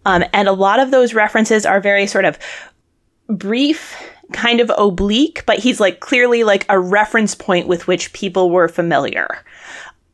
Um, 0.06 0.24
and 0.34 0.48
a 0.48 0.54
lot 0.54 0.80
of 0.80 0.90
those 0.90 1.14
references 1.14 1.68
are 1.68 1.80
very 1.80 2.08
sort 2.08 2.26
of 2.26 2.40
brief 3.30 3.96
kind 4.34 4.60
of 4.60 4.72
oblique, 4.76 5.44
but 5.46 5.60
he's 5.60 5.80
like 5.80 6.00
clearly 6.00 6.44
like 6.44 6.66
a 6.68 6.80
reference 6.80 7.36
point 7.36 7.68
with 7.68 7.86
which 7.86 8.12
people 8.14 8.50
were 8.50 8.68
familiar 8.68 9.44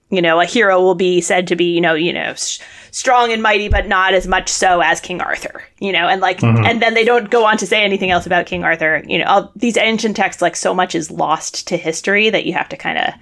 you 0.10 0.22
know, 0.22 0.40
a 0.40 0.46
hero 0.46 0.82
will 0.82 0.96
be 0.96 1.20
said 1.22 1.48
to 1.48 1.56
be, 1.56 1.76
you 1.76 1.82
know, 1.82 1.94
you 1.94 2.14
know, 2.14 2.32
s- 2.32 2.60
strong 2.92 3.32
and 3.32 3.42
mighty, 3.44 3.68
but 3.68 3.88
not 3.88 4.14
as 4.14 4.28
much 4.28 4.50
so 4.50 4.80
as 4.80 5.02
King 5.02 5.22
Arthur, 5.22 5.64
you 5.80 5.92
know, 5.92 6.08
and 6.08 6.22
like, 6.22 6.40
mm-hmm. 6.40 6.66
and 6.66 6.82
then 6.82 6.94
they 6.94 7.04
don't 7.04 7.30
go 7.30 7.46
on 7.46 7.58
to 7.58 7.68
say 7.68 7.84
anything 7.84 8.10
else 8.10 8.26
about 8.26 8.46
King 8.46 8.64
Arthur. 8.64 9.04
You 9.06 9.20
know, 9.20 9.26
all, 9.26 9.52
these 9.56 9.78
ancient 9.78 10.16
texts, 10.16 10.42
like, 10.42 10.56
so 10.56 10.74
much 10.74 10.96
is 10.96 11.12
lost 11.12 11.68
to 11.68 11.78
history 11.78 12.30
that 12.30 12.46
you 12.46 12.54
have 12.54 12.70
to 12.70 12.78
kind 12.78 12.98
of 12.98 13.14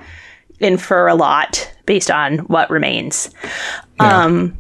infer 0.59 1.07
a 1.07 1.15
lot 1.15 1.71
based 1.85 2.11
on 2.11 2.39
what 2.39 2.69
remains. 2.69 3.29
Yeah. 3.99 4.23
Um, 4.23 4.57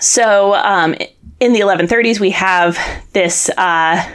so, 0.00 0.54
um, 0.54 0.94
in 1.40 1.52
the 1.52 1.60
1130s, 1.60 2.20
we 2.20 2.30
have 2.30 2.78
this 3.12 3.48
uh, 3.56 4.08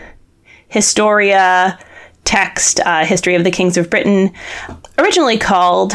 Historia 0.70 1.78
text, 2.24 2.80
uh, 2.82 3.06
History 3.06 3.36
of 3.36 3.44
the 3.44 3.52
Kings 3.52 3.78
of 3.78 3.90
Britain, 3.90 4.32
originally 4.98 5.38
called 5.38 5.94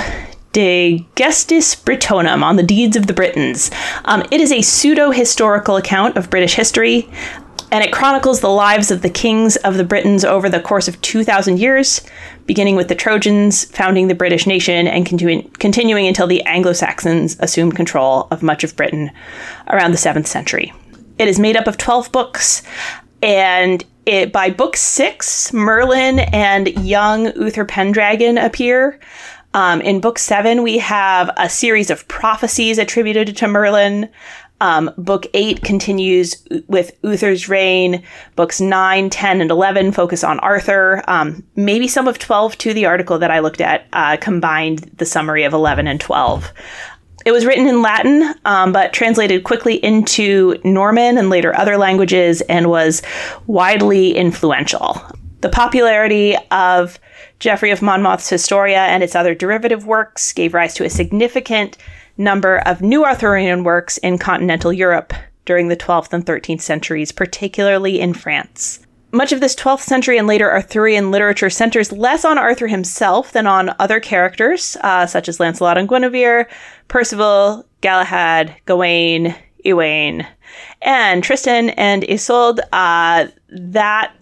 De 0.52 1.06
Gestis 1.16 1.74
Britonum 1.74 2.42
on 2.42 2.56
the 2.56 2.62
deeds 2.62 2.96
of 2.96 3.06
the 3.06 3.12
Britons. 3.12 3.70
Um, 4.04 4.22
it 4.30 4.40
is 4.40 4.52
a 4.52 4.62
pseudo 4.62 5.10
historical 5.10 5.76
account 5.76 6.16
of 6.16 6.30
British 6.30 6.54
history, 6.54 7.08
and 7.70 7.82
it 7.82 7.90
chronicles 7.90 8.40
the 8.40 8.50
lives 8.50 8.90
of 8.90 9.00
the 9.00 9.08
kings 9.08 9.56
of 9.56 9.78
the 9.78 9.84
Britons 9.84 10.26
over 10.26 10.50
the 10.50 10.60
course 10.60 10.88
of 10.88 11.00
2,000 11.00 11.58
years, 11.58 12.02
beginning 12.44 12.76
with 12.76 12.88
the 12.88 12.94
Trojans 12.94 13.64
founding 13.64 14.08
the 14.08 14.14
British 14.14 14.46
nation 14.46 14.86
and 14.86 15.06
continuing, 15.06 15.48
continuing 15.52 16.06
until 16.06 16.26
the 16.26 16.42
Anglo 16.42 16.74
Saxons 16.74 17.36
assumed 17.40 17.74
control 17.74 18.28
of 18.30 18.42
much 18.42 18.62
of 18.62 18.76
Britain 18.76 19.10
around 19.68 19.92
the 19.92 19.96
7th 19.96 20.26
century. 20.26 20.72
It 21.18 21.28
is 21.28 21.38
made 21.38 21.56
up 21.56 21.66
of 21.66 21.78
12 21.78 22.12
books, 22.12 22.62
and 23.22 23.82
it, 24.04 24.32
by 24.32 24.50
book 24.50 24.76
six, 24.76 25.52
Merlin 25.52 26.18
and 26.18 26.68
young 26.84 27.32
Uther 27.36 27.64
Pendragon 27.64 28.36
appear. 28.36 28.98
Um, 29.54 29.80
in 29.80 30.00
book 30.00 30.18
seven, 30.18 30.62
we 30.62 30.78
have 30.78 31.30
a 31.36 31.48
series 31.48 31.90
of 31.90 32.08
prophecies 32.08 32.78
attributed 32.78 33.36
to 33.36 33.48
Merlin. 33.48 34.08
Um, 34.62 34.92
book 34.96 35.26
eight 35.34 35.62
continues 35.62 36.46
with 36.68 36.96
Uther's 37.02 37.48
reign. 37.48 38.02
Books 38.36 38.60
nine, 38.60 39.10
10, 39.10 39.40
and 39.40 39.50
11 39.50 39.92
focus 39.92 40.22
on 40.22 40.38
Arthur. 40.38 41.02
Um, 41.08 41.44
maybe 41.56 41.88
some 41.88 42.06
of 42.06 42.18
12, 42.18 42.56
to 42.58 42.72
the 42.72 42.86
article 42.86 43.18
that 43.18 43.30
I 43.30 43.40
looked 43.40 43.60
at, 43.60 43.86
uh, 43.92 44.16
combined 44.18 44.90
the 44.96 45.04
summary 45.04 45.42
of 45.42 45.52
11 45.52 45.86
and 45.88 46.00
12. 46.00 46.52
It 47.24 47.32
was 47.32 47.44
written 47.44 47.66
in 47.66 47.82
Latin, 47.82 48.34
um, 48.44 48.72
but 48.72 48.92
translated 48.92 49.44
quickly 49.44 49.84
into 49.84 50.56
Norman 50.64 51.18
and 51.18 51.28
later 51.28 51.54
other 51.56 51.76
languages 51.76 52.40
and 52.42 52.68
was 52.68 53.02
widely 53.46 54.16
influential. 54.16 55.00
The 55.40 55.48
popularity 55.48 56.36
of 56.50 56.98
Geoffrey 57.42 57.72
of 57.72 57.82
Monmouth's 57.82 58.30
Historia 58.30 58.82
and 58.82 59.02
its 59.02 59.16
other 59.16 59.34
derivative 59.34 59.84
works 59.84 60.32
gave 60.32 60.54
rise 60.54 60.74
to 60.74 60.84
a 60.84 60.88
significant 60.88 61.76
number 62.16 62.58
of 62.58 62.82
new 62.82 63.04
Arthurian 63.04 63.64
works 63.64 63.98
in 63.98 64.16
continental 64.16 64.72
Europe 64.72 65.12
during 65.44 65.66
the 65.66 65.76
12th 65.76 66.12
and 66.12 66.24
13th 66.24 66.60
centuries, 66.60 67.10
particularly 67.10 67.98
in 67.98 68.14
France. 68.14 68.86
Much 69.10 69.32
of 69.32 69.40
this 69.40 69.56
12th 69.56 69.80
century 69.80 70.18
and 70.18 70.28
later 70.28 70.52
Arthurian 70.52 71.10
literature 71.10 71.50
centers 71.50 71.90
less 71.90 72.24
on 72.24 72.38
Arthur 72.38 72.68
himself 72.68 73.32
than 73.32 73.48
on 73.48 73.74
other 73.80 73.98
characters, 73.98 74.76
uh, 74.82 75.04
such 75.04 75.28
as 75.28 75.40
Lancelot 75.40 75.76
and 75.76 75.88
Guinevere, 75.88 76.48
Percival, 76.86 77.66
Galahad, 77.80 78.54
Gawain, 78.66 79.34
Ewain, 79.64 80.24
and 80.80 81.24
Tristan 81.24 81.70
and 81.70 82.04
Isolde. 82.08 82.60
Uh, 82.72 83.26
that 83.48 84.14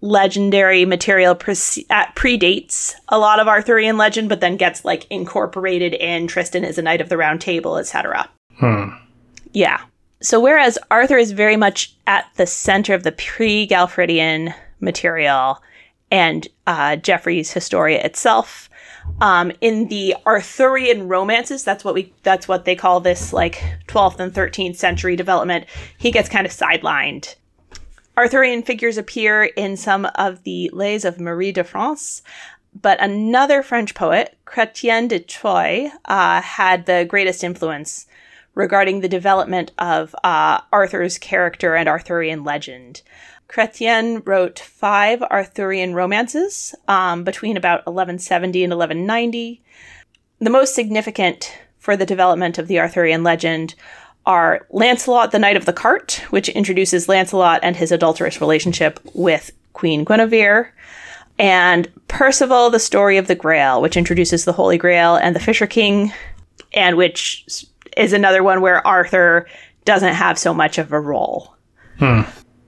legendary 0.00 0.84
material 0.84 1.34
pre- 1.34 1.54
predates 1.54 2.94
a 3.08 3.18
lot 3.18 3.40
of 3.40 3.48
Arthurian 3.48 3.96
legend, 3.96 4.28
but 4.28 4.40
then 4.40 4.56
gets 4.56 4.84
like 4.84 5.06
incorporated 5.10 5.94
in 5.94 6.26
Tristan 6.26 6.64
is 6.64 6.78
a 6.78 6.82
knight 6.82 7.00
of 7.00 7.08
the 7.08 7.16
round 7.16 7.40
table, 7.40 7.76
etc. 7.76 8.28
Hmm. 8.54 8.90
Yeah. 9.52 9.80
So 10.22 10.38
whereas 10.38 10.78
Arthur 10.90 11.16
is 11.16 11.32
very 11.32 11.56
much 11.56 11.94
at 12.06 12.26
the 12.36 12.46
center 12.46 12.94
of 12.94 13.02
the 13.02 13.12
pre-Galfridian 13.12 14.54
material, 14.80 15.62
and 16.10 16.46
uh, 16.66 16.96
Geoffrey's 16.96 17.52
Historia 17.52 18.02
itself. 18.04 18.68
Um, 19.20 19.52
in 19.60 19.88
the 19.88 20.14
Arthurian 20.26 21.08
romances, 21.08 21.64
that's 21.64 21.84
what 21.84 21.94
we 21.94 22.12
that's 22.22 22.46
what 22.46 22.64
they 22.64 22.76
call 22.76 23.00
this 23.00 23.32
like 23.32 23.62
12th 23.86 24.20
and 24.20 24.32
13th 24.32 24.76
century 24.76 25.16
development. 25.16 25.66
He 25.98 26.10
gets 26.10 26.28
kind 26.28 26.46
of 26.46 26.52
sidelined. 26.52 27.34
Arthurian 28.20 28.62
figures 28.62 28.98
appear 28.98 29.44
in 29.44 29.78
some 29.78 30.04
of 30.14 30.42
the 30.42 30.68
lays 30.74 31.06
of 31.06 31.18
Marie 31.18 31.52
de 31.52 31.64
France, 31.64 32.20
but 32.78 33.00
another 33.00 33.62
French 33.62 33.94
poet, 33.94 34.36
Chrétien 34.46 35.08
de 35.08 35.20
Troyes, 35.20 35.90
uh, 36.04 36.42
had 36.42 36.84
the 36.84 37.06
greatest 37.08 37.42
influence 37.42 38.04
regarding 38.54 39.00
the 39.00 39.08
development 39.08 39.72
of 39.78 40.14
uh, 40.22 40.60
Arthur's 40.70 41.16
character 41.16 41.74
and 41.74 41.88
Arthurian 41.88 42.44
legend. 42.44 43.00
Chrétien 43.48 44.20
wrote 44.26 44.58
five 44.58 45.22
Arthurian 45.22 45.94
romances 45.94 46.74
um, 46.88 47.24
between 47.24 47.56
about 47.56 47.86
1170 47.86 48.64
and 48.64 48.70
1190. 48.70 49.62
The 50.40 50.50
most 50.50 50.74
significant 50.74 51.56
for 51.78 51.96
the 51.96 52.04
development 52.04 52.58
of 52.58 52.68
the 52.68 52.80
Arthurian 52.80 53.22
legend 53.22 53.76
are 54.26 54.66
Lancelot, 54.70 55.32
the 55.32 55.38
Knight 55.38 55.56
of 55.56 55.64
the 55.64 55.72
Cart, 55.72 56.22
which 56.30 56.48
introduces 56.50 57.08
Lancelot 57.08 57.60
and 57.62 57.76
his 57.76 57.92
adulterous 57.92 58.40
relationship 58.40 59.00
with 59.14 59.50
Queen 59.72 60.04
Guinevere, 60.04 60.72
and 61.38 61.88
Percival, 62.08 62.70
the 62.70 62.78
Story 62.78 63.16
of 63.16 63.26
the 63.26 63.34
Grail, 63.34 63.80
which 63.80 63.96
introduces 63.96 64.44
the 64.44 64.52
Holy 64.52 64.76
Grail 64.76 65.16
and 65.16 65.34
the 65.34 65.40
Fisher 65.40 65.66
King, 65.66 66.12
and 66.74 66.96
which 66.96 67.66
is 67.96 68.12
another 68.12 68.42
one 68.42 68.60
where 68.60 68.86
Arthur 68.86 69.48
doesn't 69.84 70.14
have 70.14 70.38
so 70.38 70.52
much 70.52 70.78
of 70.78 70.92
a 70.92 71.00
role. 71.00 71.54
Hmm. 71.98 72.20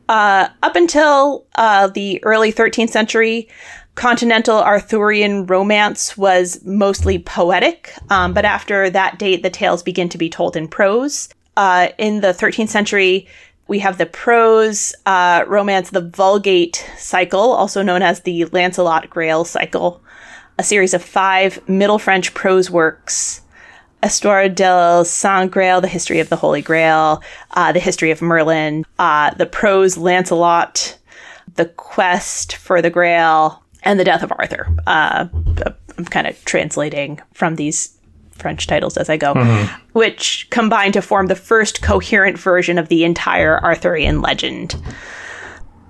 Uh, 0.09 0.49
up 0.63 0.77
until 0.77 1.47
uh, 1.57 1.87
the 1.89 2.23
early 2.25 2.53
13th 2.53 2.91
century, 2.91 3.49
continental 3.95 4.59
Arthurian 4.59 5.47
romance 5.47 6.17
was 6.17 6.63
mostly 6.65 7.19
poetic, 7.19 7.95
um, 8.11 8.33
but 8.33 8.45
after 8.45 8.91
that 8.91 9.19
date, 9.19 9.43
the 9.43 9.51
tales 9.51 9.83
begin 9.83 10.09
to 10.09 10.19
be 10.19 10.29
told 10.29 10.57
in 10.57 10.67
prose. 10.67 11.29
Uh, 11.57 11.89
in 11.99 12.21
the 12.21 12.29
13th 12.29 12.69
century, 12.69 13.27
we 13.69 13.79
have 13.79 13.99
the 13.99 14.07
prose 14.07 14.95
uh, 15.07 15.45
romance, 15.47 15.91
the 15.91 16.01
Vulgate 16.01 16.89
cycle, 16.97 17.53
also 17.53 17.83
known 17.83 18.03
as 18.03 18.21
the 18.21 18.45
Lancelot 18.47 19.09
Grail 19.11 19.45
cycle, 19.45 20.03
a 20.59 20.63
series 20.63 20.95
of 20.95 21.03
five 21.03 21.67
Middle 21.69 21.99
French 21.99 22.35
prose 22.35 22.71
works 22.71 23.43
Histoire 24.03 24.49
del 24.49 25.05
Saint 25.05 25.51
Grail, 25.51 25.81
the 25.81 25.89
history 25.89 26.19
of 26.19 26.29
the 26.29 26.37
Holy 26.37 26.61
Grail, 26.61 27.23
uh, 27.53 27.71
the 27.71 27.79
history 27.79 28.11
of 28.11 28.21
Merlin, 28.21 28.85
uh, 28.99 29.33
the 29.35 29.47
prose 29.47 29.97
Lancelot, 29.97 30.99
the 31.55 31.67
quest 31.67 32.57
for 32.57 32.83
the 32.83 32.91
Grail, 32.91 33.63
and 33.85 34.01
the 34.01 34.05
death 34.05 34.25
of 34.25 34.33
Arthur. 34.39 34.67
Uh, 34.87 35.27
I'm 35.97 36.05
kind 36.07 36.27
of 36.27 36.45
translating 36.45 37.21
from 37.33 37.57
these 37.57 37.97
French 38.33 38.67
titles 38.67 38.97
as 38.97 39.09
I 39.09 39.17
go, 39.17 39.35
mm-hmm. 39.35 39.75
which 39.93 40.49
combine 40.51 40.93
to 40.93 41.03
form 41.03 41.27
the 41.27 41.35
first 41.35 41.83
coherent 41.83 42.39
version 42.39 42.79
of 42.79 42.89
the 42.89 43.05
entire 43.05 43.63
Arthurian 43.63 44.21
legend. 44.21 44.81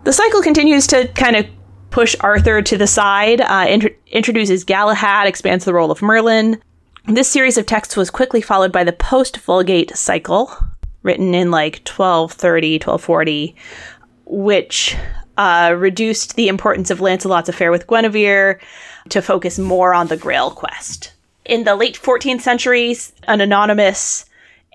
The 0.05 0.13
cycle 0.13 0.43
continues 0.43 0.87
to 0.89 1.09
kind 1.09 1.37
of 1.37 1.47
push 1.91 2.17
Arthur 2.21 2.63
to 2.63 2.77
the 2.77 2.87
side, 2.87 3.41
uh, 3.41 3.67
int- 3.69 3.97
introduces 4.09 4.65
Galahad, 4.65 5.27
expands 5.27 5.65
the 5.65 5.75
role 5.75 5.91
of 5.91 6.03
Merlin, 6.03 6.61
this 7.07 7.29
series 7.29 7.59
of 7.59 7.67
texts 7.67 7.97
was 7.97 8.11
quickly 8.11 8.41
followed 8.41 8.71
by 8.71 8.85
the 8.85 8.93
post 8.93 9.37
Vulgate 9.39 9.97
cycle, 9.97 10.57
written 11.03 11.35
in 11.35 11.51
like 11.51 11.81
1230, 11.85 12.75
1240, 12.75 13.57
which 14.25 14.97
uh, 15.37 15.75
reduced 15.77 16.37
the 16.37 16.47
importance 16.47 16.91
of 16.91 17.01
Lancelot's 17.01 17.49
affair 17.49 17.73
with 17.73 17.89
Guinevere 17.89 18.61
to 19.09 19.21
focus 19.21 19.59
more 19.59 19.93
on 19.95 20.07
the 20.07 20.17
Grail 20.17 20.53
quest. 20.53 21.12
In 21.45 21.65
the 21.65 21.75
late 21.75 21.99
14th 21.99 22.41
century, 22.41 22.97
an 23.25 23.41
anonymous 23.41 24.27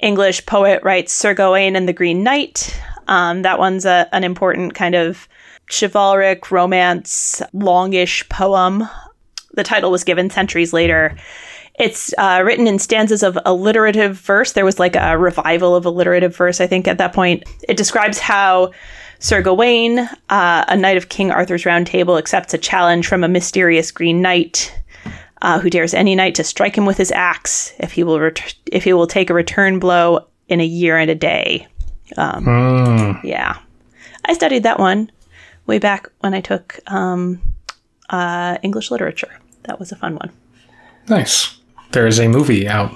English 0.02 0.46
poet 0.46 0.84
writes 0.84 1.14
Sir 1.14 1.34
Gawain 1.34 1.76
and 1.76 1.88
the 1.88 1.94
Green 1.94 2.24
Knight. 2.24 2.80
Um, 3.08 3.42
that 3.44 3.60
one's 3.60 3.86
a, 3.86 4.08
an 4.12 4.24
important 4.24 4.74
kind 4.74 4.96
of 4.96 5.28
chivalric 5.70 6.52
romance, 6.52 7.42
longish 7.54 8.28
poem. 8.30 8.88
The 9.54 9.64
title 9.64 9.92
was 9.92 10.04
given 10.04 10.30
centuries 10.30 10.74
later 10.74 11.16
it's 11.78 12.12
uh, 12.18 12.42
written 12.44 12.68
in 12.68 12.80
stanzas 12.80 13.24
of 13.24 13.38
alliterative 13.46 14.18
verse. 14.18 14.54
There 14.54 14.66
was 14.66 14.80
like 14.80 14.96
a 14.96 15.18
revival 15.18 15.76
of 15.76 15.86
alliterative 15.86 16.36
verse, 16.36 16.60
I 16.60 16.68
think, 16.68 16.88
at 16.88 16.98
that 16.98 17.14
point. 17.14 17.44
It 17.68 17.78
describes 17.78 18.20
how 18.20 18.72
Sir 19.20 19.42
Gawain, 19.42 20.00
uh, 20.00 20.66
a 20.68 20.76
knight 20.76 20.98
of 20.98 21.10
King 21.10 21.30
Arthur's 21.30 21.66
Round 21.66 21.86
Table, 21.86 22.18
accepts 22.18 22.54
a 22.54 22.58
challenge 22.58 23.08
from 23.08 23.24
a 23.24 23.28
mysterious 23.28 23.92
green 23.92 24.22
knight 24.22 24.74
uh, 25.42 25.60
who 25.60 25.70
dares 25.70 25.94
any 25.94 26.16
knight 26.16 26.36
to 26.36 26.44
strike 26.44 26.78
him 26.78 26.86
with 26.86 26.98
his 26.98 27.12
axe 27.12 27.74
if 27.80 27.94
he 27.94 28.04
will 28.04 28.20
ret- 28.20 28.56
if 28.72 28.84
he 28.84 28.94
will 28.94 29.08
take 29.08 29.30
a 29.30 29.34
return 29.34 29.80
blow 29.80 30.28
in 30.48 30.60
a 30.62 30.66
year 30.66 30.98
and 30.98 31.12
a 31.12 31.16
day. 31.16 31.68
Um, 32.16 32.46
mm. 32.46 33.24
Yeah, 33.24 33.58
I 34.26 34.34
studied 34.34 34.64
that 34.64 34.80
one 34.80 35.12
way 35.66 35.80
back 35.80 36.10
when 36.20 36.34
I 36.34 36.42
took 36.42 36.80
um, 36.88 37.42
uh, 38.10 38.58
English 38.64 38.92
literature. 38.92 39.40
That 39.64 39.80
was 39.80 39.92
a 39.92 39.96
fun 39.96 40.16
one. 40.16 40.32
Nice 41.10 41.58
there 41.92 42.08
is 42.08 42.20
a 42.20 42.28
movie 42.28 42.68
out. 42.68 42.92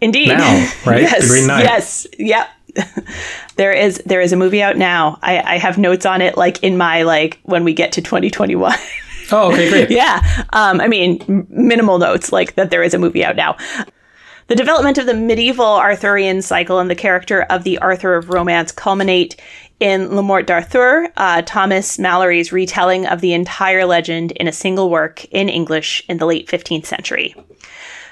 Indeed. 0.00 0.28
Now, 0.28 0.72
right? 0.86 1.02
yes. 1.02 1.28
Green 1.28 1.46
Knight. 1.46 1.64
Yes. 1.64 2.06
Yep. 2.18 2.48
there 3.56 3.72
is 3.72 4.02
there 4.06 4.20
is 4.20 4.32
a 4.32 4.36
movie 4.36 4.62
out 4.62 4.76
now. 4.76 5.18
I, 5.22 5.38
I 5.40 5.58
have 5.58 5.76
notes 5.76 6.06
on 6.06 6.22
it 6.22 6.36
like 6.36 6.62
in 6.62 6.76
my 6.76 7.02
like 7.02 7.38
when 7.42 7.64
we 7.64 7.74
get 7.74 7.92
to 7.92 8.02
2021. 8.02 8.74
oh, 9.32 9.52
okay, 9.52 9.68
great. 9.68 9.90
yeah. 9.90 10.44
Um, 10.52 10.80
I 10.80 10.88
mean, 10.88 11.46
minimal 11.50 11.98
notes 11.98 12.32
like 12.32 12.54
that 12.54 12.70
there 12.70 12.82
is 12.82 12.94
a 12.94 12.98
movie 12.98 13.24
out 13.24 13.36
now. 13.36 13.56
The 14.48 14.56
development 14.56 14.98
of 14.98 15.06
the 15.06 15.14
medieval 15.14 15.64
Arthurian 15.64 16.42
cycle 16.42 16.78
and 16.78 16.90
the 16.90 16.94
character 16.94 17.42
of 17.42 17.64
the 17.64 17.78
Arthur 17.78 18.16
of 18.16 18.28
romance 18.28 18.72
culminate 18.72 19.36
in 19.80 20.14
Le 20.14 20.22
Morte 20.22 20.46
d'Arthur, 20.46 21.10
uh, 21.16 21.42
Thomas 21.42 21.98
Malory's 21.98 22.52
retelling 22.52 23.06
of 23.06 23.20
the 23.20 23.32
entire 23.32 23.84
legend 23.84 24.32
in 24.32 24.46
a 24.46 24.52
single 24.52 24.90
work 24.90 25.24
in 25.26 25.48
English 25.48 26.04
in 26.08 26.18
the 26.18 26.26
late 26.26 26.48
15th 26.48 26.86
century. 26.86 27.34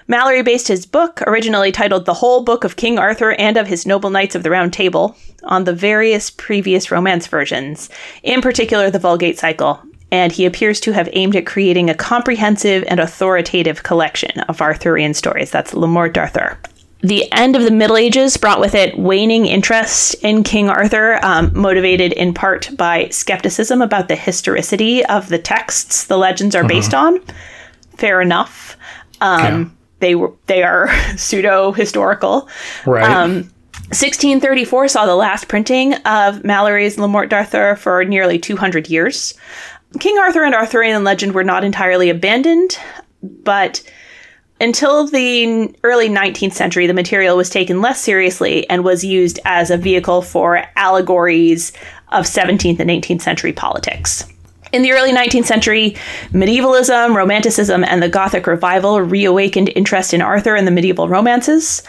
Malory 0.09 0.45
based 0.45 0.67
his 0.67 0.87
book, 0.87 1.23
originally 1.29 1.71
titled 1.71 2.07
The 2.07 2.15
Whole 2.15 2.43
Book 2.43 2.65
of 2.65 2.75
King 2.75 2.99
Arthur 2.99 3.33
and 3.33 3.57
of 3.57 3.69
His 3.69 3.87
Noble 3.87 4.11
Knights 4.11 4.35
of 4.35 4.43
the 4.43 4.51
Round 4.51 4.73
Table, 4.73 5.17
on 5.45 5.65
the 5.65 5.73
various 5.73 6.31
previous 6.31 6.91
romance 6.91 7.29
versions, 7.29 7.89
in 8.25 8.41
particular 8.41 8.91
the 8.91 8.99
Vulgate 8.99 9.39
cycle, 9.39 9.81
and 10.11 10.33
he 10.33 10.47
appears 10.47 10.81
to 10.81 10.93
have 10.93 11.09
aimed 11.13 11.37
at 11.37 11.47
creating 11.47 11.89
a 11.89 11.95
comprehensive 11.95 12.85
and 12.89 13.01
authoritative 13.01 13.83
collection 13.83 14.41
of 14.41 14.61
Arthurian 14.61 15.15
stories. 15.15 15.51
That's 15.51 15.75
Le 15.75 15.87
Morte 15.87 16.15
d'Arthur. 16.15 16.59
The 17.03 17.31
end 17.33 17.57
of 17.57 17.63
the 17.63 17.71
Middle 17.71 17.97
Ages 17.97 18.37
brought 18.37 18.61
with 18.61 18.75
it 18.75 18.99
waning 18.99 19.47
interest 19.47 20.15
in 20.23 20.43
King 20.43 20.69
Arthur, 20.69 21.19
um, 21.25 21.51
motivated 21.55 22.13
in 22.13 22.35
part 22.35 22.71
by 22.77 23.09
skepticism 23.09 23.81
about 23.81 24.09
the 24.09 24.17
historicity 24.17 25.05
of 25.07 25.29
the 25.29 25.39
texts 25.39 26.07
the 26.07 26.19
legends 26.19 26.55
are 26.55 26.67
based 26.67 26.93
on. 26.93 27.21
Fair 27.97 28.21
enough. 28.21 28.77
Um, 29.23 29.41
yeah 29.41 29.65
they 30.01 30.15
were 30.15 30.33
they 30.47 30.63
are 30.63 30.89
pseudo 31.17 31.73
historical. 31.73 32.49
Right. 32.87 33.05
Um, 33.05 33.51
1634 33.91 34.89
saw 34.89 35.07
the 35.07 35.17
last 35.17 35.49
printing 35.49 35.95
of 35.95 36.45
Malory's 36.45 36.99
Le 36.99 37.09
Morte 37.09 37.31
d'Arthur 37.31 37.77
for 37.77 38.05
nearly 38.05 38.39
200 38.39 38.89
years. 38.89 39.35
King 39.99 40.19
Arthur 40.19 40.45
and 40.45 40.55
Arthurian 40.55 41.03
legend 41.05 41.35
were 41.35 41.45
not 41.45 41.65
entirely 41.65 42.11
abandoned, 42.11 42.79
but 43.23 43.83
until 44.61 45.07
the 45.07 45.75
early 45.83 46.09
19th 46.09 46.53
century, 46.53 46.87
the 46.87 46.95
material 46.95 47.37
was 47.37 47.51
taken 47.51 47.81
less 47.81 48.01
seriously 48.01 48.69
and 48.69 48.85
was 48.85 49.03
used 49.03 49.41
as 49.45 49.71
a 49.71 49.77
vehicle 49.77 50.23
for 50.23 50.65
allegories 50.77 51.73
of 52.09 52.25
17th 52.25 52.79
and 52.79 52.91
18th 52.91 53.23
century 53.23 53.53
politics. 53.53 54.25
In 54.73 54.83
the 54.83 54.93
early 54.93 55.13
19th 55.13 55.47
century, 55.47 55.97
medievalism, 56.33 57.17
romanticism, 57.17 57.83
and 57.83 58.01
the 58.01 58.09
Gothic 58.09 58.47
revival 58.47 59.01
reawakened 59.01 59.71
interest 59.75 60.15
in 60.15 60.23
Arthur 60.23 60.55
and 60.55 60.67
the 60.67 60.71
medieval 60.71 61.09
romances. 61.09 61.83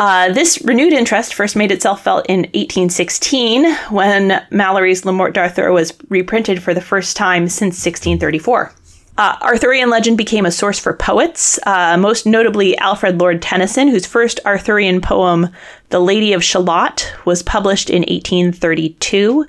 Uh, 0.00 0.32
this 0.32 0.60
renewed 0.62 0.92
interest 0.92 1.34
first 1.34 1.54
made 1.54 1.70
itself 1.70 2.02
felt 2.02 2.26
in 2.26 2.40
1816 2.40 3.72
when 3.90 4.44
Malory's 4.50 5.04
Le 5.04 5.12
Morte 5.12 5.34
d'Arthur 5.34 5.70
was 5.70 5.92
reprinted 6.08 6.60
for 6.60 6.74
the 6.74 6.80
first 6.80 7.16
time 7.16 7.48
since 7.48 7.74
1634. 7.84 8.72
Uh, 9.16 9.36
Arthurian 9.42 9.90
legend 9.90 10.18
became 10.18 10.44
a 10.44 10.50
source 10.50 10.78
for 10.80 10.92
poets, 10.92 11.60
uh, 11.66 11.96
most 11.96 12.26
notably 12.26 12.76
Alfred 12.78 13.18
Lord 13.18 13.40
Tennyson, 13.40 13.86
whose 13.86 14.06
first 14.06 14.40
Arthurian 14.44 15.00
poem, 15.00 15.50
The 15.90 16.00
Lady 16.00 16.32
of 16.32 16.42
Shalott, 16.42 17.14
was 17.24 17.40
published 17.40 17.90
in 17.90 18.02
1832. 18.02 19.46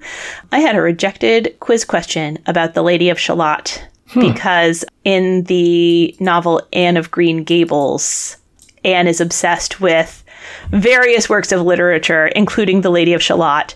I 0.51 0.59
had 0.59 0.75
a 0.75 0.81
rejected 0.81 1.55
quiz 1.59 1.83
question 1.83 2.37
about 2.45 2.75
The 2.75 2.83
Lady 2.83 3.09
of 3.09 3.19
Shalott 3.19 3.83
hmm. 4.09 4.19
because 4.19 4.85
in 5.03 5.45
the 5.45 6.15
novel 6.19 6.61
Anne 6.71 6.95
of 6.95 7.09
Green 7.09 7.43
Gables, 7.43 8.37
Anne 8.83 9.07
is 9.07 9.19
obsessed 9.19 9.81
with 9.81 10.23
various 10.69 11.27
works 11.27 11.51
of 11.51 11.63
literature, 11.63 12.27
including 12.27 12.81
The 12.81 12.91
Lady 12.91 13.13
of 13.13 13.23
Shalott, 13.23 13.73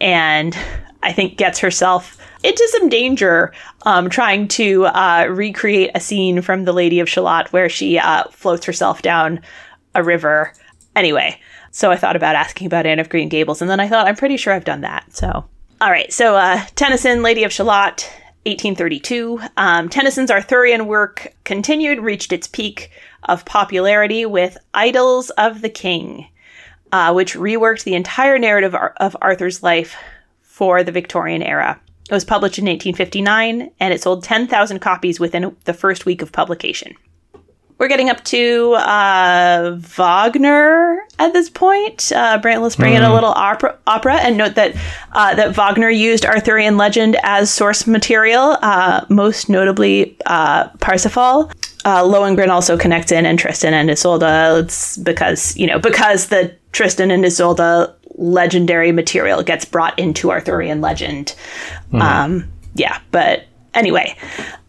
and 0.00 0.56
I 1.00 1.12
think 1.12 1.36
gets 1.36 1.60
herself 1.60 2.17
into 2.42 2.68
some 2.72 2.88
danger 2.88 3.52
um, 3.82 4.08
trying 4.08 4.48
to 4.48 4.86
uh, 4.86 5.26
recreate 5.28 5.90
a 5.94 6.00
scene 6.00 6.42
from 6.42 6.64
The 6.64 6.72
Lady 6.72 7.00
of 7.00 7.08
Shalott 7.08 7.52
where 7.52 7.68
she 7.68 7.98
uh, 7.98 8.24
floats 8.30 8.64
herself 8.66 9.02
down 9.02 9.40
a 9.94 10.02
river. 10.02 10.52
Anyway, 10.94 11.40
so 11.70 11.90
I 11.90 11.96
thought 11.96 12.16
about 12.16 12.36
asking 12.36 12.66
about 12.66 12.86
Anne 12.86 12.98
of 12.98 13.08
Green 13.08 13.28
Gables, 13.28 13.60
and 13.60 13.70
then 13.70 13.80
I 13.80 13.88
thought, 13.88 14.06
I'm 14.06 14.16
pretty 14.16 14.36
sure 14.36 14.52
I've 14.52 14.64
done 14.64 14.82
that. 14.82 15.14
So, 15.14 15.44
all 15.80 15.90
right. 15.90 16.12
So, 16.12 16.36
uh, 16.36 16.62
Tennyson, 16.74 17.22
Lady 17.22 17.44
of 17.44 17.52
Shalott, 17.52 18.10
1832. 18.46 19.40
Um, 19.56 19.88
Tennyson's 19.88 20.30
Arthurian 20.30 20.86
work 20.86 21.34
continued, 21.44 22.00
reached 22.00 22.32
its 22.32 22.46
peak 22.46 22.90
of 23.24 23.44
popularity 23.44 24.24
with 24.26 24.56
Idylls 24.74 25.30
of 25.36 25.60
the 25.60 25.68
King, 25.68 26.28
uh, 26.92 27.12
which 27.12 27.34
reworked 27.34 27.84
the 27.84 27.94
entire 27.94 28.38
narrative 28.38 28.74
of 28.74 29.16
Arthur's 29.20 29.62
life 29.62 29.96
for 30.42 30.82
the 30.82 30.92
Victorian 30.92 31.42
era. 31.42 31.80
It 32.08 32.14
was 32.14 32.24
published 32.24 32.58
in 32.58 32.64
1859 32.64 33.70
and 33.78 33.94
it 33.94 34.02
sold 34.02 34.24
10,000 34.24 34.78
copies 34.78 35.20
within 35.20 35.54
the 35.64 35.74
first 35.74 36.06
week 36.06 36.22
of 36.22 36.32
publication. 36.32 36.94
We're 37.78 37.88
getting 37.88 38.10
up 38.10 38.24
to 38.24 38.72
uh, 38.72 39.76
Wagner 39.78 40.98
at 41.20 41.32
this 41.32 41.48
point. 41.48 42.10
Uh, 42.10 42.38
Brant, 42.38 42.60
let's 42.60 42.74
bring 42.74 42.94
mm. 42.94 42.96
in 42.96 43.02
a 43.04 43.08
hmm. 43.08 43.14
little 43.14 43.30
opera, 43.30 43.78
opera 43.86 44.16
and 44.16 44.36
note 44.36 44.56
that 44.56 44.74
uh, 45.12 45.34
that 45.36 45.54
Wagner 45.54 45.88
used 45.88 46.26
Arthurian 46.26 46.76
legend 46.76 47.16
as 47.22 47.52
source 47.52 47.86
material, 47.86 48.58
uh, 48.62 49.04
most 49.08 49.48
notably 49.48 50.16
uh, 50.26 50.68
Parsifal. 50.78 51.52
Uh, 51.84 52.02
Lohengrin 52.02 52.48
also 52.48 52.76
connects 52.76 53.12
in 53.12 53.24
and 53.24 53.38
Tristan 53.38 53.72
and 53.72 53.88
Isolde. 53.88 54.64
It's 54.64 54.96
because 54.96 55.56
you 55.56 55.68
know 55.68 55.78
because 55.78 56.26
the 56.28 56.52
Tristan 56.72 57.12
and 57.12 57.24
Isolde 57.24 57.94
legendary 58.18 58.92
material 58.92 59.42
gets 59.42 59.64
brought 59.64 59.98
into 59.98 60.30
Arthurian 60.30 60.80
legend. 60.80 61.34
Mm. 61.92 62.00
Um, 62.02 62.52
yeah, 62.74 63.00
but 63.10 63.46
anyway, 63.74 64.16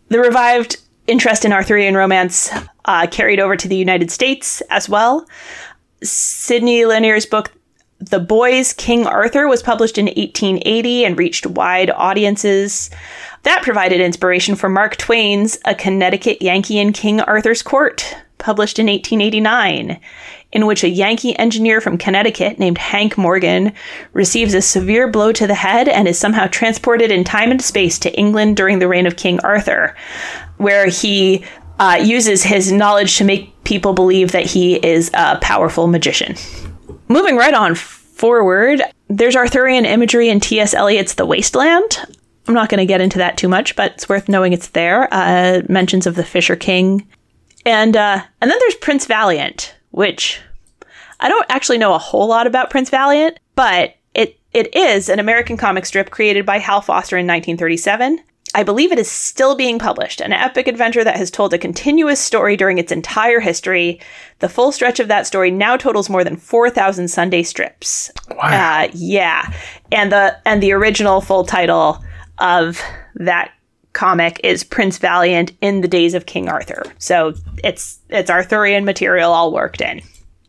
the 0.08 0.20
revived 0.20 0.78
interest 1.08 1.44
in 1.44 1.52
Arthurian 1.52 1.96
romance 1.96 2.52
uh, 2.86 3.08
carried 3.08 3.40
over 3.40 3.58
to 3.58 3.68
the 3.68 3.76
United 3.76 4.12
States 4.12 4.62
as 4.70 4.88
well. 4.88 5.28
Sidney 6.04 6.86
Lanier's 6.86 7.26
book, 7.26 7.52
The 8.00 8.20
Boys 8.20 8.74
King 8.74 9.06
Arthur, 9.06 9.48
was 9.48 9.64
published 9.64 9.98
in 9.98 10.06
1880 10.06 11.06
and 11.06 11.18
reached 11.18 11.46
wide 11.46 11.90
audiences. 11.90 12.90
That 13.44 13.64
provided 13.64 14.00
inspiration 14.00 14.56
for 14.56 14.70
Mark 14.70 14.96
Twain's 14.98 15.58
A 15.66 15.74
Connecticut 15.76 16.42
Yankee 16.42 16.80
in 16.80 16.94
King 16.94 17.20
Arthur's 17.22 17.64
Court, 17.64 18.16
published 18.38 18.80
in 18.80 18.88
1889 18.88 20.00
in 20.52 20.66
which 20.66 20.84
a 20.84 20.90
Yankee 20.90 21.38
engineer 21.38 21.80
from 21.80 21.98
Connecticut 21.98 22.58
named 22.58 22.78
Hank 22.78 23.18
Morgan 23.18 23.74
receives 24.14 24.54
a 24.54 24.62
severe 24.62 25.08
blow 25.08 25.32
to 25.32 25.46
the 25.46 25.54
head 25.56 25.88
and 25.88 26.08
is 26.08 26.18
somehow 26.18 26.48
transported 26.48 27.12
in 27.12 27.24
time 27.24 27.52
and 27.52 27.62
space 27.62 28.00
to 28.00 28.14
England 28.18 28.58
during 28.58 28.80
the 28.80 28.88
reign 28.88 29.06
of 29.06 29.16
King 29.16 29.40
Arthur, 29.42 29.96
where 30.58 30.88
he 30.88 31.44
uh, 31.80 32.00
uses 32.04 32.44
his 32.44 32.72
knowledge 32.72 33.18
to 33.18 33.24
make 33.24 33.64
people 33.64 33.94
believe 33.94 34.32
that 34.32 34.46
he 34.46 34.76
is 34.76 35.12
a 35.14 35.38
powerful 35.42 35.88
magician. 35.88 36.36
Moving 37.08 37.38
right 37.38 37.54
on 37.54 37.76
forward, 37.76 38.82
there's 39.08 39.36
Arthurian 39.36 39.86
imagery 39.86 40.30
in 40.30 40.40
T.S. 40.40 40.74
Eliot's 40.74 41.14
The 41.14 41.26
Wasteland. 41.26 42.06
I'm 42.48 42.54
not 42.54 42.70
going 42.70 42.80
to 42.80 42.86
get 42.86 43.02
into 43.02 43.20
that 43.20 43.38
too 43.38 43.48
much, 43.48 43.76
but 43.76 43.94
it's 43.94 44.10
worth 44.10 44.28
knowing 44.28 44.54
it's 44.54 44.70
there. 44.70 45.08
Uh, 45.12 45.62
mentions 45.70 46.08
of 46.08 46.16
the 46.16 46.24
Fisher 46.24 46.56
King, 46.56 47.08
and 47.66 47.96
uh, 47.96 48.22
and 48.42 48.52
then 48.52 48.58
there's 48.60 48.76
Prince 48.76 49.06
Valiant, 49.06 49.76
which 49.92 50.42
I 51.20 51.30
don't 51.30 51.46
actually 51.50 51.78
know 51.78 51.94
a 51.94 52.00
whole 52.00 52.28
lot 52.28 52.48
about 52.48 52.70
Prince 52.70 52.90
Valiant, 52.90 53.40
but 53.56 53.96
it 54.14 54.40
it 54.54 54.74
is 54.76 55.10
an 55.10 55.20
American 55.20 55.58
comic 55.58 55.86
strip 55.86 56.10
created 56.10 56.46
by 56.46 56.60
Hal 56.60 56.82
Foster 56.82 57.18
in 57.18 57.28
1937. 57.28 58.20
I 58.56 58.64
believe 58.64 58.92
it 58.92 58.98
is 58.98 59.10
still 59.10 59.56
being 59.56 59.78
published, 59.78 60.22
an 60.22 60.34
epic 60.34 60.68
adventure 60.68 61.04
that 61.04 61.18
has 61.18 61.30
told 61.30 61.54
a 61.54 61.60
continuous 61.60 62.20
story 62.20 62.58
during 62.58 62.80
its 62.80 62.92
entire 62.92 63.40
history. 63.40 64.02
The 64.40 64.50
full 64.50 64.72
stretch 64.72 65.00
of 65.00 65.08
that 65.08 65.28
story 65.28 65.52
now 65.52 65.78
totals 65.78 66.10
more 66.10 66.24
than 66.24 66.36
4,000 66.36 67.10
Sunday 67.10 67.44
strips. 67.44 68.12
Wow. 68.32 68.38
Uh, 68.86 68.88
yeah. 68.94 69.54
And 69.92 70.12
the 70.12 70.38
and 70.46 70.64
the 70.64 70.72
original 70.72 71.22
full 71.22 71.44
title 71.44 72.04
of 72.40 72.82
that 73.16 73.52
comic 73.94 74.40
is 74.44 74.64
Prince 74.64 74.98
Valiant 74.98 75.52
in 75.62 75.82
the 75.82 75.88
days 75.88 76.14
of 76.14 76.26
King 76.26 76.50
Arthur. 76.50 76.84
So 76.98 77.34
it's 77.64 78.00
it's 78.10 78.30
Arthurian 78.30 78.86
material 78.86 79.32
all 79.32 79.52
worked 79.52 79.82
in. 79.82 80.02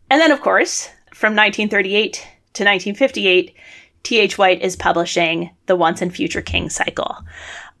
And 0.09 0.21
then 0.21 0.31
of 0.31 0.41
course, 0.41 0.89
from 1.13 1.35
1938 1.35 2.13
to 2.13 2.63
1958, 2.63 3.55
T.H. 4.03 4.37
White 4.37 4.61
is 4.61 4.75
publishing 4.75 5.51
the 5.67 5.75
Once 5.75 6.01
and 6.01 6.13
Future 6.13 6.41
King 6.41 6.69
cycle. 6.69 7.17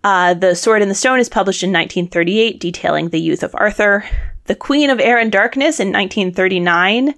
Uh, 0.03 0.33
the 0.33 0.55
Sword 0.55 0.81
in 0.81 0.89
the 0.89 0.95
Stone 0.95 1.19
is 1.19 1.29
published 1.29 1.63
in 1.63 1.69
1938, 1.69 2.59
detailing 2.59 3.09
the 3.09 3.21
youth 3.21 3.43
of 3.43 3.55
Arthur. 3.55 4.03
The 4.45 4.55
Queen 4.55 4.89
of 4.89 4.99
Air 4.99 5.19
and 5.19 5.31
Darkness 5.31 5.79
in 5.79 5.89
1939. 5.89 7.13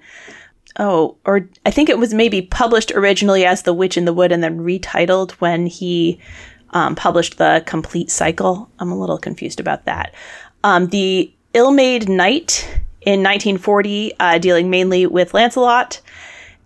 Oh, 0.80 1.18
or 1.26 1.48
I 1.66 1.72
think 1.72 1.90
it 1.90 2.00
was 2.00 2.14
maybe 2.14 2.42
published 2.42 2.92
originally 2.92 3.46
as 3.46 3.64
The 3.64 3.74
Witch 3.74 3.98
in 3.98 4.06
the 4.06 4.14
Wood 4.14 4.32
and 4.32 4.44
then 4.44 4.60
retitled 4.60 5.32
when 5.34 5.68
he 5.68 6.20
um, 6.74 6.96
published 6.96 7.38
the 7.38 7.64
complete 7.66 8.12
cycle. 8.12 8.70
I'm 8.80 8.92
a 8.92 9.00
little 9.00 9.18
confused 9.18 9.60
about 9.60 9.86
that. 9.86 10.14
Um, 10.64 10.88
the 10.88 11.32
Ill 11.54 11.72
Made 11.72 12.10
Knight 12.10 12.68
in 13.02 13.22
1940, 13.22 14.14
uh, 14.20 14.38
dealing 14.40 14.70
mainly 14.70 15.06
with 15.06 15.34
Lancelot. 15.34 16.02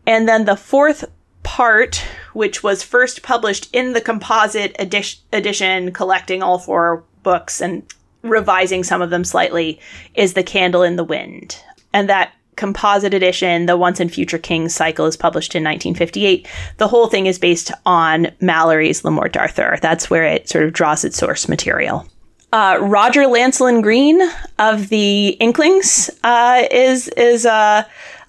And 0.05 0.27
then 0.27 0.45
the 0.45 0.55
fourth 0.55 1.05
part, 1.43 2.03
which 2.33 2.63
was 2.63 2.83
first 2.83 3.23
published 3.23 3.69
in 3.73 3.93
the 3.93 4.01
composite 4.01 4.75
edi- 4.79 5.19
edition, 5.33 5.91
collecting 5.91 6.41
all 6.41 6.59
four 6.59 7.03
books 7.23 7.61
and 7.61 7.83
revising 8.21 8.83
some 8.83 9.01
of 9.01 9.09
them 9.09 9.23
slightly, 9.23 9.79
is 10.13 10.33
The 10.33 10.43
Candle 10.43 10.83
in 10.83 10.95
the 10.95 11.03
Wind. 11.03 11.57
And 11.93 12.09
that 12.09 12.33
composite 12.57 13.13
edition, 13.13 13.65
the 13.65 13.77
Once 13.77 13.99
and 13.99 14.11
Future 14.11 14.37
Kings 14.37 14.75
cycle, 14.75 15.05
is 15.05 15.15
published 15.15 15.55
in 15.55 15.63
1958. 15.63 16.47
The 16.77 16.87
whole 16.87 17.07
thing 17.07 17.27
is 17.27 17.39
based 17.39 17.71
on 17.85 18.27
Malory's 18.41 19.03
Morte 19.03 19.31
d'Arthur. 19.31 19.77
That's 19.81 20.09
where 20.09 20.25
it 20.25 20.49
sort 20.49 20.65
of 20.65 20.73
draws 20.73 21.05
its 21.05 21.17
source 21.17 21.47
material. 21.47 22.05
Uh, 22.51 22.77
Roger 22.81 23.23
Lancelyn 23.23 23.81
Green 23.81 24.21
of 24.57 24.89
the 24.89 25.29
Inklings 25.39 26.09
uh, 26.23 26.63
is 26.71 27.07
is 27.09 27.45
uh, 27.45 27.83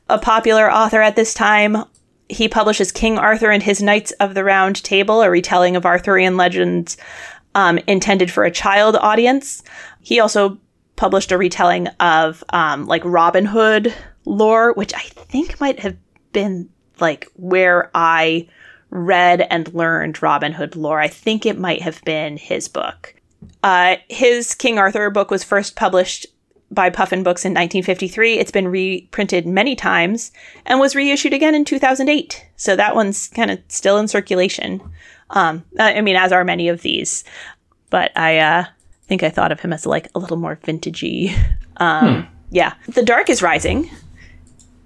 a 0.08 0.18
popular 0.18 0.70
author 0.70 1.00
at 1.00 1.16
this 1.16 1.34
time. 1.34 1.84
He 2.28 2.48
publishes 2.48 2.92
King 2.92 3.16
Arthur 3.16 3.50
and 3.50 3.62
His 3.62 3.82
Knights 3.82 4.10
of 4.12 4.34
the 4.34 4.44
Round 4.44 4.82
Table, 4.82 5.22
a 5.22 5.30
retelling 5.30 5.76
of 5.76 5.86
Arthurian 5.86 6.36
legends 6.36 6.96
um, 7.54 7.78
intended 7.86 8.30
for 8.30 8.44
a 8.44 8.50
child 8.50 8.96
audience. 8.96 9.62
He 10.02 10.20
also 10.20 10.58
published 10.96 11.32
a 11.32 11.38
retelling 11.38 11.86
of 12.00 12.42
um, 12.50 12.86
like 12.86 13.02
Robin 13.04 13.46
Hood 13.46 13.94
lore, 14.28 14.72
which 14.74 14.94
I 14.94 15.00
think 15.00 15.60
might 15.60 15.80
have 15.80 15.96
been 16.32 16.68
like 17.00 17.26
where 17.34 17.90
I 17.94 18.48
read 18.90 19.46
and 19.50 19.72
learned 19.74 20.22
Robin 20.22 20.52
Hood 20.52 20.76
lore. 20.76 21.00
I 21.00 21.08
think 21.08 21.44
it 21.44 21.58
might 21.58 21.82
have 21.82 22.02
been 22.04 22.36
his 22.36 22.68
book. 22.68 23.14
Uh, 23.62 23.96
his 24.08 24.54
King 24.54 24.78
Arthur 24.78 25.10
book 25.10 25.30
was 25.30 25.44
first 25.44 25.76
published 25.76 26.26
by 26.70 26.90
Puffin 26.90 27.22
Books 27.22 27.44
in 27.44 27.52
1953. 27.52 28.38
It's 28.38 28.50
been 28.50 28.68
reprinted 28.68 29.46
many 29.46 29.74
times 29.74 30.32
and 30.66 30.80
was 30.80 30.94
reissued 30.94 31.32
again 31.32 31.54
in 31.54 31.64
2008. 31.64 32.46
So 32.56 32.76
that 32.76 32.94
one's 32.94 33.28
kind 33.28 33.50
of 33.50 33.58
still 33.68 33.98
in 33.98 34.08
circulation. 34.08 34.80
Um, 35.30 35.64
I 35.78 36.00
mean, 36.00 36.16
as 36.16 36.32
are 36.32 36.44
many 36.44 36.68
of 36.68 36.82
these. 36.82 37.24
But 37.90 38.16
I 38.16 38.38
uh, 38.38 38.64
think 39.04 39.22
I 39.22 39.30
thought 39.30 39.52
of 39.52 39.60
him 39.60 39.72
as 39.72 39.86
like 39.86 40.08
a 40.14 40.18
little 40.18 40.36
more 40.36 40.56
vintagey. 40.56 41.34
Um, 41.78 42.22
hmm. 42.22 42.34
Yeah, 42.50 42.74
The 42.88 43.04
Dark 43.04 43.30
is 43.30 43.42
Rising 43.42 43.90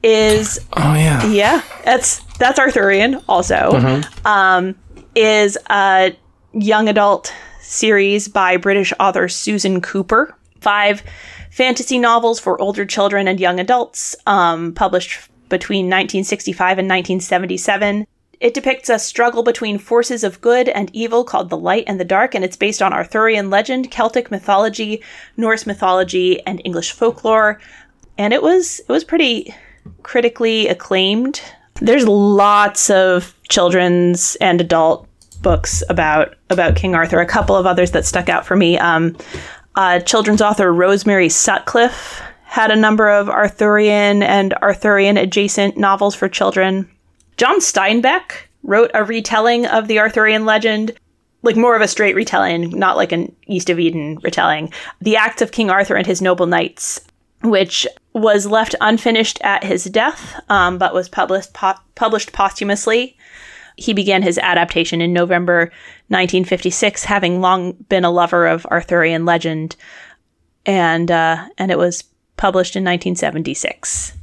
is 0.03 0.59
oh 0.75 0.95
yeah 0.95 1.25
yeah 1.27 1.63
that's 1.85 2.23
that's 2.39 2.59
Arthurian 2.59 3.21
also 3.29 3.55
mm-hmm. 3.55 4.27
um, 4.27 4.75
is 5.15 5.57
a 5.71 6.17
young 6.53 6.89
adult 6.89 7.33
series 7.61 8.29
by 8.29 8.57
British 8.57 8.93
author 8.99 9.29
Susan 9.29 9.81
Cooper 9.81 10.35
five 10.61 11.03
fantasy 11.51 11.99
novels 11.99 12.41
for 12.41 12.61
older 12.61 12.85
children 12.85 13.29
and 13.29 13.39
young 13.39 13.61
adults 13.61 14.17
um, 14.27 14.73
published 14.75 15.29
between 15.49 15.87
1965 15.87 16.79
and 16.79 16.89
1977 16.89 18.07
it 18.43 18.55
depicts 18.55 18.91
a 18.91 18.99
struggle 18.99 19.45
between 19.45 19.79
forces 19.79 20.25
of 20.25 20.41
good 20.41 20.69
and 20.69 20.91
evil 20.93 21.23
called 21.23 21.49
the 21.49 21.57
light 21.57 21.85
and 21.87 22.01
the 22.01 22.05
dark, 22.05 22.35
and 22.35 22.45
it's 22.45 22.57
based 22.57 22.83
on 22.83 22.93
Arthurian 22.93 23.51
legend, 23.51 23.93
Celtic 23.93 24.33
mythology, 24.33 25.01
Norse 25.37 25.65
mythology, 25.65 26.45
and 26.45 26.61
English 26.65 26.91
folklore. 26.91 27.61
And 28.19 28.35
it 28.35 28.43
was 28.43 28.81
it 28.81 28.89
was 28.89 29.05
pretty 29.05 29.55
critically 30.03 30.69
acclaimed. 30.69 31.41
There's 31.81 32.07
lots 32.07 32.91
of 32.91 33.35
children's 33.49 34.37
and 34.37 34.61
adult 34.61 35.09
books 35.43 35.83
about 35.89 36.35
about 36.51 36.77
King 36.77 36.95
Arthur. 36.95 37.21
A 37.21 37.27
couple 37.27 37.57
of 37.57 37.67
others 37.67 37.91
that 37.93 38.05
stuck 38.05 38.29
out 38.29 38.47
for 38.47 38.57
me. 38.57 38.79
Um, 38.79 39.17
uh, 39.75 40.01
children's 40.01 40.43
author 40.43 40.73
Rosemary 40.73 41.29
Sutcliff 41.29 42.21
had 42.45 42.71
a 42.71 42.77
number 42.77 43.09
of 43.09 43.29
Arthurian 43.31 44.23
and 44.23 44.53
Arthurian 44.55 45.17
adjacent 45.17 45.77
novels 45.79 46.15
for 46.15 46.29
children. 46.29 46.89
John 47.39 47.61
Steinbeck 47.61 48.33
wrote 48.63 48.91
a 48.95 49.05
retelling 49.05 49.67
of 49.67 49.89
the 49.89 49.99
Arthurian 49.99 50.45
legend. 50.45 50.93
like 51.43 51.57
more 51.57 51.75
of 51.75 51.83
a 51.83 51.89
straight 51.89 52.15
retelling, 52.15 52.71
not 52.71 52.97
like 52.97 53.11
an 53.11 53.35
East 53.47 53.69
of 53.69 53.81
Eden 53.81 54.19
retelling. 54.23 54.73
The 55.01 55.17
Acts 55.17 55.43
of 55.43 55.51
King 55.51 55.71
Arthur 55.71 55.97
and 55.97 56.07
His 56.07 56.23
Noble 56.23 56.47
Knights, 56.47 57.01
which 57.43 57.87
was 58.13 58.47
left 58.47 58.75
unfinished 58.81 59.41
at 59.43 59.65
his 59.65 59.85
death, 59.85 60.41
um, 60.49 60.79
but 60.79 60.95
was 60.95 61.09
published 61.09 61.53
po- 61.55 61.75
published 61.95 62.33
posthumously. 62.33 63.17
He 63.77 63.95
began 63.95 64.23
his 64.23 64.39
adaptation 64.39 65.01
in 65.01 65.13
November 65.13 65.73
1956, 66.09 67.05
having 67.05 67.41
long 67.41 67.73
been 67.89 68.05
a 68.05 68.11
lover 68.11 68.47
of 68.47 68.67
Arthurian 68.67 69.25
legend, 69.25 69.77
and 70.67 71.11
uh, 71.11 71.49
and 71.59 71.71
it 71.71 71.79
was 71.79 72.05
published 72.37 72.77
in 72.77 72.85
1976. 72.85 74.15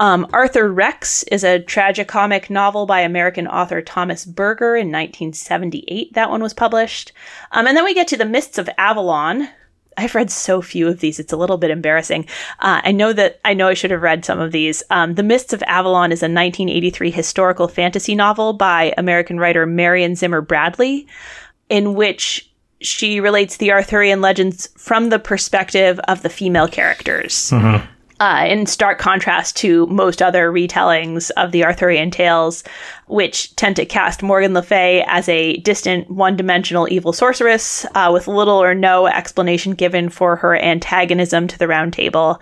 Um, 0.00 0.28
Arthur 0.32 0.72
Rex 0.72 1.24
is 1.24 1.42
a 1.42 1.58
tragicomic 1.58 2.50
novel 2.50 2.86
by 2.86 3.00
American 3.00 3.48
author 3.48 3.82
Thomas 3.82 4.24
Berger 4.24 4.76
in 4.76 4.88
1978. 4.88 6.14
That 6.14 6.30
one 6.30 6.42
was 6.42 6.54
published. 6.54 7.12
Um, 7.50 7.66
and 7.66 7.76
then 7.76 7.84
we 7.84 7.94
get 7.94 8.06
to 8.08 8.16
The 8.16 8.24
Mists 8.24 8.58
of 8.58 8.70
Avalon. 8.78 9.48
I've 9.98 10.14
read 10.14 10.30
so 10.30 10.62
few 10.62 10.88
of 10.88 11.00
these; 11.00 11.18
it's 11.18 11.32
a 11.32 11.36
little 11.36 11.58
bit 11.58 11.70
embarrassing. 11.70 12.26
Uh, 12.60 12.80
I 12.84 12.92
know 12.92 13.12
that 13.12 13.40
I 13.44 13.52
know 13.52 13.68
I 13.68 13.74
should 13.74 13.90
have 13.90 14.02
read 14.02 14.24
some 14.24 14.38
of 14.40 14.52
these. 14.52 14.82
Um, 14.90 15.14
the 15.14 15.22
Mists 15.22 15.52
of 15.52 15.62
Avalon 15.66 16.12
is 16.12 16.22
a 16.22 16.30
1983 16.30 17.10
historical 17.10 17.68
fantasy 17.68 18.14
novel 18.14 18.52
by 18.54 18.94
American 18.96 19.38
writer 19.38 19.66
Marion 19.66 20.14
Zimmer 20.14 20.40
Bradley, 20.40 21.06
in 21.68 21.94
which 21.94 22.50
she 22.80 23.20
relates 23.20 23.56
the 23.56 23.72
Arthurian 23.72 24.20
legends 24.20 24.68
from 24.78 25.08
the 25.08 25.18
perspective 25.18 25.98
of 26.06 26.22
the 26.22 26.28
female 26.28 26.68
characters. 26.68 27.50
Mm-hmm 27.50 27.94
uh, 28.20 28.46
in 28.48 28.66
stark 28.66 28.98
contrast 28.98 29.56
to 29.56 29.86
most 29.86 30.20
other 30.20 30.50
retellings 30.50 31.30
of 31.36 31.52
the 31.52 31.64
Arthurian 31.64 32.10
tales, 32.10 32.64
which 33.06 33.54
tend 33.56 33.76
to 33.76 33.86
cast 33.86 34.22
Morgan 34.22 34.54
Le 34.54 34.62
Fay 34.62 35.04
as 35.06 35.28
a 35.28 35.56
distant, 35.58 36.10
one 36.10 36.36
dimensional 36.36 36.88
evil 36.90 37.12
sorceress 37.12 37.86
uh, 37.94 38.10
with 38.12 38.28
little 38.28 38.60
or 38.62 38.74
no 38.74 39.06
explanation 39.06 39.72
given 39.72 40.08
for 40.08 40.36
her 40.36 40.56
antagonism 40.56 41.46
to 41.46 41.58
the 41.58 41.68
Round 41.68 41.92
Table. 41.92 42.40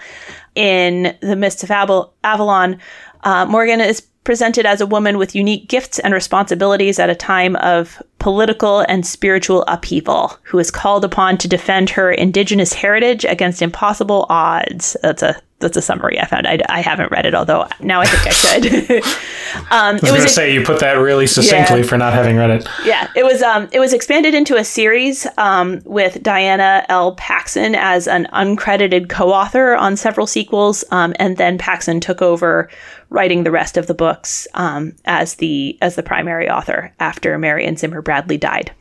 In 0.55 1.16
The 1.20 1.37
Mists 1.37 1.62
of 1.62 1.70
Avalon, 1.70 2.79
uh, 3.24 3.45
Morgan 3.47 3.81
is 3.81 4.07
presented 4.27 4.66
as 4.66 4.81
a 4.81 4.87
woman 4.87 5.18
with 5.18 5.37
unique 5.37 5.68
gifts 5.68 6.01
and 6.01 6.12
responsibilities 6.12 6.99
at 6.99 7.09
a 7.09 7.14
time 7.14 7.55
of 7.57 8.03
political 8.18 8.81
and 8.81 9.07
spiritual 9.07 9.62
upheaval, 9.68 10.37
who 10.43 10.59
is 10.59 10.68
called 10.68 11.05
upon 11.05 11.39
to 11.39 11.47
defend 11.47 11.89
her 11.91 12.11
indigenous 12.11 12.72
heritage 12.72 13.24
against 13.24 13.62
impossible 13.62 14.27
odds. 14.29 14.97
That's 15.01 15.22
a 15.22 15.41
that's 15.59 15.77
a 15.77 15.81
summary 15.81 16.20
I 16.20 16.27
found. 16.27 16.47
I, 16.47 16.59
I 16.68 16.83
haven't 16.83 17.11
read 17.11 17.24
it, 17.24 17.35
although 17.35 17.66
now 17.81 18.01
I 18.01 18.07
think 18.07 18.27
I 18.27 18.31
should. 18.31 19.05
um, 19.70 19.70
I 19.70 19.93
was, 19.93 20.03
was 20.03 20.11
going 20.11 20.22
to 20.22 20.29
say 20.29 20.53
you 20.53 20.62
put 20.62 20.81
that 20.81 20.95
really 20.95 21.27
succinctly 21.27 21.81
yeah, 21.81 21.87
for 21.87 21.97
not 21.97 22.12
having 22.12 22.37
read 22.37 22.51
it. 22.51 22.68
Yeah, 22.85 23.11
it 23.16 23.24
was. 23.24 23.43
Um, 23.43 23.68
it 23.72 23.81
was 23.81 23.95
expanded 23.95 24.35
into 24.35 24.57
a 24.57 24.64
series 24.64 25.27
um, 25.39 25.81
with 25.85 26.22
Diana 26.22 26.85
L. 26.91 27.14
Paxson 27.14 27.74
as 27.74 28.07
an 28.07 28.29
uncredited 28.35 29.09
co-author 29.09 29.74
on 29.74 29.97
several 29.97 30.27
sequels, 30.27 30.85
um, 30.91 31.14
and 31.18 31.39
then 31.39 31.57
Paxson 31.57 32.01
took 32.01 32.20
over 32.20 32.68
writing 33.09 33.45
the 33.45 33.51
rest 33.51 33.77
of 33.77 33.87
the 33.87 33.95
books 34.17 34.49
um, 34.55 34.95
as 35.05 35.37
the 35.37 35.77
as 35.83 35.95
the 35.95 36.03
primary 36.03 36.49
author 36.49 36.93
after 37.01 37.39
Marion 37.39 37.77
Zimmer 37.77 38.01
Bradley 38.03 38.39
died. 38.39 38.73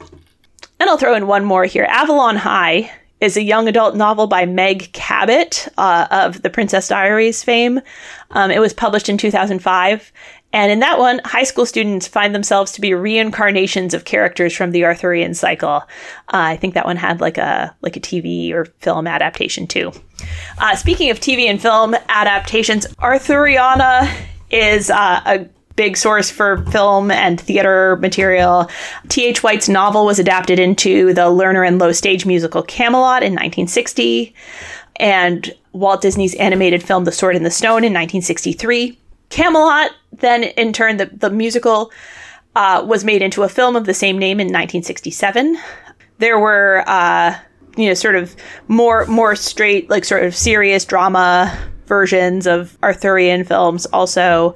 And 0.80 0.90
I'll 0.90 0.98
throw 0.98 1.16
in 1.16 1.28
one 1.28 1.46
more 1.46 1.66
here. 1.66 1.86
Avalon 1.90 2.38
High 2.38 2.92
is 3.22 3.38
a 3.38 3.42
young 3.42 3.68
adult 3.68 3.96
novel 3.96 4.28
by 4.28 4.46
Meg 4.46 4.92
Cabot 4.94 5.68
uh, 5.78 6.08
of 6.12 6.42
the 6.42 6.50
Princess 6.50 6.88
Diaries 6.88 7.44
fame. 7.44 7.82
Um, 8.32 8.52
it 8.52 8.60
was 8.60 8.74
published 8.74 9.10
in 9.10 9.18
2005. 9.18 10.12
And 10.54 10.72
in 10.72 10.80
that 10.80 11.00
one, 11.00 11.20
high 11.26 11.44
school 11.44 11.66
students 11.66 12.08
find 12.08 12.34
themselves 12.34 12.72
to 12.74 12.82
be 12.82 12.94
reincarnations 12.94 13.94
of 13.94 14.06
characters 14.06 14.54
from 14.56 14.72
the 14.72 14.86
Arthurian 14.86 15.34
cycle. 15.34 15.84
Uh, 16.28 16.54
I 16.54 16.58
think 16.58 16.76
that 16.76 16.86
one 16.86 16.96
had 16.96 17.20
like 17.20 17.38
a 17.38 17.76
like 17.82 17.98
a 17.98 18.00
TV 18.00 18.54
or 18.54 18.66
film 18.80 19.06
adaptation 19.06 19.68
too. 19.68 19.92
Uh, 20.60 20.76
speaking 20.78 21.10
of 21.10 21.20
TV 21.20 21.50
and 21.50 21.62
film 21.62 21.94
adaptations, 22.08 22.88
Arthuriana 23.00 24.10
is 24.52 24.90
uh, 24.90 25.22
a 25.26 25.48
big 25.76 25.98
source 25.98 26.30
for 26.30 26.64
film 26.68 27.12
and 27.12 27.40
theater 27.40 27.98
material. 27.98 28.70
T.H. 29.10 29.44
White's 29.44 29.70
novel 29.70 30.06
was 30.06 30.20
adapted 30.20 30.60
into 30.60 31.14
the 31.14 31.24
Lerner 31.24 31.68
and 31.68 31.80
Loewe 31.80 31.94
stage 31.94 32.26
musical 32.26 32.64
Camelot 32.64 33.24
in 33.24 33.34
1960, 33.34 34.34
and 34.98 35.54
Walt 35.74 36.02
Disney's 36.02 36.36
animated 36.36 36.82
film 36.82 37.04
The 37.04 37.12
Sword 37.12 37.36
in 37.36 37.44
the 37.44 37.52
Stone 37.52 37.84
in 37.84 37.94
1963. 37.94 38.98
Camelot, 39.30 39.92
then 40.14 40.44
in 40.44 40.72
turn, 40.72 40.98
the, 40.98 41.08
the 41.08 41.30
musical 41.30 41.92
uh, 42.56 42.84
was 42.88 43.04
made 43.04 43.22
into 43.22 43.44
a 43.44 43.50
film 43.50 43.76
of 43.76 43.86
the 43.86 43.94
same 43.94 44.18
name 44.18 44.40
in 44.40 44.48
1967. 44.48 45.58
There 46.20 46.40
were, 46.40 46.84
uh, 46.88 47.38
you 47.76 47.88
know, 47.88 47.94
sort 47.94 48.16
of 48.16 48.36
more 48.70 49.06
more 49.08 49.36
straight, 49.36 49.90
like 49.90 50.06
sort 50.06 50.24
of 50.24 50.34
serious 50.34 50.86
drama 50.86 51.54
versions 51.88 52.48
of 52.48 52.78
Arthurian 52.84 53.44
films 53.44 53.86
also. 53.88 54.56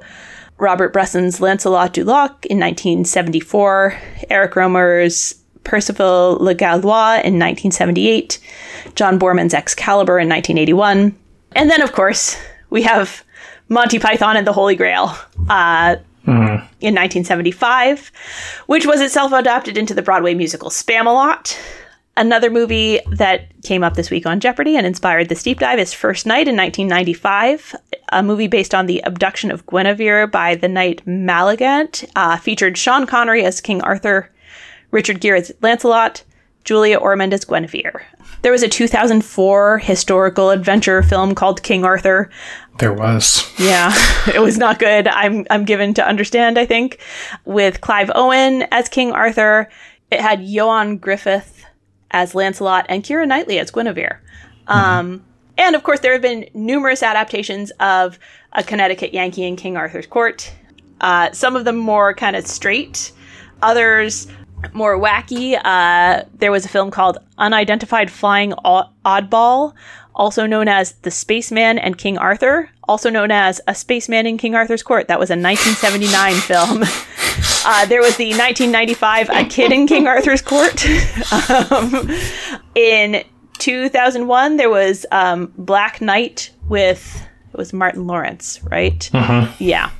Robert 0.58 0.92
Bresson's 0.92 1.40
Lancelot 1.40 1.94
du 1.94 2.04
Lac 2.04 2.44
in 2.46 2.58
1974, 2.58 3.98
Eric 4.28 4.52
Rohmer's 4.52 5.34
Perceval 5.64 6.38
Le 6.38 6.54
Gallois 6.54 7.22
in 7.24 7.38
1978, 7.38 8.38
John 8.94 9.18
Boorman's 9.18 9.54
Excalibur 9.54 10.18
in 10.18 10.28
1981. 10.28 11.16
And 11.52 11.70
then, 11.70 11.82
of 11.82 11.92
course, 11.92 12.36
we 12.68 12.82
have 12.82 13.24
Monty 13.68 13.98
Python 13.98 14.36
and 14.36 14.46
the 14.46 14.52
Holy 14.52 14.74
Grail 14.74 15.16
uh, 15.48 15.96
mm. 16.26 16.60
in 16.80 16.94
1975, 16.94 18.12
which 18.66 18.86
was 18.86 19.00
itself 19.00 19.32
adapted 19.32 19.76
into 19.76 19.94
the 19.94 20.02
Broadway 20.02 20.34
musical 20.34 20.70
Spamalot. 20.70 21.56
Another 22.20 22.50
movie 22.50 23.00
that 23.12 23.46
came 23.62 23.82
up 23.82 23.94
this 23.94 24.10
week 24.10 24.26
on 24.26 24.40
Jeopardy 24.40 24.76
and 24.76 24.86
inspired 24.86 25.30
this 25.30 25.42
deep 25.42 25.58
dive 25.58 25.78
is 25.78 25.94
First 25.94 26.26
Knight 26.26 26.48
in 26.48 26.54
1995, 26.54 27.74
a 28.12 28.22
movie 28.22 28.46
based 28.46 28.74
on 28.74 28.84
the 28.84 29.00
abduction 29.04 29.50
of 29.50 29.64
Guinevere 29.64 30.26
by 30.26 30.54
the 30.54 30.68
knight 30.68 31.02
Malagant, 31.06 32.06
uh, 32.16 32.36
featured 32.36 32.76
Sean 32.76 33.06
Connery 33.06 33.42
as 33.42 33.62
King 33.62 33.80
Arthur, 33.80 34.30
Richard 34.90 35.22
Gere 35.22 35.38
as 35.38 35.50
Lancelot, 35.62 36.22
Julia 36.64 36.98
Ormond 36.98 37.32
as 37.32 37.46
Guinevere. 37.46 38.02
There 38.42 38.52
was 38.52 38.62
a 38.62 38.68
2004 38.68 39.78
historical 39.78 40.50
adventure 40.50 41.02
film 41.02 41.34
called 41.34 41.62
King 41.62 41.86
Arthur. 41.86 42.28
There 42.80 42.92
was. 42.92 43.50
Yeah, 43.58 43.94
it 44.34 44.42
was 44.42 44.58
not 44.58 44.78
good. 44.78 45.08
I'm 45.08 45.46
I'm 45.48 45.64
given 45.64 45.94
to 45.94 46.06
understand, 46.06 46.58
I 46.58 46.66
think, 46.66 47.00
with 47.46 47.80
Clive 47.80 48.10
Owen 48.14 48.64
as 48.70 48.90
King 48.90 49.10
Arthur. 49.12 49.70
It 50.10 50.20
had 50.20 50.40
Ioan 50.40 50.98
Gruffudd 50.98 51.59
as 52.10 52.34
Lancelot 52.34 52.86
and 52.88 53.02
Keira 53.02 53.26
Knightley 53.26 53.58
as 53.58 53.70
Guinevere. 53.70 54.20
Um, 54.66 55.24
and 55.58 55.76
of 55.76 55.82
course, 55.82 56.00
there 56.00 56.12
have 56.12 56.22
been 56.22 56.48
numerous 56.54 57.02
adaptations 57.02 57.70
of 57.80 58.18
A 58.52 58.62
Connecticut 58.62 59.12
Yankee 59.12 59.44
in 59.44 59.56
King 59.56 59.76
Arthur's 59.76 60.06
Court. 60.06 60.52
Uh, 61.00 61.32
some 61.32 61.56
of 61.56 61.64
them 61.64 61.76
more 61.76 62.14
kind 62.14 62.36
of 62.36 62.46
straight, 62.46 63.12
others 63.62 64.26
more 64.72 64.98
wacky. 64.98 65.58
Uh, 65.62 66.24
there 66.34 66.52
was 66.52 66.64
a 66.64 66.68
film 66.68 66.90
called 66.90 67.18
Unidentified 67.38 68.10
Flying 68.10 68.52
Oddball, 68.52 69.74
also 70.14 70.46
known 70.46 70.68
as 70.68 70.92
The 71.02 71.10
Spaceman 71.10 71.78
and 71.78 71.96
King 71.96 72.18
Arthur, 72.18 72.70
also 72.88 73.10
known 73.10 73.30
as 73.30 73.60
A 73.66 73.74
Spaceman 73.74 74.26
in 74.26 74.38
King 74.38 74.54
Arthur's 74.54 74.82
Court. 74.82 75.08
That 75.08 75.18
was 75.18 75.30
a 75.30 75.36
1979 75.36 76.34
film. 76.34 76.84
Uh, 77.64 77.86
there 77.86 78.00
was 78.00 78.16
the 78.16 78.30
1995 78.30 79.28
A 79.30 79.44
Kid 79.44 79.72
in 79.72 79.86
King 79.86 80.06
Arthur's 80.06 80.42
Court. 80.42 80.84
um, 81.70 82.10
in 82.74 83.24
2001, 83.58 84.56
there 84.56 84.70
was 84.70 85.04
um, 85.12 85.52
Black 85.56 86.00
Knight 86.00 86.50
with 86.68 87.26
it 87.52 87.56
was 87.56 87.72
Martin 87.72 88.06
Lawrence, 88.06 88.62
right? 88.64 89.10
Uh-huh. 89.12 89.52
Yeah. 89.58 89.90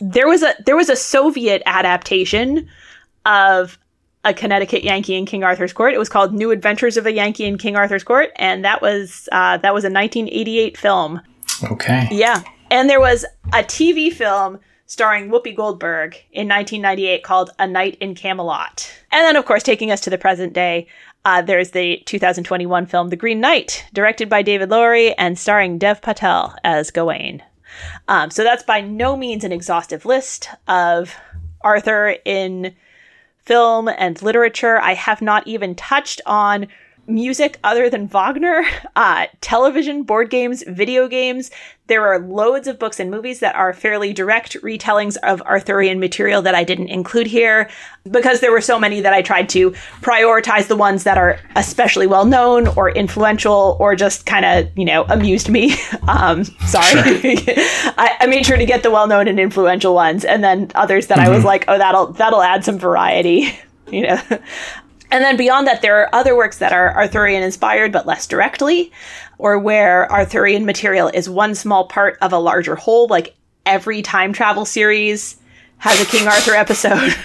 There 0.00 0.28
was 0.28 0.42
a 0.42 0.54
there 0.64 0.76
was 0.76 0.88
a 0.88 0.96
Soviet 0.96 1.62
adaptation 1.66 2.68
of 3.24 3.78
a 4.24 4.34
Connecticut 4.34 4.82
Yankee 4.82 5.14
in 5.14 5.24
King 5.24 5.44
Arthur's 5.44 5.72
Court. 5.72 5.94
It 5.94 5.98
was 5.98 6.08
called 6.08 6.34
New 6.34 6.50
Adventures 6.50 6.96
of 6.96 7.06
a 7.06 7.12
Yankee 7.12 7.46
in 7.46 7.58
King 7.58 7.76
Arthur's 7.76 8.04
Court, 8.04 8.30
and 8.36 8.64
that 8.64 8.82
was 8.82 9.28
uh, 9.32 9.58
that 9.58 9.72
was 9.72 9.84
a 9.84 9.90
1988 9.90 10.76
film. 10.76 11.20
Okay. 11.70 12.08
Yeah, 12.10 12.42
and 12.70 12.88
there 12.88 13.00
was 13.00 13.24
a 13.52 13.62
TV 13.62 14.12
film 14.12 14.58
starring 14.90 15.30
Whoopi 15.30 15.54
Goldberg 15.54 16.16
in 16.32 16.48
1998 16.48 17.22
called 17.22 17.50
A 17.60 17.66
Night 17.68 17.96
in 18.00 18.16
Camelot. 18.16 18.90
And 19.12 19.22
then, 19.22 19.36
of 19.36 19.46
course, 19.46 19.62
taking 19.62 19.92
us 19.92 20.00
to 20.00 20.10
the 20.10 20.18
present 20.18 20.52
day, 20.52 20.88
uh, 21.24 21.42
there's 21.42 21.70
the 21.70 22.02
2021 22.06 22.86
film 22.86 23.08
The 23.08 23.14
Green 23.14 23.38
Knight, 23.38 23.84
directed 23.92 24.28
by 24.28 24.42
David 24.42 24.68
Lowery 24.68 25.14
and 25.14 25.38
starring 25.38 25.78
Dev 25.78 26.02
Patel 26.02 26.56
as 26.64 26.90
Gawain. 26.90 27.40
Um, 28.08 28.32
so 28.32 28.42
that's 28.42 28.64
by 28.64 28.80
no 28.80 29.16
means 29.16 29.44
an 29.44 29.52
exhaustive 29.52 30.04
list 30.04 30.48
of 30.66 31.14
Arthur 31.60 32.16
in 32.24 32.74
film 33.38 33.86
and 33.86 34.20
literature. 34.20 34.80
I 34.80 34.94
have 34.94 35.22
not 35.22 35.46
even 35.46 35.76
touched 35.76 36.20
on 36.26 36.66
music 37.10 37.58
other 37.64 37.90
than 37.90 38.06
Wagner, 38.06 38.64
uh, 38.96 39.26
television, 39.40 40.02
board 40.02 40.30
games, 40.30 40.64
video 40.66 41.08
games. 41.08 41.50
There 41.86 42.06
are 42.06 42.20
loads 42.20 42.68
of 42.68 42.78
books 42.78 43.00
and 43.00 43.10
movies 43.10 43.40
that 43.40 43.56
are 43.56 43.72
fairly 43.72 44.12
direct 44.12 44.54
retellings 44.62 45.16
of 45.24 45.42
Arthurian 45.42 45.98
material 45.98 46.40
that 46.42 46.54
I 46.54 46.62
didn't 46.62 46.88
include 46.88 47.26
here 47.26 47.68
because 48.08 48.38
there 48.38 48.52
were 48.52 48.60
so 48.60 48.78
many 48.78 49.00
that 49.00 49.12
I 49.12 49.22
tried 49.22 49.48
to 49.50 49.72
prioritize 50.00 50.68
the 50.68 50.76
ones 50.76 51.02
that 51.02 51.18
are 51.18 51.40
especially 51.56 52.06
well 52.06 52.24
known 52.24 52.68
or 52.68 52.90
influential 52.90 53.76
or 53.80 53.96
just 53.96 54.24
kind 54.24 54.44
of, 54.44 54.78
you 54.78 54.84
know, 54.84 55.04
amused 55.08 55.48
me. 55.48 55.76
Um, 56.08 56.44
sorry. 56.44 56.86
I, 56.96 58.16
I, 58.20 58.26
made 58.26 58.44
sure 58.44 58.56
to 58.56 58.64
get 58.66 58.82
the 58.82 58.90
well 58.90 59.06
known 59.06 59.28
and 59.28 59.38
influential 59.38 59.94
ones 59.94 60.24
and 60.24 60.42
then 60.42 60.70
others 60.74 61.06
that 61.06 61.18
mm-hmm. 61.18 61.26
I 61.26 61.30
was 61.30 61.38
mm-hmm. 61.38 61.46
like, 61.46 61.64
oh, 61.68 61.78
that'll 61.78 62.06
that'll 62.14 62.42
add 62.42 62.64
some 62.64 62.78
variety. 62.78 63.56
you 63.90 64.06
know 64.06 64.20
and 65.10 65.24
then 65.24 65.36
beyond 65.36 65.66
that, 65.66 65.82
there 65.82 66.00
are 66.00 66.14
other 66.14 66.36
works 66.36 66.58
that 66.58 66.72
are 66.72 66.94
Arthurian 66.94 67.42
inspired, 67.42 67.92
but 67.92 68.06
less 68.06 68.26
directly, 68.26 68.92
or 69.38 69.58
where 69.58 70.10
Arthurian 70.10 70.64
material 70.64 71.08
is 71.08 71.28
one 71.28 71.54
small 71.54 71.86
part 71.86 72.18
of 72.20 72.32
a 72.32 72.38
larger 72.38 72.76
whole. 72.76 73.08
Like 73.08 73.34
every 73.66 74.02
time 74.02 74.32
travel 74.32 74.64
series 74.64 75.36
has 75.78 76.00
a 76.00 76.06
King 76.06 76.28
Arthur 76.28 76.52
episode. 76.52 77.14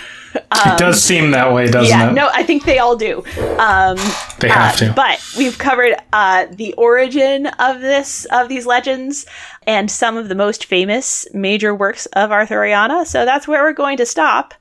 Um, 0.51 0.73
it 0.73 0.79
does 0.79 1.01
seem 1.01 1.31
that 1.31 1.53
way, 1.53 1.67
doesn't 1.67 1.97
yeah, 1.97 2.09
it? 2.09 2.13
No, 2.13 2.29
I 2.33 2.43
think 2.43 2.65
they 2.65 2.79
all 2.79 2.97
do. 2.97 3.23
Um, 3.57 3.97
they 4.39 4.49
have 4.49 4.73
uh, 4.73 4.77
to. 4.77 4.93
But 4.93 5.25
we've 5.38 5.57
covered 5.57 5.95
uh, 6.11 6.47
the 6.51 6.73
origin 6.73 7.47
of 7.47 7.79
this 7.79 8.25
of 8.25 8.49
these 8.49 8.65
legends 8.65 9.25
and 9.65 9.89
some 9.89 10.17
of 10.17 10.27
the 10.27 10.36
most 10.36 10.65
famous 10.65 11.25
major 11.33 11.73
works 11.73 12.05
of 12.07 12.31
Arthuriana. 12.31 13.05
So 13.05 13.23
that's 13.23 13.47
where 13.47 13.63
we're 13.63 13.73
going 13.73 13.95
to 13.95 14.05
stop. 14.05 14.53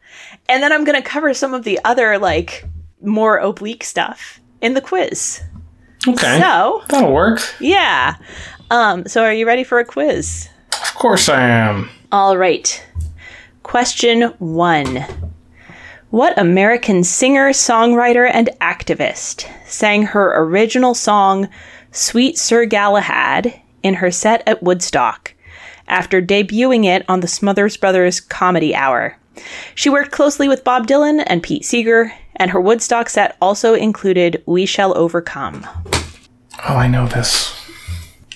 And 0.48 0.62
then 0.62 0.72
I'm 0.72 0.84
going 0.84 1.00
to 1.00 1.08
cover 1.08 1.34
some 1.34 1.54
of 1.54 1.64
the 1.64 1.80
other 1.84 2.18
like 2.18 2.64
more 3.05 3.38
oblique 3.38 3.84
stuff 3.84 4.40
in 4.61 4.74
the 4.74 4.80
quiz. 4.80 5.42
Okay. 6.07 6.40
So 6.40 6.82
that'll 6.88 7.12
work. 7.12 7.40
Yeah. 7.61 8.16
Um, 8.70 9.07
so 9.07 9.22
are 9.22 9.32
you 9.32 9.46
ready 9.46 9.64
for 9.64 9.78
a 9.78 9.84
quiz? 9.84 10.48
Of 10.72 10.94
course 10.94 11.28
I 11.28 11.42
am. 11.42 11.90
All 12.12 12.36
right. 12.36 12.84
Question 13.62 14.22
one. 14.38 15.05
What 16.11 16.38
American 16.38 17.02
singer, 17.02 17.50
songwriter, 17.50 18.30
and 18.32 18.50
activist 18.61 19.50
sang 19.66 20.05
her 20.05 20.38
original 20.44 20.94
song, 20.94 21.48
Sweet 21.90 22.38
Sir 22.38 22.66
Galahad, 22.66 23.61
in 23.82 23.94
her 23.94 24.11
set 24.11 24.42
at 24.46 24.62
Woodstock 24.62 25.34
after 25.88 26.22
debuting 26.22 26.84
it 26.84 27.05
on 27.09 27.20
the 27.20 27.26
Smothers 27.26 27.76
Brothers 27.76 28.20
Comedy 28.20 28.74
Hour? 28.74 29.18
She 29.74 29.90
worked 29.90 30.12
closely 30.12 30.48
with 30.48 30.62
Bob 30.62 30.86
Dylan 30.86 31.24
and 31.26 31.42
Pete 31.42 31.64
Seeger, 31.64 32.12
and 32.37 32.51
her 32.51 32.61
Woodstock 32.61 33.09
set 33.09 33.37
also 33.41 33.74
included 33.74 34.43
We 34.47 34.66
Shall 34.66 34.97
Overcome. 34.97 35.66
Oh, 36.68 36.76
I 36.76 36.89
know 36.89 37.07
this. 37.07 37.55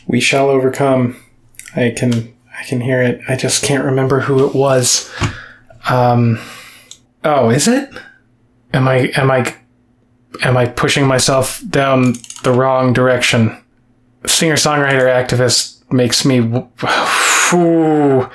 We 0.07 0.21
Shall 0.21 0.49
Overcome. 0.49 1.17
I 1.77 1.95
can 1.97 2.35
I 2.59 2.65
can 2.65 2.81
hear 2.81 3.03
it. 3.03 3.21
I 3.29 3.37
just 3.37 3.63
can't 3.65 3.85
remember 3.85 4.21
who 4.21 4.47
it 4.47 4.55
was. 4.55 5.13
Um 5.89 6.39
Oh, 7.25 7.51
is 7.51 7.69
it? 7.69 7.91
Am 8.73 8.87
I 8.89 9.11
am 9.17 9.31
I 9.31 9.55
am 10.43 10.57
I 10.57 10.67
pushing 10.67 11.07
myself 11.07 11.63
down 11.69 12.15
the 12.43 12.53
wrong 12.53 12.93
direction? 12.93 13.57
Singer-songwriter 14.27 15.07
activist 15.07 15.91
makes 15.93 16.25
me 16.25 16.41
whew, 16.41 16.71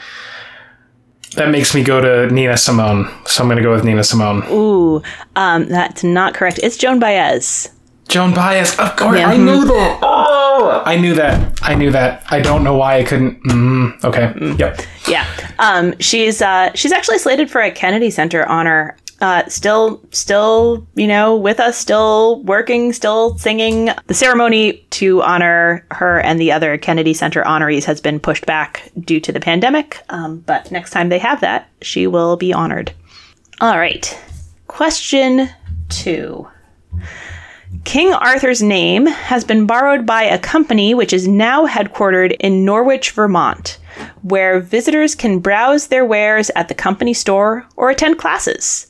that 1.36 1.50
makes 1.50 1.74
me 1.74 1.84
go 1.84 2.02
to 2.02 2.34
Nina 2.34 2.58
Simone. 2.58 3.10
So 3.26 3.44
I'm 3.44 3.48
going 3.48 3.58
to 3.58 3.64
go 3.64 3.72
with 3.72 3.84
Nina 3.84 4.04
Simone. 4.04 4.44
Ooh, 4.50 5.02
um, 5.36 5.68
that's 5.68 6.04
not 6.04 6.34
correct. 6.34 6.60
It's 6.62 6.78
Joan 6.78 7.00
Baez. 7.00 7.70
Joan 8.08 8.34
Baez, 8.34 8.78
of 8.78 8.96
course. 8.96 9.18
Yeah. 9.18 9.28
I 9.28 9.38
knew 9.38 9.66
that. 9.66 10.00
Oh, 10.02 10.84
I 10.86 10.98
knew 10.98 11.16
that. 11.16 11.60
I 11.64 11.74
knew 11.74 11.92
that. 11.92 12.24
I 12.30 12.42
don't 12.42 12.64
know 12.64 12.76
why 12.76 12.98
I 12.98 13.04
couldn't. 13.04 13.42
Mm, 13.44 14.04
okay. 14.04 14.28
Mm. 14.36 14.60
Yep. 14.60 14.82
Yeah. 15.08 15.28
Um, 15.60 15.98
she's 16.00 16.42
uh, 16.42 16.72
she's 16.76 16.92
actually 16.92 17.18
slated 17.18 17.50
for 17.50 17.62
a 17.62 17.72
Kennedy 17.72 18.12
Center 18.12 18.46
honor 18.48 18.98
uh, 19.24 19.48
still, 19.48 20.04
still, 20.12 20.86
you 20.96 21.08
know, 21.08 21.38
with 21.38 21.58
us, 21.62 21.78
still 21.78 22.44
working, 22.44 22.92
still 22.92 23.38
singing. 23.38 23.90
The 24.08 24.14
ceremony 24.14 24.86
to 24.92 25.22
honor 25.22 25.88
her 25.92 26.20
and 26.20 26.42
the 26.42 26.52
other 26.52 26.78
Kennedy 26.78 27.14
Center 27.14 27.42
honorees 27.44 27.86
has 27.86 28.02
been 28.02 28.20
pushed 28.20 28.46
back 28.46 28.92
due 29.00 29.22
to 29.22 29.32
the 29.32 29.40
pandemic. 29.40 30.02
Um, 30.10 30.40
but 30.40 30.70
next 30.72 30.90
time 30.90 31.08
they 31.08 31.20
have 31.20 31.40
that, 31.40 31.70
she 31.82 32.06
will 32.06 32.36
be 32.36 32.52
honored. 32.52 32.92
All 33.62 33.80
right. 33.80 34.20
Question 34.68 35.50
two. 35.88 36.46
King 37.86 38.14
Arthur's 38.14 38.62
name 38.62 39.06
has 39.06 39.46
been 39.46 39.66
borrowed 39.66 40.06
by 40.06 40.24
a 40.24 40.38
company 40.38 40.94
which 40.94 41.14
is 41.14 41.30
now 41.30 41.66
headquartered 41.66 42.36
in 42.42 42.66
Norwich, 42.66 43.12
Vermont, 43.12 43.80
where 44.22 44.60
visitors 44.60 45.16
can 45.16 45.40
browse 45.40 45.88
their 45.88 46.06
wares 46.06 46.52
at 46.58 46.68
the 46.68 46.76
company 46.76 47.14
store 47.14 47.66
or 47.78 47.90
attend 47.90 48.20
classes. 48.20 48.88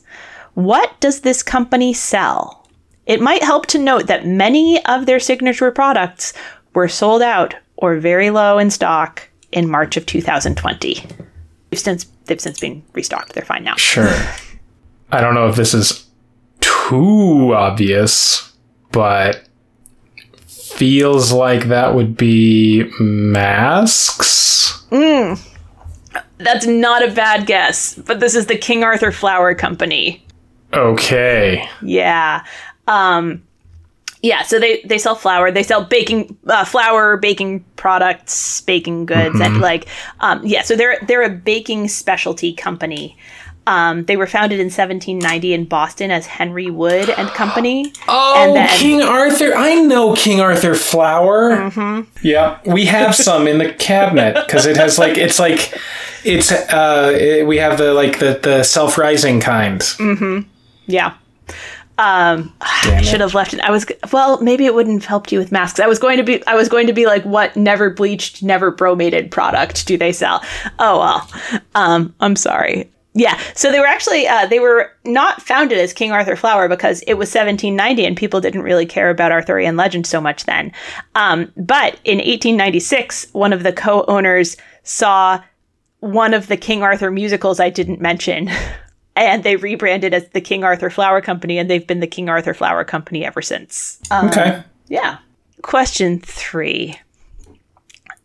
What 0.54 0.98
does 1.00 1.20
this 1.20 1.42
company 1.42 1.92
sell? 1.92 2.68
It 3.06 3.20
might 3.20 3.42
help 3.42 3.66
to 3.66 3.78
note 3.78 4.06
that 4.06 4.26
many 4.26 4.84
of 4.86 5.06
their 5.06 5.20
signature 5.20 5.70
products 5.70 6.32
were 6.74 6.88
sold 6.88 7.22
out 7.22 7.54
or 7.76 7.96
very 7.96 8.30
low 8.30 8.58
in 8.58 8.70
stock 8.70 9.28
in 9.52 9.68
March 9.68 9.96
of 9.96 10.06
2020. 10.06 11.06
They've 11.70 11.78
since 11.78 12.04
they've 12.26 12.40
since 12.40 12.60
been 12.60 12.82
restocked. 12.92 13.32
They're 13.32 13.44
fine 13.44 13.64
now. 13.64 13.76
Sure. 13.76 14.14
I 15.10 15.20
don't 15.20 15.34
know 15.34 15.48
if 15.48 15.56
this 15.56 15.74
is 15.74 16.06
too 16.60 17.54
obvious, 17.54 18.52
but 18.90 19.48
feels 20.46 21.32
like 21.32 21.64
that 21.68 21.94
would 21.94 22.16
be 22.16 22.90
masks. 22.98 24.84
Mm. 24.90 25.40
That's 26.38 26.66
not 26.66 27.06
a 27.06 27.12
bad 27.12 27.46
guess, 27.46 27.94
but 27.94 28.20
this 28.20 28.34
is 28.34 28.46
the 28.46 28.56
King 28.56 28.82
Arthur 28.82 29.12
Flour 29.12 29.54
Company. 29.54 30.23
Okay. 30.76 31.68
Yeah. 31.82 32.44
Um, 32.86 33.42
yeah, 34.24 34.42
so 34.42 34.58
they, 34.58 34.80
they 34.86 34.96
sell 34.96 35.14
flour. 35.14 35.50
They 35.50 35.62
sell 35.62 35.84
baking 35.84 36.38
uh, 36.46 36.64
flour, 36.64 37.18
baking 37.18 37.62
products, 37.76 38.62
baking 38.62 39.04
goods, 39.04 39.34
mm-hmm. 39.34 39.42
and 39.42 39.60
like 39.60 39.86
um, 40.20 40.40
yeah. 40.46 40.62
So 40.62 40.76
they're 40.76 40.98
they're 41.02 41.22
a 41.22 41.28
baking 41.28 41.88
specialty 41.88 42.54
company. 42.54 43.18
Um, 43.66 44.04
they 44.04 44.16
were 44.16 44.26
founded 44.26 44.60
in 44.60 44.66
1790 44.66 45.54
in 45.54 45.64
Boston 45.66 46.10
as 46.10 46.26
Henry 46.26 46.70
Wood 46.70 47.08
and 47.10 47.28
Company. 47.28 47.92
Oh, 48.08 48.34
and 48.36 48.56
then, 48.56 48.68
King 48.78 49.02
Arthur! 49.02 49.54
I 49.54 49.74
know 49.74 50.14
King 50.14 50.40
Arthur 50.40 50.74
flour. 50.74 51.50
Mm-hmm. 51.50 52.26
Yeah, 52.26 52.60
we 52.64 52.86
have 52.86 53.14
some 53.14 53.46
in 53.46 53.58
the 53.58 53.74
cabinet 53.74 54.42
because 54.46 54.64
it 54.64 54.76
has 54.76 54.98
like 54.98 55.18
it's 55.18 55.38
like 55.38 55.78
it's 56.24 56.50
uh 56.50 57.14
it, 57.14 57.46
we 57.46 57.58
have 57.58 57.76
the 57.76 57.92
like 57.92 58.18
the 58.20 58.38
the 58.42 58.62
self 58.62 58.96
rising 58.96 59.40
kind. 59.40 59.80
Mm-hmm. 59.80 60.48
Yeah. 60.86 61.16
Um, 61.98 62.52
I 62.60 63.02
should 63.02 63.20
have 63.20 63.34
left 63.34 63.54
it. 63.54 63.60
I 63.60 63.70
was 63.70 63.86
well, 64.12 64.40
maybe 64.40 64.66
it 64.66 64.74
wouldn't 64.74 65.02
have 65.02 65.08
helped 65.08 65.32
you 65.32 65.38
with 65.38 65.52
masks. 65.52 65.80
I 65.80 65.86
was 65.86 65.98
going 65.98 66.16
to 66.18 66.24
be, 66.24 66.44
I 66.46 66.54
was 66.54 66.68
going 66.68 66.86
to 66.86 66.92
be 66.92 67.06
like, 67.06 67.24
what 67.24 67.56
never 67.56 67.90
bleached, 67.90 68.42
never 68.42 68.70
bromated 68.70 69.30
product 69.30 69.86
do 69.86 69.96
they 69.96 70.12
sell? 70.12 70.42
Oh 70.78 70.98
well, 70.98 71.60
um, 71.74 72.14
I'm 72.20 72.36
sorry. 72.36 72.90
Yeah, 73.16 73.40
so 73.54 73.70
they 73.70 73.78
were 73.78 73.86
actually 73.86 74.26
uh, 74.26 74.46
they 74.46 74.58
were 74.58 74.90
not 75.04 75.40
founded 75.40 75.78
as 75.78 75.92
King 75.92 76.10
Arthur 76.10 76.34
Flour 76.34 76.68
because 76.68 77.00
it 77.02 77.14
was 77.14 77.28
1790 77.28 78.04
and 78.04 78.16
people 78.16 78.40
didn't 78.40 78.62
really 78.62 78.86
care 78.86 79.08
about 79.08 79.30
Arthurian 79.30 79.76
legend 79.76 80.04
so 80.04 80.20
much 80.20 80.44
then. 80.46 80.72
Um, 81.14 81.52
but 81.56 82.00
in 82.02 82.18
1896, 82.18 83.28
one 83.32 83.52
of 83.52 83.62
the 83.62 83.72
co-owners 83.72 84.56
saw 84.82 85.40
one 86.00 86.34
of 86.34 86.48
the 86.48 86.56
King 86.56 86.82
Arthur 86.82 87.12
musicals 87.12 87.60
I 87.60 87.70
didn't 87.70 88.00
mention 88.00 88.50
and 89.16 89.44
they 89.44 89.56
rebranded 89.56 90.14
as 90.14 90.28
the 90.30 90.40
King 90.40 90.64
Arthur 90.64 90.90
Flour 90.90 91.20
Company, 91.20 91.58
and 91.58 91.70
they've 91.70 91.86
been 91.86 92.00
the 92.00 92.06
King 92.06 92.28
Arthur 92.28 92.54
Flour 92.54 92.84
Company 92.84 93.24
ever 93.24 93.42
since. 93.42 94.00
Um, 94.10 94.28
okay. 94.28 94.62
Yeah. 94.88 95.18
Question 95.62 96.20
three. 96.20 96.98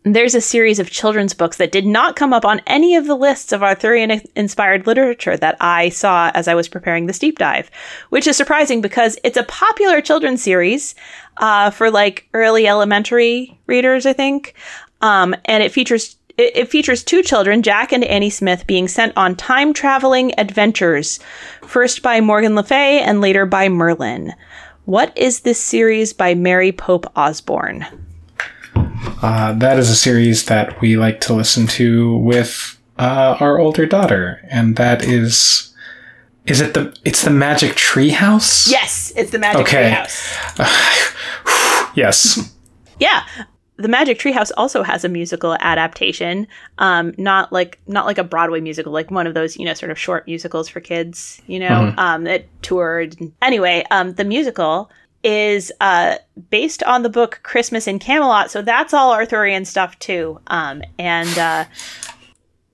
There's 0.02 0.34
a 0.34 0.40
series 0.40 0.78
of 0.78 0.90
children's 0.90 1.34
books 1.34 1.58
that 1.58 1.72
did 1.72 1.84
not 1.84 2.16
come 2.16 2.32
up 2.32 2.46
on 2.46 2.62
any 2.66 2.96
of 2.96 3.06
the 3.06 3.14
lists 3.14 3.52
of 3.52 3.62
Arthurian 3.62 4.22
inspired 4.34 4.86
literature 4.86 5.36
that 5.36 5.58
I 5.60 5.90
saw 5.90 6.30
as 6.32 6.48
I 6.48 6.54
was 6.54 6.68
preparing 6.68 7.06
this 7.06 7.18
deep 7.18 7.38
dive, 7.38 7.70
which 8.08 8.26
is 8.26 8.36
surprising 8.36 8.80
because 8.80 9.18
it's 9.24 9.36
a 9.36 9.42
popular 9.42 10.00
children's 10.00 10.42
series 10.42 10.94
uh, 11.36 11.70
for 11.70 11.90
like 11.90 12.28
early 12.32 12.66
elementary 12.66 13.58
readers, 13.66 14.06
I 14.06 14.14
think. 14.14 14.54
Um, 15.02 15.34
and 15.44 15.62
it 15.62 15.72
features 15.72 16.16
it, 16.40 16.56
it 16.56 16.68
features 16.70 17.04
two 17.04 17.22
children, 17.22 17.62
Jack 17.62 17.92
and 17.92 18.02
Annie 18.04 18.30
Smith, 18.30 18.66
being 18.66 18.88
sent 18.88 19.12
on 19.16 19.36
time 19.36 19.72
traveling 19.72 20.32
adventures, 20.38 21.20
first 21.62 22.02
by 22.02 22.20
Morgan 22.20 22.54
Le 22.54 22.62
Fay 22.62 23.00
and 23.00 23.20
later 23.20 23.44
by 23.44 23.68
Merlin. 23.68 24.32
What 24.86 25.16
is 25.16 25.40
this 25.40 25.60
series 25.60 26.12
by 26.12 26.34
Mary 26.34 26.72
Pope 26.72 27.06
Osborne? 27.14 27.86
Uh, 29.22 29.52
that 29.52 29.78
is 29.78 29.90
a 29.90 29.96
series 29.96 30.46
that 30.46 30.80
we 30.80 30.96
like 30.96 31.20
to 31.20 31.34
listen 31.34 31.66
to 31.66 32.16
with 32.16 32.80
uh, 32.98 33.36
our 33.38 33.58
older 33.58 33.84
daughter, 33.84 34.40
and 34.50 34.76
that 34.76 35.04
is 35.04 35.74
is 36.46 36.60
it 36.60 36.74
the 36.74 36.96
it's 37.04 37.22
the 37.22 37.30
Magic 37.30 37.74
Tree 37.74 38.10
House? 38.10 38.70
Yes, 38.70 39.12
it's 39.14 39.30
the 39.30 39.38
Magic 39.38 39.60
okay. 39.60 39.82
Tree 39.82 39.90
House. 39.90 41.16
Yes. 41.96 42.54
Yeah. 43.00 43.24
The 43.80 43.88
Magic 43.88 44.18
Treehouse 44.18 44.52
also 44.58 44.82
has 44.82 45.04
a 45.04 45.08
musical 45.08 45.56
adaptation, 45.60 46.46
um, 46.78 47.14
not 47.16 47.50
like 47.50 47.78
not 47.86 48.04
like 48.04 48.18
a 48.18 48.24
Broadway 48.24 48.60
musical, 48.60 48.92
like 48.92 49.10
one 49.10 49.26
of 49.26 49.32
those 49.32 49.56
you 49.56 49.64
know 49.64 49.72
sort 49.72 49.90
of 49.90 49.98
short 49.98 50.26
musicals 50.26 50.68
for 50.68 50.80
kids, 50.80 51.40
you 51.46 51.58
know, 51.58 51.94
um, 51.96 52.24
that 52.24 52.44
toured. 52.62 53.16
Anyway, 53.40 53.84
um, 53.90 54.12
the 54.14 54.24
musical 54.24 54.90
is 55.22 55.72
uh, 55.80 56.16
based 56.50 56.82
on 56.82 57.02
the 57.02 57.08
book 57.08 57.40
Christmas 57.42 57.86
in 57.86 57.98
Camelot, 57.98 58.50
so 58.50 58.60
that's 58.60 58.92
all 58.92 59.12
Arthurian 59.12 59.64
stuff 59.64 59.98
too. 59.98 60.38
Um, 60.48 60.82
and 60.98 61.38
uh, 61.38 61.64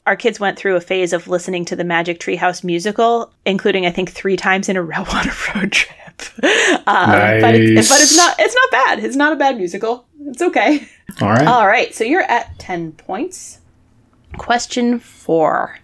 our 0.07 0.16
kids 0.16 0.38
went 0.38 0.57
through 0.57 0.76
a 0.76 0.80
phase 0.80 1.12
of 1.12 1.26
listening 1.28 1.64
to 1.66 1.76
the 1.76 1.84
Magic 1.84 2.20
Treehouse 2.20 2.62
musical, 2.62 3.32
including 3.44 3.84
I 3.86 3.90
think 3.90 4.11
three 4.12 4.36
times 4.36 4.68
in 4.68 4.76
a 4.76 4.82
row 4.90 5.04
on 5.12 5.28
a 5.28 5.32
road 5.54 5.72
trip. 5.72 5.96
Um, 6.42 6.82
but, 6.86 7.54
it, 7.54 7.74
Nice. 7.74 7.88
but 7.88 8.00
it's 8.00 8.16
not 8.16 8.36
it's 8.38 8.54
not 8.54 8.70
bad. 8.70 9.04
It's 9.04 9.16
not 9.16 9.32
a 9.32 9.36
bad 9.36 9.57
musical. 9.59 10.07
It's 10.26 10.42
okay. 10.42 10.86
All 11.20 11.28
right. 11.28 11.46
All 11.46 11.66
right, 11.66 11.94
so 11.94 12.04
you're 12.04 12.22
at 12.22 12.59
10 12.59 12.92
points. 12.92 13.61
Question 14.38 14.98
4. 14.98 15.78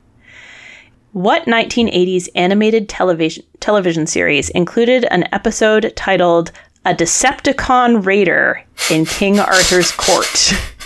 What 1.12 1.44
1980s 1.44 2.28
animated 2.34 2.88
television 2.88 3.44
television 3.60 4.06
series 4.06 4.48
included 4.50 5.04
an 5.06 5.24
episode 5.32 5.92
titled 5.94 6.52
A 6.84 6.94
Decepticon 6.94 8.04
Raider 8.04 8.62
in 8.90 9.04
King 9.04 9.38
Arthur's 9.38 9.92
Court? 9.92 10.54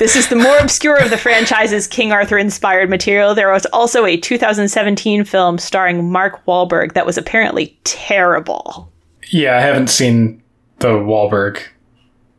This 0.00 0.16
is 0.16 0.30
the 0.30 0.36
more 0.36 0.56
obscure 0.56 0.96
of 0.96 1.10
the 1.10 1.18
franchise's 1.18 1.86
King 1.86 2.10
Arthur 2.10 2.38
inspired 2.38 2.88
material. 2.88 3.34
There 3.34 3.52
was 3.52 3.66
also 3.66 4.06
a 4.06 4.16
2017 4.16 5.24
film 5.24 5.58
starring 5.58 6.10
Mark 6.10 6.42
Wahlberg 6.46 6.94
that 6.94 7.04
was 7.04 7.18
apparently 7.18 7.78
terrible. 7.84 8.90
Yeah, 9.28 9.58
I 9.58 9.60
haven't 9.60 9.88
seen 9.88 10.42
the 10.78 10.92
Wahlberg 10.92 11.60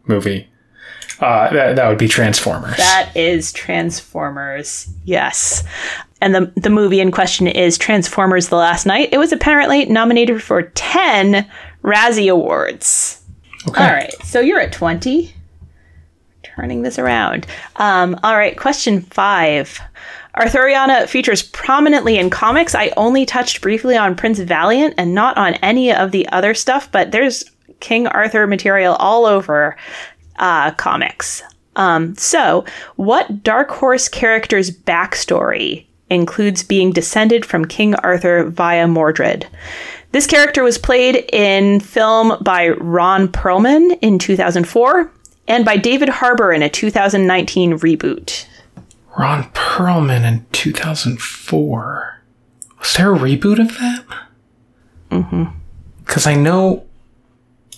movie. 0.05 0.49
Uh, 1.19 1.53
that, 1.53 1.75
that 1.75 1.87
would 1.87 1.99
be 1.99 2.07
Transformers. 2.07 2.77
That 2.77 3.11
is 3.15 3.53
Transformers. 3.53 4.91
Yes. 5.05 5.63
And 6.19 6.33
the 6.33 6.51
the 6.55 6.71
movie 6.71 6.99
in 6.99 7.11
question 7.11 7.45
is 7.45 7.77
Transformers 7.77 8.49
The 8.49 8.55
Last 8.55 8.87
Knight. 8.87 9.09
It 9.11 9.19
was 9.19 9.31
apparently 9.31 9.85
nominated 9.85 10.41
for 10.41 10.63
10 10.63 11.47
Razzie 11.83 12.31
Awards. 12.31 13.21
okay. 13.67 13.83
All 13.83 13.93
right. 13.93 14.13
So 14.23 14.39
you're 14.39 14.59
at 14.59 14.73
20. 14.73 15.35
Turning 16.61 16.83
this 16.83 16.99
around. 16.99 17.47
Um, 17.77 18.19
all 18.21 18.37
right. 18.37 18.55
Question 18.55 19.01
five. 19.01 19.79
Arthuriana 20.37 21.07
features 21.07 21.41
prominently 21.41 22.19
in 22.19 22.29
comics. 22.29 22.75
I 22.75 22.93
only 22.97 23.25
touched 23.25 23.61
briefly 23.61 23.97
on 23.97 24.15
Prince 24.15 24.37
Valiant 24.37 24.93
and 24.95 25.15
not 25.15 25.35
on 25.39 25.55
any 25.55 25.91
of 25.91 26.11
the 26.11 26.29
other 26.29 26.53
stuff, 26.53 26.91
but 26.91 27.11
there's 27.11 27.49
King 27.79 28.05
Arthur 28.05 28.45
material 28.45 28.93
all 28.93 29.25
over 29.25 29.75
uh, 30.35 30.69
comics. 30.73 31.41
Um, 31.77 32.15
so, 32.15 32.63
what 32.95 33.41
Dark 33.41 33.71
Horse 33.71 34.07
character's 34.07 34.69
backstory 34.69 35.87
includes 36.11 36.61
being 36.61 36.91
descended 36.91 37.43
from 37.43 37.65
King 37.65 37.95
Arthur 37.95 38.43
via 38.43 38.87
Mordred? 38.87 39.47
This 40.11 40.27
character 40.27 40.61
was 40.61 40.77
played 40.77 41.27
in 41.33 41.79
film 41.79 42.37
by 42.43 42.69
Ron 42.69 43.29
Perlman 43.29 43.97
in 44.03 44.19
2004 44.19 45.11
and 45.47 45.65
by 45.65 45.77
David 45.77 46.09
Harbour 46.09 46.53
in 46.53 46.61
a 46.61 46.69
2019 46.69 47.79
reboot. 47.79 48.45
Ron 49.17 49.45
Perlman 49.51 50.23
in 50.25 50.45
2004. 50.51 52.21
Was 52.79 52.93
there 52.93 53.13
a 53.13 53.17
reboot 53.17 53.59
of 53.59 53.69
that? 53.77 54.05
Mm-hmm. 55.09 55.43
Because 55.99 56.25
I 56.25 56.35
know. 56.35 56.85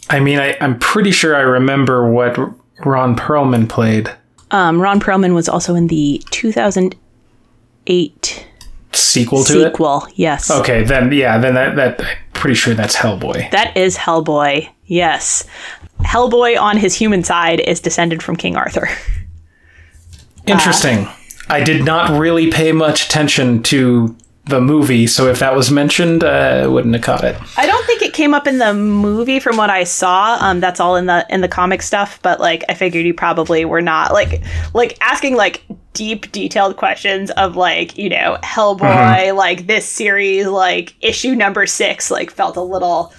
I 0.10 0.20
mean, 0.20 0.38
I, 0.40 0.56
I'm 0.62 0.78
pretty 0.80 1.12
sure 1.12 1.36
I 1.36 1.42
remember 1.42 2.12
what 2.12 2.38
Ron 2.86 3.16
Perlman 3.16 3.68
played. 3.70 4.12
Um, 4.52 4.80
Ron 4.82 5.00
Perlman 5.00 5.34
was 5.34 5.48
also 5.50 5.74
in 5.76 5.88
the 5.88 6.22
2008 6.30 8.48
Sequel 8.92 9.44
to 9.46 9.62
it? 9.62 9.72
sequel. 9.72 10.06
Yes. 10.16 10.52
Okay, 10.52 10.84
then, 10.84 11.12
yeah, 11.12 11.38
then 11.40 11.56
that, 11.56 11.76
that. 11.76 12.00
I'm 12.02 12.08
pretty 12.34 12.54
sure 12.56 12.74
that's 12.76 12.96
Hellboy. 12.96 13.50
That 13.52 13.76
is 13.76 13.98
Hellboy. 13.98 14.70
Yes. 14.86 15.46
Hellboy 16.02 16.60
on 16.60 16.78
his 16.78 16.96
human 16.96 17.24
side 17.24 17.60
is 17.60 17.80
descended 17.80 18.22
from 18.22 18.36
King 18.36 18.56
Arthur. 18.56 18.90
Interesting. 20.46 21.08
I 21.50 21.64
did 21.64 21.86
not 21.86 22.20
really 22.20 22.52
pay 22.52 22.72
much 22.72 23.06
attention 23.06 23.64
to 23.64 24.16
the 24.46 24.60
movie, 24.60 25.08
so 25.08 25.28
if 25.28 25.40
that 25.40 25.56
was 25.56 25.72
mentioned, 25.72 26.24
uh, 26.24 26.62
I 26.64 26.68
wouldn't 26.68 26.94
have 26.94 27.04
caught 27.04 27.24
it. 27.24 27.38
I 27.58 27.66
don't 27.66 27.86
think 27.86 28.02
it 28.02 28.14
came 28.14 28.34
up 28.34 28.46
in 28.46 28.58
the 28.58 28.74
movie 28.74 29.40
from 29.40 29.56
what 29.56 29.70
I 29.70 29.86
saw. 29.86 30.38
Um, 30.42 30.60
that's 30.60 30.82
all 30.82 30.98
in 30.98 31.06
the 31.06 31.26
in 31.30 31.40
the 31.40 31.48
comic 31.48 31.82
stuff. 31.82 32.20
But 32.22 32.42
like, 32.42 32.66
I 32.68 32.74
figured 32.74 33.06
you 33.06 33.14
probably 33.14 33.64
were 33.64 33.82
not 33.82 34.12
like 34.12 34.44
like 34.74 34.98
asking 35.00 35.36
like 35.36 35.64
deep 35.94 36.30
detailed 36.34 36.76
questions 36.76 37.32
of 37.32 37.56
like 37.56 37.98
you 37.98 38.10
know 38.10 38.38
Hellboy 38.44 39.34
like 39.36 39.68
this 39.68 39.88
series 39.88 40.48
like 40.48 40.94
issue 41.02 41.36
number 41.36 41.66
six 41.66 42.12
like 42.12 42.30
felt 42.30 42.58
a 42.58 42.62
little 42.62 43.14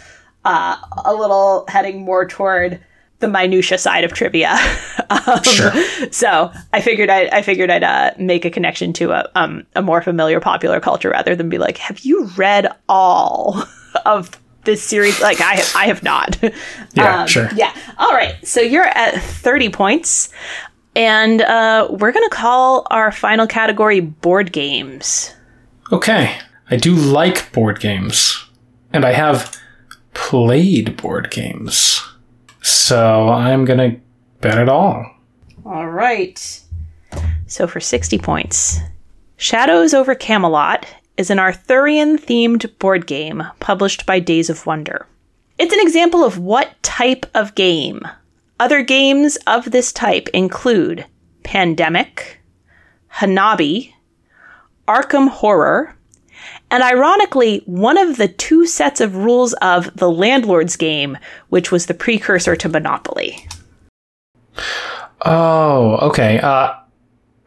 uh 0.45 0.77
a 1.05 1.15
little 1.15 1.65
heading 1.69 2.03
more 2.05 2.27
toward 2.27 2.81
the 3.21 3.29
minutia 3.29 3.79
side 3.79 4.05
of 4.05 4.13
trivia. 4.13 4.57
um, 5.11 5.43
Sure. 5.45 5.73
so 6.11 6.53
I 6.73 6.81
figured 6.81 7.09
I, 7.11 7.29
I 7.33 7.43
figured 7.43 7.71
I'd 7.71 7.85
uh, 7.85 8.11
make 8.19 8.45
a 8.45 8.51
connection 8.51 8.93
to 8.95 9.13
a 9.13 9.31
um 9.35 9.67
a 9.75 9.83
more 9.83 10.03
familiar 10.03 10.41
popular 10.41 10.81
culture 10.81 11.11
rather 11.11 11.35
than 11.37 11.49
be 11.49 11.59
like, 11.59 11.79
have 11.79 12.01
you 12.01 12.27
read 12.37 12.69
all 12.89 13.63
of 14.05 14.39
this 14.65 14.83
series? 14.83 15.21
Like 15.23 15.41
I 15.41 15.55
have, 15.55 15.73
I 15.77 15.87
have 15.87 16.03
not. 16.03 16.37
Yeah, 16.95 17.27
sure. 17.27 17.49
Yeah. 17.55 17.75
All 17.99 18.13
right. 18.13 18.35
So 18.47 18.61
you're 18.61 18.85
at 18.87 19.15
thirty 19.23 19.69
points, 19.71 20.31
and 20.97 21.41
uh, 21.43 21.89
we're 21.91 22.13
gonna 22.13 22.29
call 22.31 22.87
our 22.91 23.11
final 23.13 23.47
category 23.47 24.01
board 24.01 24.53
games. 24.53 25.35
Okay. 25.93 26.37
I 26.71 26.77
do 26.77 26.95
like 26.95 27.53
board 27.53 27.81
games, 27.81 28.45
and 28.93 29.05
I 29.05 29.13
have 29.13 29.57
played 30.15 30.97
board 30.97 31.31
games. 31.31 32.03
So 32.63 33.29
I'm 33.29 33.65
going 33.65 33.79
to 33.79 34.01
bet 34.41 34.59
it 34.59 34.69
all. 34.69 35.07
All 35.65 35.89
right. 35.89 36.61
So 37.47 37.67
for 37.67 37.81
60 37.81 38.19
points, 38.19 38.79
Shadows 39.37 39.93
over 39.93 40.15
Camelot 40.15 40.87
is 41.17 41.31
an 41.31 41.39
Arthurian 41.39 42.19
themed 42.19 42.79
board 42.79 43.07
game 43.07 43.43
published 43.61 44.07
by 44.07 44.19
Days 44.19 44.51
of 44.51 44.67
Wonder. 44.67 45.07
It's 45.59 45.73
an 45.73 45.81
example 45.81 46.25
of 46.25 46.39
what 46.39 46.83
type 46.83 47.27
of 47.35 47.55
game? 47.55 48.01
Other 48.59 48.83
games 48.83 49.37
of 49.47 49.71
this 49.71 49.93
type 49.93 50.29
include 50.29 51.07
Pandemic, 51.43 52.41
Hanabi, 53.15 53.93
Arkham 54.89 55.29
Horror, 55.29 55.97
and 56.75 56.83
ironically, 56.83 57.63
one 57.67 57.97
of 57.97 58.17
the 58.17 58.27
two 58.27 58.67
sets 58.67 59.01
of 59.01 59.15
rules 59.15 59.53
of 59.63 59.97
the 59.97 60.11
Landlord's 60.11 60.75
game, 60.75 61.17
which 61.49 61.71
was 61.71 61.87
the 61.87 61.95
precursor 61.95 62.57
to 62.57 62.69
Monopoly. 62.69 63.47
Oh, 65.25 65.99
okay. 66.09 66.41
Uh, 66.41 66.75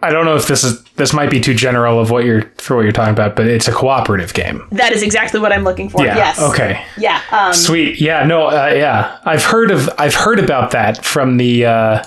I 0.02 0.12
don't 0.12 0.24
know 0.24 0.38
if 0.38 0.48
this 0.48 0.64
is 0.64 0.82
this 0.95 1.12
might 1.12 1.30
be 1.30 1.41
too 1.41 1.54
general 1.54 1.99
of 1.99 2.10
what 2.10 2.24
you're 2.24 2.44
for 2.58 2.78
what 2.78 2.84
you're 2.84 2.94
talking 2.94 3.12
about, 3.12 3.36
but 3.36 3.48
it's 3.48 3.68
a 3.68 3.74
cooperative 3.74 4.34
game. 4.34 4.66
That 4.72 4.94
is 4.94 5.04
exactly 5.04 5.41
what 5.41 5.52
I'm 5.52 5.66
looking 5.66 5.90
for. 5.90 6.06
Yeah. 6.06 6.16
Yes. 6.16 6.41
Okay. 6.41 6.86
Yeah. 6.98 7.22
Um, 7.30 7.54
Sweet. 7.54 7.99
Yeah. 7.99 8.26
No. 8.26 8.48
Uh, 8.48 8.72
yeah. 8.74 9.20
I've 9.26 9.44
heard 9.44 9.72
of 9.72 9.90
I've 9.98 10.16
heard 10.16 10.40
about 10.40 10.72
that 10.72 11.04
from 11.04 11.36
the 11.36 11.66
uh, 11.66 12.04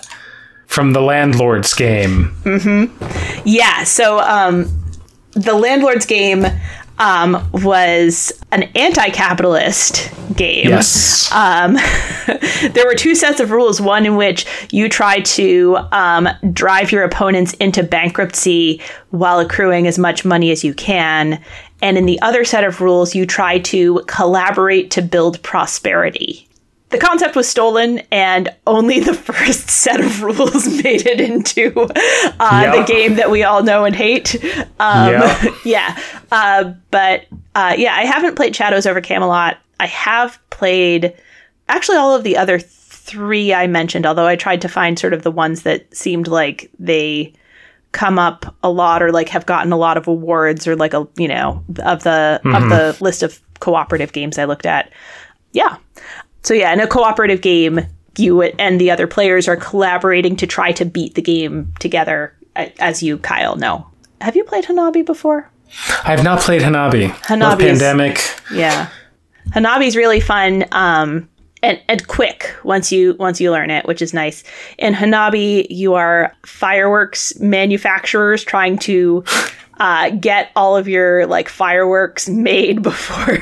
from 0.69 0.95
the 0.95 1.03
landlord's 1.03 1.75
game. 1.75 2.29
Hmm. 2.45 2.87
yeah. 3.45 3.85
So 3.85 4.21
um, 4.21 4.81
the 5.33 5.55
landlord's 5.55 6.07
game 6.07 6.45
um, 7.01 7.49
was 7.53 8.31
an 8.53 8.65
anti-capitalist 8.75 10.13
game. 10.37 10.69
Yes. 10.69 11.33
Um, 11.33 11.75
there 12.73 12.87
were 12.87 12.95
two 12.95 13.15
sets 13.15 13.41
of 13.41 13.51
rules. 13.51 13.81
One 13.81 14.07
in 14.07 14.17
which 14.17 14.47
you 14.71 14.89
try 14.89 15.21
to 15.21 15.79
um, 15.93 16.29
drive 16.53 16.93
your 16.93 17.03
opponents 17.03 17.55
into 17.55 17.83
bankruptcy 17.83 18.81
while 19.09 19.41
accruing 19.41 19.87
as 19.87 19.99
much 19.99 20.25
money 20.25 20.51
as 20.51 20.63
you 20.63 20.75
can. 20.75 21.43
And 21.83 21.97
in 21.97 22.05
the 22.05 22.21
other 22.21 22.45
set 22.45 22.65
of 22.65 22.83
rules, 22.83 23.15
you 23.15 23.25
try 23.25 23.59
to 23.61 24.03
collaborate 24.07 24.91
to 24.93 25.03
build 25.03 25.43
prosperity. 25.43 26.47
The 26.91 26.99
concept 26.99 27.37
was 27.37 27.49
stolen, 27.49 28.01
and 28.11 28.49
only 28.67 29.01
the 29.01 29.15
first 29.31 29.71
set 29.71 30.01
of 30.01 30.23
rules 30.23 30.67
made 30.83 31.07
it 31.07 31.21
into 31.21 31.73
uh, 31.81 32.61
Yep. 32.65 32.75
the 32.87 32.93
game 32.93 33.15
that 33.15 33.31
we 33.31 33.43
all 33.45 33.63
know 33.63 33.85
and 33.85 33.95
hate. 33.95 34.35
Um, 34.81 35.13
Yep. 35.13 35.55
yeah. 35.65 35.99
Uh, 36.33 36.73
but 36.91 37.27
uh, 37.55 37.75
yeah, 37.79 37.95
I 37.95 38.05
haven't 38.05 38.35
played 38.37 38.55
Shadows 38.57 38.87
over 38.87 39.01
Camelot. 39.01 39.59
I 39.79 39.87
have 39.87 40.39
played 40.51 41.15
actually 41.69 41.97
all 41.97 42.15
of 42.15 42.25
the 42.25 42.37
other 42.37 42.59
three 42.59 43.55
I 43.55 43.67
mentioned, 43.67 44.05
although 44.07 44.27
I 44.27 44.37
tried 44.37 44.61
to 44.63 44.69
find 44.69 44.99
sort 44.99 45.13
of 45.15 45.23
the 45.23 45.31
ones 45.31 45.63
that 45.63 45.95
seemed 45.97 46.29
like 46.29 46.71
they 46.79 47.33
come 47.93 48.19
up 48.21 48.55
a 48.63 48.71
lot 48.71 49.03
or 49.03 49.11
like 49.11 49.29
have 49.31 49.47
gotten 49.47 49.73
a 49.73 49.77
lot 49.77 49.97
of 49.97 50.07
awards 50.07 50.67
or 50.69 50.77
like 50.77 50.95
a 50.95 51.09
you 51.17 51.27
know 51.27 51.65
of 51.85 52.05
the 52.05 52.41
of 52.45 52.69
the 52.69 52.97
list 53.01 53.25
of 53.25 53.41
cooperative 53.59 54.13
games 54.13 54.39
I 54.39 54.45
looked 54.45 54.67
at. 54.67 54.93
Yeah. 55.53 55.77
So 56.43 56.55
yeah, 56.55 56.73
in 56.73 56.81
a 56.81 56.87
cooperative 56.87 57.41
game, 57.43 57.81
you 58.17 58.43
and 58.43 58.81
the 58.81 58.91
other 58.91 59.07
players 59.07 59.49
are 59.49 59.57
collaborating 59.57 60.37
to 60.37 60.47
try 60.47 60.73
to 60.73 60.85
beat 60.85 61.15
the 61.15 61.23
game 61.23 61.73
together, 61.79 62.35
as 62.57 63.03
you, 63.03 63.19
Kyle, 63.19 63.57
know. 63.57 63.87
Have 64.21 64.37
you 64.37 64.45
played 64.45 64.65
Hanabi 64.65 65.05
before? 65.05 65.51
I 66.05 66.11
have 66.11 66.25
not 66.25 66.41
played 66.41 66.63
Hanabi. 66.63 67.11
Hanabi 67.11 67.61
Pandemic. 67.61 68.21
Yeah, 68.53 68.89
Hanabi's 69.51 69.97
really 69.97 70.21
fun. 70.21 70.65
Um, 70.73 71.29
and, 71.63 71.81
and 71.89 72.07
quick 72.09 72.55
once 72.65 72.91
you 72.91 73.15
once 73.19 73.41
you 73.41 73.51
learn 73.51 73.71
it, 73.71 73.87
which 73.87 74.03
is 74.03 74.15
nice. 74.15 74.45
In 74.79 74.95
Hanabi, 74.95 75.67
you 75.69 75.95
are 75.95 76.35
fireworks 76.45 77.39
manufacturers 77.39 78.43
trying 78.43 78.79
to 78.79 79.25
uh, 79.81 80.11
get 80.11 80.53
all 80.55 80.77
of 80.77 80.87
your 80.87 81.27
like 81.27 81.49
fireworks 81.49 82.29
made 82.29 82.83
before 82.85 83.39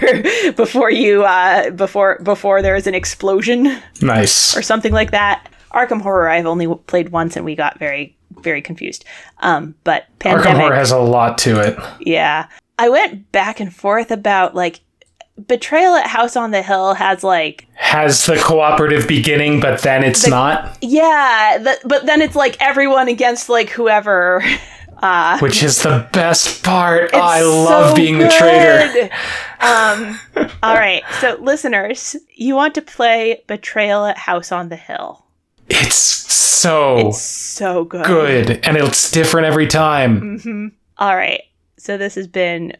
before 0.52 0.90
you 0.90 1.24
uh, 1.24 1.70
before 1.70 2.20
before 2.22 2.62
there 2.62 2.76
is 2.76 2.86
an 2.86 2.94
explosion. 2.94 3.78
Nice. 4.00 4.56
Or 4.56 4.62
something 4.62 4.92
like 4.92 5.10
that. 5.10 5.50
Arkham 5.72 6.00
Horror 6.00 6.30
I've 6.30 6.46
only 6.46 6.72
played 6.86 7.10
once 7.10 7.36
and 7.36 7.44
we 7.44 7.54
got 7.54 7.78
very 7.78 8.16
very 8.40 8.62
confused. 8.62 9.04
Um, 9.38 9.74
but 9.84 10.06
Pandemic, 10.20 10.46
Arkham 10.46 10.60
Horror 10.60 10.74
has 10.76 10.92
a 10.92 10.98
lot 10.98 11.36
to 11.38 11.60
it. 11.60 11.78
Yeah. 12.00 12.48
I 12.78 12.88
went 12.88 13.32
back 13.32 13.58
and 13.58 13.74
forth 13.74 14.12
about 14.12 14.54
like 14.54 14.80
Betrayal 15.46 15.94
at 15.94 16.06
House 16.06 16.36
on 16.36 16.52
the 16.52 16.62
Hill 16.62 16.94
has 16.94 17.24
like 17.24 17.66
has 17.74 18.26
the 18.26 18.36
cooperative 18.36 19.06
beginning, 19.08 19.60
but 19.60 19.82
then 19.82 20.04
it's 20.04 20.24
the, 20.24 20.30
not. 20.30 20.78
Yeah, 20.80 21.58
the, 21.58 21.78
but 21.84 22.06
then 22.06 22.22
it's 22.22 22.34
like 22.34 22.56
everyone 22.60 23.08
against 23.08 23.48
like 23.48 23.70
whoever. 23.70 24.42
Uh, 25.00 25.38
Which 25.38 25.62
is 25.62 25.82
the 25.82 26.08
best 26.12 26.64
part. 26.64 27.10
Oh, 27.12 27.20
I 27.20 27.42
love 27.42 27.90
so 27.90 27.96
being 27.96 28.18
good. 28.18 28.30
the 28.30 28.36
traitor. 28.36 29.14
Um, 29.60 30.18
all 30.62 30.74
right. 30.74 31.02
So, 31.20 31.36
listeners, 31.40 32.16
you 32.34 32.54
want 32.54 32.74
to 32.74 32.82
play 32.82 33.42
Betrayal 33.46 34.06
at 34.06 34.18
House 34.18 34.50
on 34.50 34.68
the 34.68 34.76
Hill. 34.76 35.24
It's 35.68 35.94
so 35.94 37.08
it's 37.08 37.20
so 37.20 37.84
good. 37.84 38.06
Good. 38.06 38.50
And 38.66 38.76
it's 38.76 39.10
different 39.10 39.46
every 39.46 39.66
time. 39.68 40.38
Mm-hmm. 40.38 40.66
All 40.98 41.14
right. 41.16 41.42
So, 41.76 41.96
this 41.96 42.16
has 42.16 42.26
been 42.26 42.76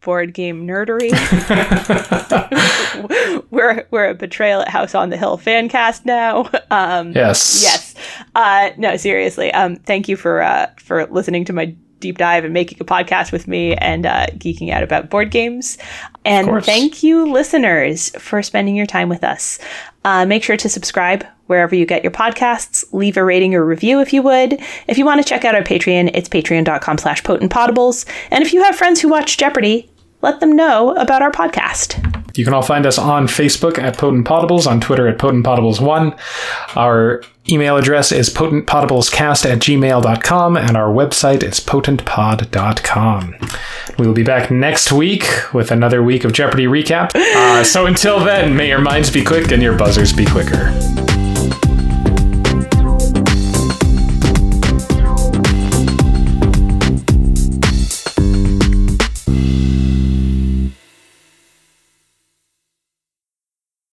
board 0.00 0.34
game 0.34 0.66
nerdery. 0.66 1.10
we're 3.50 3.86
we're 3.90 4.10
a 4.10 4.14
Betrayal 4.14 4.62
at 4.62 4.68
House 4.68 4.94
on 4.94 5.10
the 5.10 5.16
Hill 5.16 5.36
fan 5.36 5.68
cast 5.68 6.06
now. 6.06 6.50
Um, 6.72 7.10
yes. 7.12 7.64
Yes. 7.64 7.94
Uh, 8.36 8.70
no, 8.78 8.96
seriously. 8.96 9.52
Um, 9.52 9.74
thank 9.74 10.08
you 10.08 10.14
for 10.14 10.40
uh, 10.40 10.70
for 10.76 11.06
listening 11.06 11.44
to 11.46 11.52
my 11.52 11.74
deep 12.00 12.18
dive 12.18 12.44
and 12.44 12.52
making 12.52 12.78
a 12.80 12.84
podcast 12.84 13.32
with 13.32 13.46
me 13.46 13.74
and 13.76 14.06
uh, 14.06 14.26
geeking 14.34 14.70
out 14.70 14.82
about 14.82 15.10
board 15.10 15.30
games. 15.30 15.78
And 16.24 16.64
thank 16.64 17.02
you, 17.02 17.30
listeners, 17.30 18.10
for 18.18 18.42
spending 18.42 18.76
your 18.76 18.86
time 18.86 19.08
with 19.08 19.24
us. 19.24 19.58
Uh, 20.04 20.26
make 20.26 20.42
sure 20.42 20.56
to 20.56 20.68
subscribe 20.68 21.24
wherever 21.46 21.74
you 21.74 21.84
get 21.86 22.02
your 22.02 22.12
podcasts. 22.12 22.84
Leave 22.92 23.16
a 23.16 23.24
rating 23.24 23.54
or 23.54 23.64
review 23.64 24.00
if 24.00 24.12
you 24.12 24.22
would. 24.22 24.60
If 24.86 24.98
you 24.98 25.04
want 25.04 25.20
to 25.22 25.28
check 25.28 25.44
out 25.44 25.54
our 25.54 25.62
Patreon, 25.62 26.10
it's 26.14 26.28
patreon.com 26.28 26.98
slash 26.98 27.22
potentpotables. 27.22 28.06
And 28.30 28.42
if 28.42 28.52
you 28.52 28.62
have 28.62 28.76
friends 28.76 29.00
who 29.00 29.08
watch 29.08 29.36
Jeopardy, 29.36 29.90
let 30.22 30.40
them 30.40 30.52
know 30.52 30.94
about 30.96 31.22
our 31.22 31.32
podcast. 31.32 32.19
You 32.40 32.46
can 32.46 32.54
all 32.54 32.62
find 32.62 32.86
us 32.86 32.96
on 32.96 33.26
Facebook 33.26 33.78
at 33.78 33.98
Potent 33.98 34.26
Potables, 34.26 34.66
on 34.66 34.80
Twitter 34.80 35.06
at 35.06 35.18
Potent 35.18 35.44
Potables1. 35.44 36.18
Our 36.74 37.22
email 37.50 37.76
address 37.76 38.12
is 38.12 38.32
potentpotablescast 38.32 39.44
at 39.44 39.58
gmail.com, 39.58 40.56
and 40.56 40.74
our 40.74 40.90
website 40.90 41.42
is 41.42 41.60
potentpod.com. 41.60 43.34
We 43.98 44.06
will 44.06 44.14
be 44.14 44.22
back 44.22 44.50
next 44.50 44.90
week 44.90 45.28
with 45.52 45.70
another 45.70 46.02
week 46.02 46.24
of 46.24 46.32
Jeopardy 46.32 46.64
recap. 46.64 47.14
Uh, 47.14 47.62
so 47.62 47.84
until 47.84 48.18
then, 48.24 48.56
may 48.56 48.68
your 48.68 48.80
minds 48.80 49.10
be 49.10 49.22
quick 49.22 49.52
and 49.52 49.62
your 49.62 49.76
buzzers 49.76 50.16
be 50.16 50.24
quicker. 50.24 50.70